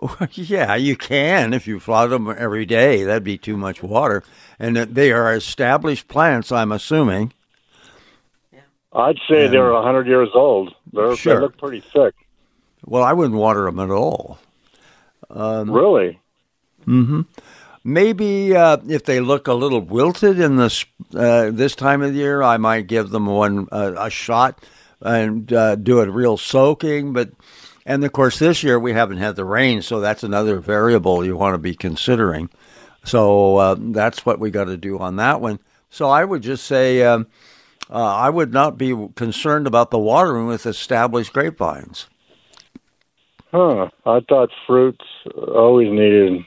Yeah, 0.32 0.74
you 0.76 0.96
can 0.96 1.52
if 1.52 1.66
you 1.66 1.80
flood 1.80 2.10
them 2.10 2.32
every 2.36 2.64
day. 2.66 3.02
That'd 3.04 3.24
be 3.24 3.38
too 3.38 3.56
much 3.56 3.82
water. 3.82 4.22
And 4.58 4.76
they 4.76 5.12
are 5.12 5.34
established 5.34 6.08
plants, 6.08 6.52
I'm 6.52 6.72
assuming. 6.72 7.32
I'd 8.92 9.18
say 9.28 9.44
And- 9.46 9.54
they're 9.54 9.70
a 9.72 9.82
hundred 9.82 10.06
years 10.06 10.30
old. 10.34 10.74
They're, 10.92 11.14
Sure. 11.16 11.34
They 11.34 11.40
look 11.40 11.58
pretty 11.58 11.80
thick. 11.80 12.14
Well, 12.86 13.02
I 13.02 13.12
wouldn't 13.12 13.38
water 13.38 13.64
them 13.64 13.80
at 13.80 13.90
all. 13.90 14.38
Um, 15.30 15.70
really? 15.70 16.18
hmm 16.84 17.22
Maybe 17.84 18.54
uh, 18.56 18.78
if 18.88 19.04
they 19.04 19.20
look 19.20 19.46
a 19.48 19.54
little 19.54 19.80
wilted 19.80 20.38
in 20.40 20.56
this 20.56 20.84
uh, 21.14 21.50
this 21.50 21.74
time 21.74 22.02
of 22.02 22.12
the 22.12 22.18
year, 22.18 22.42
I 22.42 22.56
might 22.58 22.86
give 22.86 23.10
them 23.10 23.26
one 23.26 23.68
uh, 23.72 23.94
a 23.96 24.10
shot 24.10 24.62
and 25.00 25.50
uh, 25.52 25.76
do 25.76 26.00
a 26.00 26.10
real 26.10 26.36
soaking. 26.36 27.12
But 27.12 27.30
and 27.86 28.04
of 28.04 28.12
course, 28.12 28.38
this 28.38 28.62
year 28.62 28.78
we 28.78 28.92
haven't 28.92 29.18
had 29.18 29.36
the 29.36 29.44
rain, 29.44 29.82
so 29.82 30.00
that's 30.00 30.22
another 30.22 30.58
variable 30.58 31.24
you 31.24 31.36
want 31.36 31.54
to 31.54 31.58
be 31.58 31.74
considering. 31.74 32.50
So 33.04 33.56
uh, 33.56 33.76
that's 33.78 34.26
what 34.26 34.38
we 34.38 34.50
got 34.50 34.64
to 34.64 34.76
do 34.76 34.98
on 34.98 35.16
that 35.16 35.40
one. 35.40 35.58
So 35.90 36.10
I 36.10 36.24
would 36.24 36.42
just 36.42 36.66
say 36.66 37.02
um, 37.02 37.26
uh, 37.90 37.94
I 37.94 38.28
would 38.30 38.52
not 38.52 38.76
be 38.76 38.94
concerned 39.14 39.66
about 39.66 39.90
the 39.90 39.98
watering 39.98 40.46
with 40.46 40.66
established 40.66 41.32
grapevines. 41.32 42.06
Huh. 43.50 43.88
I 44.04 44.20
thought 44.28 44.50
fruits 44.66 45.04
always 45.34 45.88
needed 45.90 46.44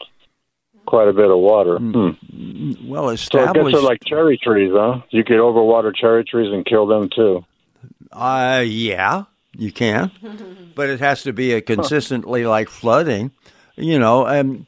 quite 0.85 1.07
a 1.07 1.13
bit 1.13 1.31
of 1.31 1.37
water. 1.39 1.77
Hmm. 1.77 2.73
Well, 2.85 3.15
So 3.17 3.39
I 3.39 3.53
guess 3.53 3.71
they're 3.71 3.81
like 3.81 4.03
cherry 4.05 4.37
trees, 4.37 4.71
huh? 4.73 5.01
You 5.09 5.23
could 5.23 5.37
overwater 5.37 5.95
cherry 5.95 6.23
trees 6.23 6.53
and 6.53 6.65
kill 6.65 6.85
them 6.85 7.09
too. 7.09 7.43
Uh, 8.11 8.63
yeah, 8.65 9.23
you 9.55 9.71
can, 9.71 10.11
but 10.75 10.89
it 10.89 10.99
has 10.99 11.23
to 11.23 11.33
be 11.33 11.53
a 11.53 11.61
consistently 11.61 12.45
like 12.45 12.69
flooding. 12.69 13.31
You 13.75 13.97
know, 13.99 14.25
and 14.25 14.65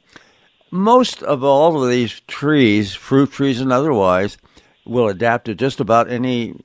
most 0.71 1.21
of 1.23 1.43
all 1.43 1.83
of 1.83 1.89
these 1.89 2.21
trees, 2.21 2.93
fruit 2.95 3.31
trees 3.31 3.61
and 3.61 3.71
otherwise, 3.71 4.37
will 4.85 5.07
adapt 5.07 5.45
to 5.45 5.55
just 5.55 5.79
about 5.79 6.09
any 6.09 6.55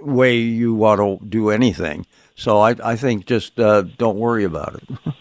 way 0.00 0.36
you 0.36 0.74
want 0.74 1.00
to 1.00 1.24
do 1.26 1.50
anything. 1.50 2.06
So 2.34 2.58
I, 2.58 2.74
I 2.82 2.96
think 2.96 3.26
just 3.26 3.60
uh, 3.60 3.82
don't 3.82 4.18
worry 4.18 4.44
about 4.44 4.74
it. 4.74 4.98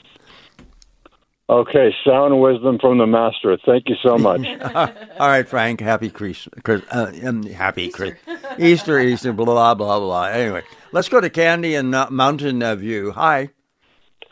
Okay, 1.51 1.93
sound 2.05 2.39
wisdom 2.39 2.79
from 2.79 2.97
the 2.97 3.05
master. 3.05 3.57
Thank 3.65 3.89
you 3.89 3.95
so 4.01 4.17
much. 4.17 4.47
All 4.73 5.27
right, 5.27 5.45
Frank. 5.45 5.81
Happy 5.81 6.09
Christmas. 6.09 6.81
Uh, 6.89 7.11
um, 7.25 7.43
happy 7.43 7.89
Chris- 7.89 8.13
Easter, 8.57 8.97
Easter. 9.01 9.33
Blah 9.33 9.73
blah 9.73 9.99
blah. 9.99 10.27
Anyway, 10.27 10.63
let's 10.91 11.09
go 11.09 11.19
to 11.21 11.29
Candy 11.29 11.75
in 11.75 11.93
uh, 11.93 12.09
Mountain 12.09 12.61
uh, 12.63 12.75
View. 12.75 13.11
Hi. 13.11 13.49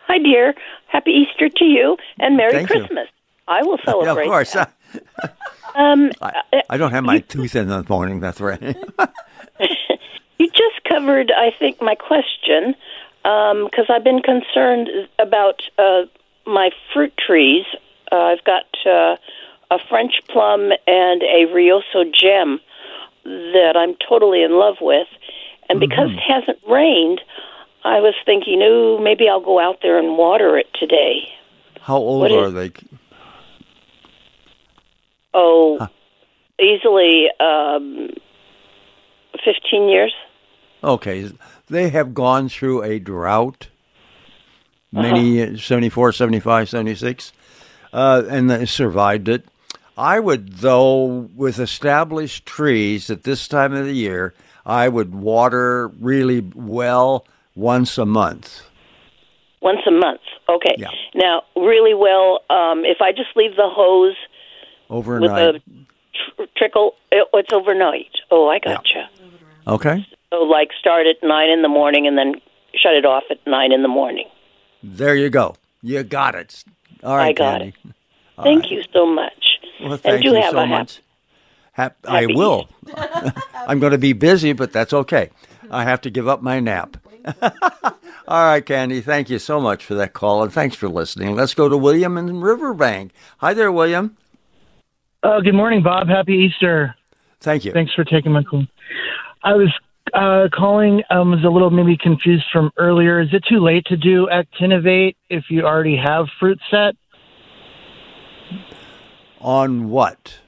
Hi, 0.08 0.18
dear. 0.18 0.54
Happy 0.88 1.12
Easter 1.12 1.50
to 1.50 1.66
you 1.66 1.98
and 2.18 2.36
Merry 2.36 2.52
Thank 2.52 2.70
you. 2.70 2.80
Christmas. 2.80 3.08
I 3.48 3.64
will 3.64 3.78
Yeah, 3.86 3.92
celebrate. 3.92 4.24
of 4.24 4.30
course. 4.30 4.56
Um, 5.76 6.12
I, 6.20 6.42
I 6.68 6.78
don't 6.78 6.92
have 6.92 7.04
my 7.04 7.20
tooth 7.20 7.56
in 7.56 7.68
the 7.68 7.86
morning. 7.88 8.20
That's 8.20 8.42
right. 8.42 8.60
you 10.40 10.48
just 10.48 10.84
covered, 10.90 11.32
I 11.32 11.52
think, 11.58 11.80
my 11.80 11.94
question 11.94 12.74
because 13.22 13.86
I've 13.88 14.04
been 14.04 14.24
concerned 14.24 14.90
about 15.20 15.62
uh, 15.78 16.02
my 16.48 16.72
fruit 16.92 17.14
trees. 17.18 17.66
Uh, 18.12 18.16
I've 18.16 18.44
got 18.46 18.66
uh, 18.84 19.16
a 19.70 19.78
French 19.90 20.14
plum 20.28 20.72
and 20.88 21.22
a 21.22 21.46
Rio 21.54 21.82
Oso 21.94 22.04
Gem 22.12 22.60
that 23.24 23.76
I'm 23.78 23.96
totally 24.10 24.42
in 24.44 24.54
love 24.58 24.78
with, 24.82 25.08
and 25.70 25.80
because 25.80 26.10
it 26.12 26.20
hasn't 26.20 26.60
rained, 26.70 27.22
I 27.84 28.00
was 28.00 28.14
thinking, 28.26 28.62
oh, 28.64 29.00
maybe 29.02 29.30
I'll 29.30 29.40
go 29.44 29.60
out 29.60 29.78
there 29.82 29.98
and 29.98 30.18
water 30.18 30.58
it 30.58 30.68
today. 30.80 31.30
How 31.82 31.98
old 31.98 32.22
What 32.22 32.32
is- 32.32 32.38
are 32.38 32.50
they? 32.52 32.72
Oh, 35.34 35.88
easily 36.60 37.28
um, 37.40 38.10
15 39.46 39.88
years. 39.88 40.14
Okay, 40.84 41.30
they 41.68 41.90
have 41.90 42.14
gone 42.14 42.50
through 42.50 42.84
a 42.84 43.00
drought, 43.00 43.68
many 44.92 45.42
uh 45.44 45.58
74, 45.58 46.14
75, 46.14 46.70
76, 46.70 47.34
uh, 47.94 48.24
and 48.30 48.50
they 48.50 48.66
survived 48.66 49.28
it. 49.28 49.46
I 49.98 50.20
would, 50.22 50.54
though, 50.60 51.30
with 51.36 51.60
established 51.60 52.46
trees 52.46 53.10
at 53.10 53.24
this 53.24 53.48
time 53.50 53.74
of 53.74 53.86
the 53.86 53.94
year, 53.94 54.34
I 54.70 54.88
would 54.88 55.16
water 55.16 55.88
really 56.00 56.42
well 56.56 57.26
once 57.56 57.98
a 57.98 58.06
month. 58.06 58.62
Once 59.62 59.80
a 59.88 59.92
month. 59.92 60.22
Okay. 60.48 60.76
Now, 61.16 61.42
really 61.56 61.94
well, 61.94 62.42
um, 62.50 62.86
if 62.86 63.02
I 63.02 63.12
just 63.12 63.30
leave 63.36 63.56
the 63.56 63.68
hose 63.68 64.16
Overnight. 64.90 65.54
with 65.56 65.56
a 65.56 65.60
tr- 66.38 66.44
trickle, 66.56 66.94
it, 67.12 67.28
it's 67.34 67.52
overnight. 67.52 68.12
Oh, 68.32 68.48
I 68.48 68.60
gotcha. 68.60 69.10
Okay, 69.68 70.06
So, 70.32 70.38
like, 70.44 70.70
start 70.80 71.06
at 71.08 71.18
9 71.22 71.50
in 71.50 71.62
the 71.62 71.68
morning 71.68 72.08
and 72.08 72.18
then 72.18 72.36
shut 72.76 72.94
it 72.94 73.06
off 73.06 73.24
at 73.30 73.38
9 73.46 73.72
in 73.72 73.82
the 73.82 73.88
morning. 73.90 74.28
there 74.82 75.16
you 75.16 75.30
go. 75.30 75.56
You 75.82 76.04
got 76.04 76.36
it. 76.36 76.64
All 77.04 77.16
right, 77.18 77.30
I 77.30 77.34
got 77.34 77.60
Candy. 77.62 77.74
All 78.38 78.44
Thank 78.46 78.64
right. 78.64 78.72
you 78.72 78.84
so 78.94 79.06
much. 79.06 79.60
Well, 79.82 79.98
thank 79.98 80.24
do 80.24 80.30
you 80.30 80.36
have 80.42 80.52
so 80.52 80.60
a 80.60 80.68
much. 80.68 81.02
Hap- 81.80 82.06
I 82.06 82.26
will. 82.26 82.68
I'm 83.56 83.80
going 83.80 83.94
to 83.94 83.98
be 83.98 84.12
busy, 84.12 84.52
but 84.52 84.74
that's 84.74 84.92
okay. 84.92 85.30
I 85.72 85.86
have 85.86 86.02
to 86.02 86.10
give 86.10 86.28
up 86.28 86.42
my 86.42 86.60
nap. 86.60 86.98
All 88.28 88.46
right, 88.46 88.66
Candy. 88.66 89.00
Thank 89.00 89.30
you 89.30 89.40
so 89.40 89.62
much 89.62 89.86
for 89.86 89.94
that 89.96 90.12
call, 90.12 90.44
and 90.44 90.52
thanks 90.52 90.76
for 90.76 90.90
listening. 90.90 91.38
Let's 91.38 91.54
go 91.54 91.70
to 91.70 91.78
William 91.78 92.18
in 92.18 92.42
Riverbank. 92.42 93.14
Hi 93.38 93.54
there, 93.54 93.72
William. 93.72 94.18
Oh, 95.24 95.40
good 95.40 95.54
morning, 95.56 95.82
Bob. 95.82 96.10
Happy 96.10 96.34
Easter. 96.34 96.96
Thank 97.40 97.64
you. 97.64 97.72
Thanks 97.72 97.94
for 97.94 98.04
taking 98.04 98.34
my 98.34 98.44
call. 98.44 98.66
I 99.44 99.54
was 99.54 99.74
uh, 100.14 100.50
calling. 100.54 101.02
Um, 101.10 101.32
was 101.32 101.46
a 101.46 101.50
little 101.50 101.70
maybe 101.70 101.96
confused 101.96 102.46
from 102.52 102.72
earlier. 102.76 103.22
Is 103.22 103.30
it 103.32 103.46
too 103.50 103.64
late 103.64 103.86
to 103.86 103.96
do 103.96 104.28
Actinovate 104.28 105.16
if 105.30 105.46
you 105.50 105.62
already 105.62 105.96
have 105.96 106.26
fruit 106.42 106.60
set? 106.70 106.96
On 109.40 109.90
what? 109.90 110.40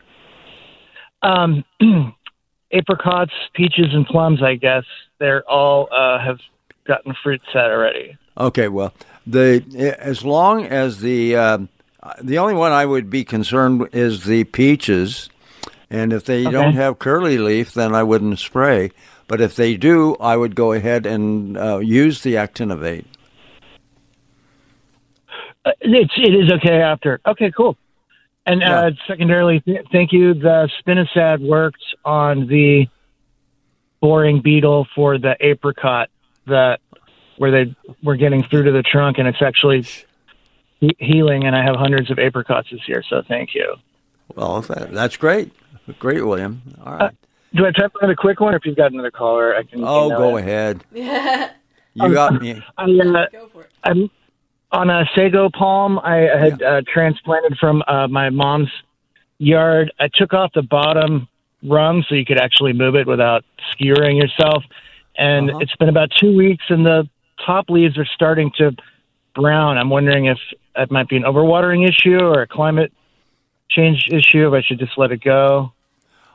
Um, 1.23 1.63
apricots, 2.73 3.33
peaches, 3.53 3.93
and 3.93 4.05
plums. 4.05 4.41
I 4.41 4.55
guess 4.55 4.83
they're 5.19 5.43
all 5.49 5.87
uh, 5.91 6.19
have 6.19 6.39
gotten 6.85 7.13
fruit 7.21 7.41
set 7.53 7.65
already. 7.65 8.17
Okay, 8.37 8.67
well, 8.67 8.93
the 9.27 9.63
as 9.99 10.23
long 10.23 10.65
as 10.65 11.01
the 11.01 11.35
um, 11.35 11.69
the 12.21 12.37
only 12.37 12.53
one 12.53 12.71
I 12.71 12.85
would 12.85 13.09
be 13.09 13.23
concerned 13.23 13.87
is 13.93 14.23
the 14.23 14.45
peaches, 14.45 15.29
and 15.89 16.13
if 16.13 16.25
they 16.25 16.41
Okay. 16.47 16.51
don't 16.51 16.73
have 16.73 16.99
curly 16.99 17.37
leaf, 17.37 17.73
then 17.73 17.93
I 17.93 18.03
wouldn't 18.03 18.39
spray. 18.39 18.91
But 19.27 19.39
if 19.41 19.55
they 19.55 19.77
do, 19.77 20.15
I 20.19 20.35
would 20.35 20.55
go 20.55 20.73
ahead 20.73 21.05
and 21.05 21.57
uh, 21.57 21.77
use 21.77 22.21
the 22.23 22.33
Actinovate. 22.35 23.05
Uh, 25.63 25.71
it's 25.81 26.13
it 26.17 26.33
is 26.33 26.51
okay 26.51 26.81
after. 26.81 27.21
Okay, 27.25 27.51
cool. 27.55 27.77
And 28.45 28.63
uh, 28.63 28.91
secondarily, 29.07 29.59
th- 29.59 29.85
thank 29.91 30.11
you. 30.11 30.33
The 30.33 30.69
spinosad 30.83 31.47
worked 31.47 31.83
on 32.03 32.47
the 32.47 32.87
boring 34.01 34.41
beetle 34.41 34.87
for 34.95 35.17
the 35.19 35.35
apricot 35.39 36.09
that 36.47 36.79
where 37.37 37.51
they 37.51 37.75
were 38.03 38.15
getting 38.15 38.43
through 38.43 38.63
to 38.63 38.71
the 38.71 38.81
trunk, 38.81 39.17
and 39.19 39.27
it's 39.27 39.41
actually 39.41 39.85
he- 40.79 40.95
healing. 40.97 41.43
And 41.43 41.55
I 41.55 41.63
have 41.63 41.75
hundreds 41.75 42.09
of 42.09 42.17
apricots 42.19 42.69
this 42.71 42.87
year, 42.87 43.03
so 43.07 43.21
thank 43.27 43.53
you. 43.53 43.75
Well, 44.35 44.61
that's 44.61 45.17
great, 45.17 45.51
great, 45.99 46.25
William. 46.25 46.61
All 46.83 46.95
right. 46.95 47.15
Do 47.53 47.63
I 47.63 47.67
have 47.67 47.75
time 47.75 47.89
for 47.91 47.99
another 47.99 48.15
quick 48.15 48.39
one, 48.39 48.53
or 48.53 48.57
if 48.57 48.65
you've 48.65 48.77
got 48.77 48.91
another 48.91 49.11
caller, 49.11 49.55
I 49.55 49.63
can. 49.63 49.83
oh, 49.83 50.09
go 50.09 50.37
it? 50.37 50.41
ahead. 50.41 50.83
Yeah. 50.91 51.51
You 51.93 52.13
got 52.13 52.41
me. 52.41 52.63
I, 52.77 52.85
uh, 52.85 53.25
I'm 53.83 54.09
on 54.71 54.89
a 54.89 55.05
sago 55.15 55.49
palm. 55.49 55.99
I 55.99 56.15
had 56.15 56.61
uh, 56.61 56.81
transplanted 56.91 57.57
from 57.59 57.83
uh, 57.87 58.07
my 58.07 58.29
mom's 58.29 58.69
yard. 59.37 59.91
I 59.99 60.09
took 60.13 60.33
off 60.33 60.51
the 60.53 60.61
bottom 60.61 61.27
rung 61.63 62.03
so 62.07 62.15
you 62.15 62.25
could 62.25 62.39
actually 62.39 62.73
move 62.73 62.95
it 62.95 63.07
without 63.07 63.43
skewering 63.71 64.17
yourself. 64.17 64.63
And 65.17 65.49
Uh-huh. 65.49 65.59
it's 65.59 65.75
been 65.75 65.89
about 65.89 66.09
two 66.17 66.35
weeks, 66.35 66.63
and 66.69 66.85
the 66.85 67.07
top 67.45 67.69
leaves 67.69 67.97
are 67.97 68.05
starting 68.05 68.51
to 68.57 68.71
brown. 69.35 69.77
I'm 69.77 69.89
wondering 69.89 70.25
if 70.25 70.37
that 70.75 70.91
might 70.91 71.09
be 71.09 71.17
an 71.17 71.23
overwatering 71.23 71.87
issue 71.87 72.17
or 72.19 72.41
a 72.41 72.47
climate 72.47 72.91
change 73.69 74.07
issue. 74.09 74.47
If 74.47 74.53
I 74.53 74.61
should 74.61 74.79
just 74.79 74.97
let 74.97 75.11
it 75.11 75.21
go. 75.21 75.73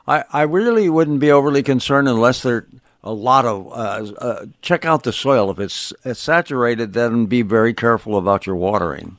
I, 0.07 0.23
I 0.31 0.41
really 0.43 0.89
wouldn't 0.89 1.19
be 1.19 1.31
overly 1.31 1.63
concerned 1.63 2.07
unless 2.07 2.41
there 2.43 2.65
a 3.07 3.13
lot 3.13 3.45
of 3.45 3.67
uh, 3.71 4.11
uh, 4.19 4.45
check 4.61 4.85
out 4.85 5.03
the 5.03 5.13
soil. 5.13 5.49
If 5.51 5.59
it's, 5.59 5.93
it's 6.03 6.19
saturated, 6.19 6.93
then 6.93 7.25
be 7.25 7.41
very 7.41 7.73
careful 7.73 8.17
about 8.17 8.45
your 8.45 8.55
watering. 8.55 9.17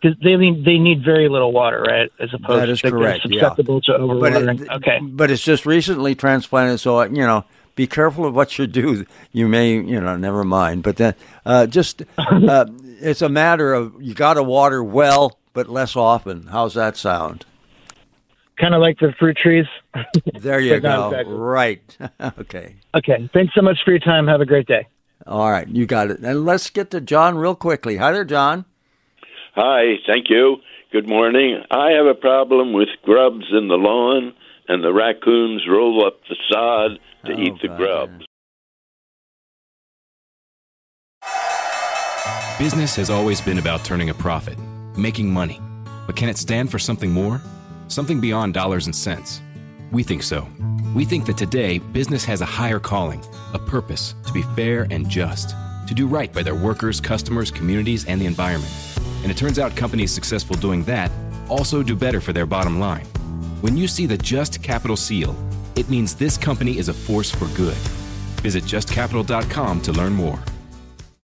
Because 0.00 0.16
they 0.22 0.36
need 0.36 0.64
they 0.64 0.78
need 0.78 1.04
very 1.04 1.28
little 1.28 1.52
water, 1.52 1.82
right? 1.82 2.10
As 2.18 2.32
opposed 2.32 2.62
That 2.62 2.68
is 2.70 2.80
to 2.80 2.90
correct. 2.90 3.26
Yeah. 3.28 3.40
susceptible 3.40 3.82
to 3.82 3.92
But 3.92 4.00
overwatering. 4.00 4.62
it, 4.62 4.70
okay. 4.70 4.98
but 5.02 5.30
it's 5.30 5.42
just 5.42 5.66
recently 5.66 6.14
transplanted, 6.14 6.80
so 6.80 7.00
uh, 7.00 7.04
you 7.04 7.26
know, 7.26 7.44
be 7.74 7.86
careful 7.86 8.24
of 8.24 8.34
what 8.34 8.58
you 8.58 8.66
do. 8.66 9.04
You 9.32 9.46
may, 9.46 9.72
you 9.74 10.00
know, 10.00 10.16
never 10.16 10.42
mind. 10.42 10.84
But 10.84 10.96
then, 10.96 11.14
uh, 11.44 11.66
just 11.66 12.02
uh, 12.16 12.64
it's 13.00 13.20
a 13.20 13.28
matter 13.28 13.74
of 13.74 14.00
you 14.00 14.14
got 14.14 14.34
to 14.34 14.42
water 14.42 14.82
well, 14.82 15.38
but 15.52 15.68
less 15.68 15.94
often. 15.96 16.46
How's 16.46 16.72
that 16.74 16.96
sound? 16.96 17.44
Kind 18.60 18.74
of 18.74 18.80
like 18.80 18.98
the 18.98 19.14
fruit 19.18 19.36
trees. 19.36 19.66
There 20.34 20.60
you 20.60 20.78
go. 20.80 21.08
exactly. 21.08 21.34
Right. 21.34 21.98
okay. 22.38 22.76
Okay. 22.94 23.30
Thanks 23.32 23.54
so 23.54 23.62
much 23.62 23.78
for 23.84 23.90
your 23.90 24.00
time. 24.00 24.26
Have 24.26 24.40
a 24.40 24.46
great 24.46 24.66
day. 24.66 24.86
All 25.26 25.50
right, 25.50 25.68
you 25.68 25.86
got 25.86 26.10
it. 26.10 26.20
And 26.20 26.44
let's 26.44 26.70
get 26.70 26.90
to 26.92 27.00
John 27.00 27.36
real 27.36 27.54
quickly. 27.54 27.96
Hi 27.96 28.12
there, 28.12 28.24
John. 28.24 28.64
Hi, 29.54 29.96
thank 30.06 30.30
you. 30.30 30.56
Good 30.92 31.08
morning. 31.08 31.62
I 31.70 31.90
have 31.90 32.06
a 32.06 32.14
problem 32.14 32.72
with 32.72 32.88
grubs 33.04 33.46
in 33.52 33.68
the 33.68 33.74
lawn, 33.74 34.32
and 34.68 34.82
the 34.82 34.92
raccoons 34.92 35.66
roll 35.68 36.06
up 36.06 36.20
the 36.28 36.36
sod 36.50 36.98
to 37.26 37.32
oh, 37.32 37.40
eat 37.40 37.54
the 37.60 37.68
grubs. 37.68 38.24
Business 42.58 42.96
has 42.96 43.10
always 43.10 43.40
been 43.40 43.58
about 43.58 43.84
turning 43.84 44.10
a 44.10 44.14
profit, 44.14 44.58
making 44.96 45.30
money. 45.30 45.60
But 46.06 46.16
can 46.16 46.28
it 46.28 46.38
stand 46.38 46.70
for 46.70 46.78
something 46.78 47.10
more? 47.10 47.40
Something 47.90 48.20
beyond 48.20 48.54
dollars 48.54 48.86
and 48.86 48.94
cents? 48.94 49.40
We 49.90 50.04
think 50.04 50.22
so. 50.22 50.46
We 50.94 51.04
think 51.04 51.26
that 51.26 51.36
today, 51.36 51.78
business 51.78 52.24
has 52.24 52.40
a 52.40 52.46
higher 52.46 52.78
calling, 52.78 53.20
a 53.52 53.58
purpose 53.58 54.14
to 54.26 54.32
be 54.32 54.42
fair 54.54 54.86
and 54.92 55.08
just, 55.08 55.56
to 55.88 55.94
do 55.94 56.06
right 56.06 56.32
by 56.32 56.44
their 56.44 56.54
workers, 56.54 57.00
customers, 57.00 57.50
communities, 57.50 58.04
and 58.04 58.20
the 58.20 58.26
environment. 58.26 58.72
And 59.24 59.30
it 59.32 59.36
turns 59.36 59.58
out 59.58 59.74
companies 59.74 60.12
successful 60.12 60.54
doing 60.54 60.84
that 60.84 61.10
also 61.48 61.82
do 61.82 61.96
better 61.96 62.20
for 62.20 62.32
their 62.32 62.46
bottom 62.46 62.78
line. 62.78 63.06
When 63.60 63.76
you 63.76 63.88
see 63.88 64.06
the 64.06 64.16
Just 64.16 64.62
Capital 64.62 64.96
seal, 64.96 65.34
it 65.74 65.90
means 65.90 66.14
this 66.14 66.38
company 66.38 66.78
is 66.78 66.88
a 66.88 66.94
force 66.94 67.32
for 67.32 67.46
good. 67.56 67.76
Visit 68.44 68.62
justcapital.com 68.62 69.82
to 69.82 69.92
learn 69.92 70.12
more. 70.12 70.38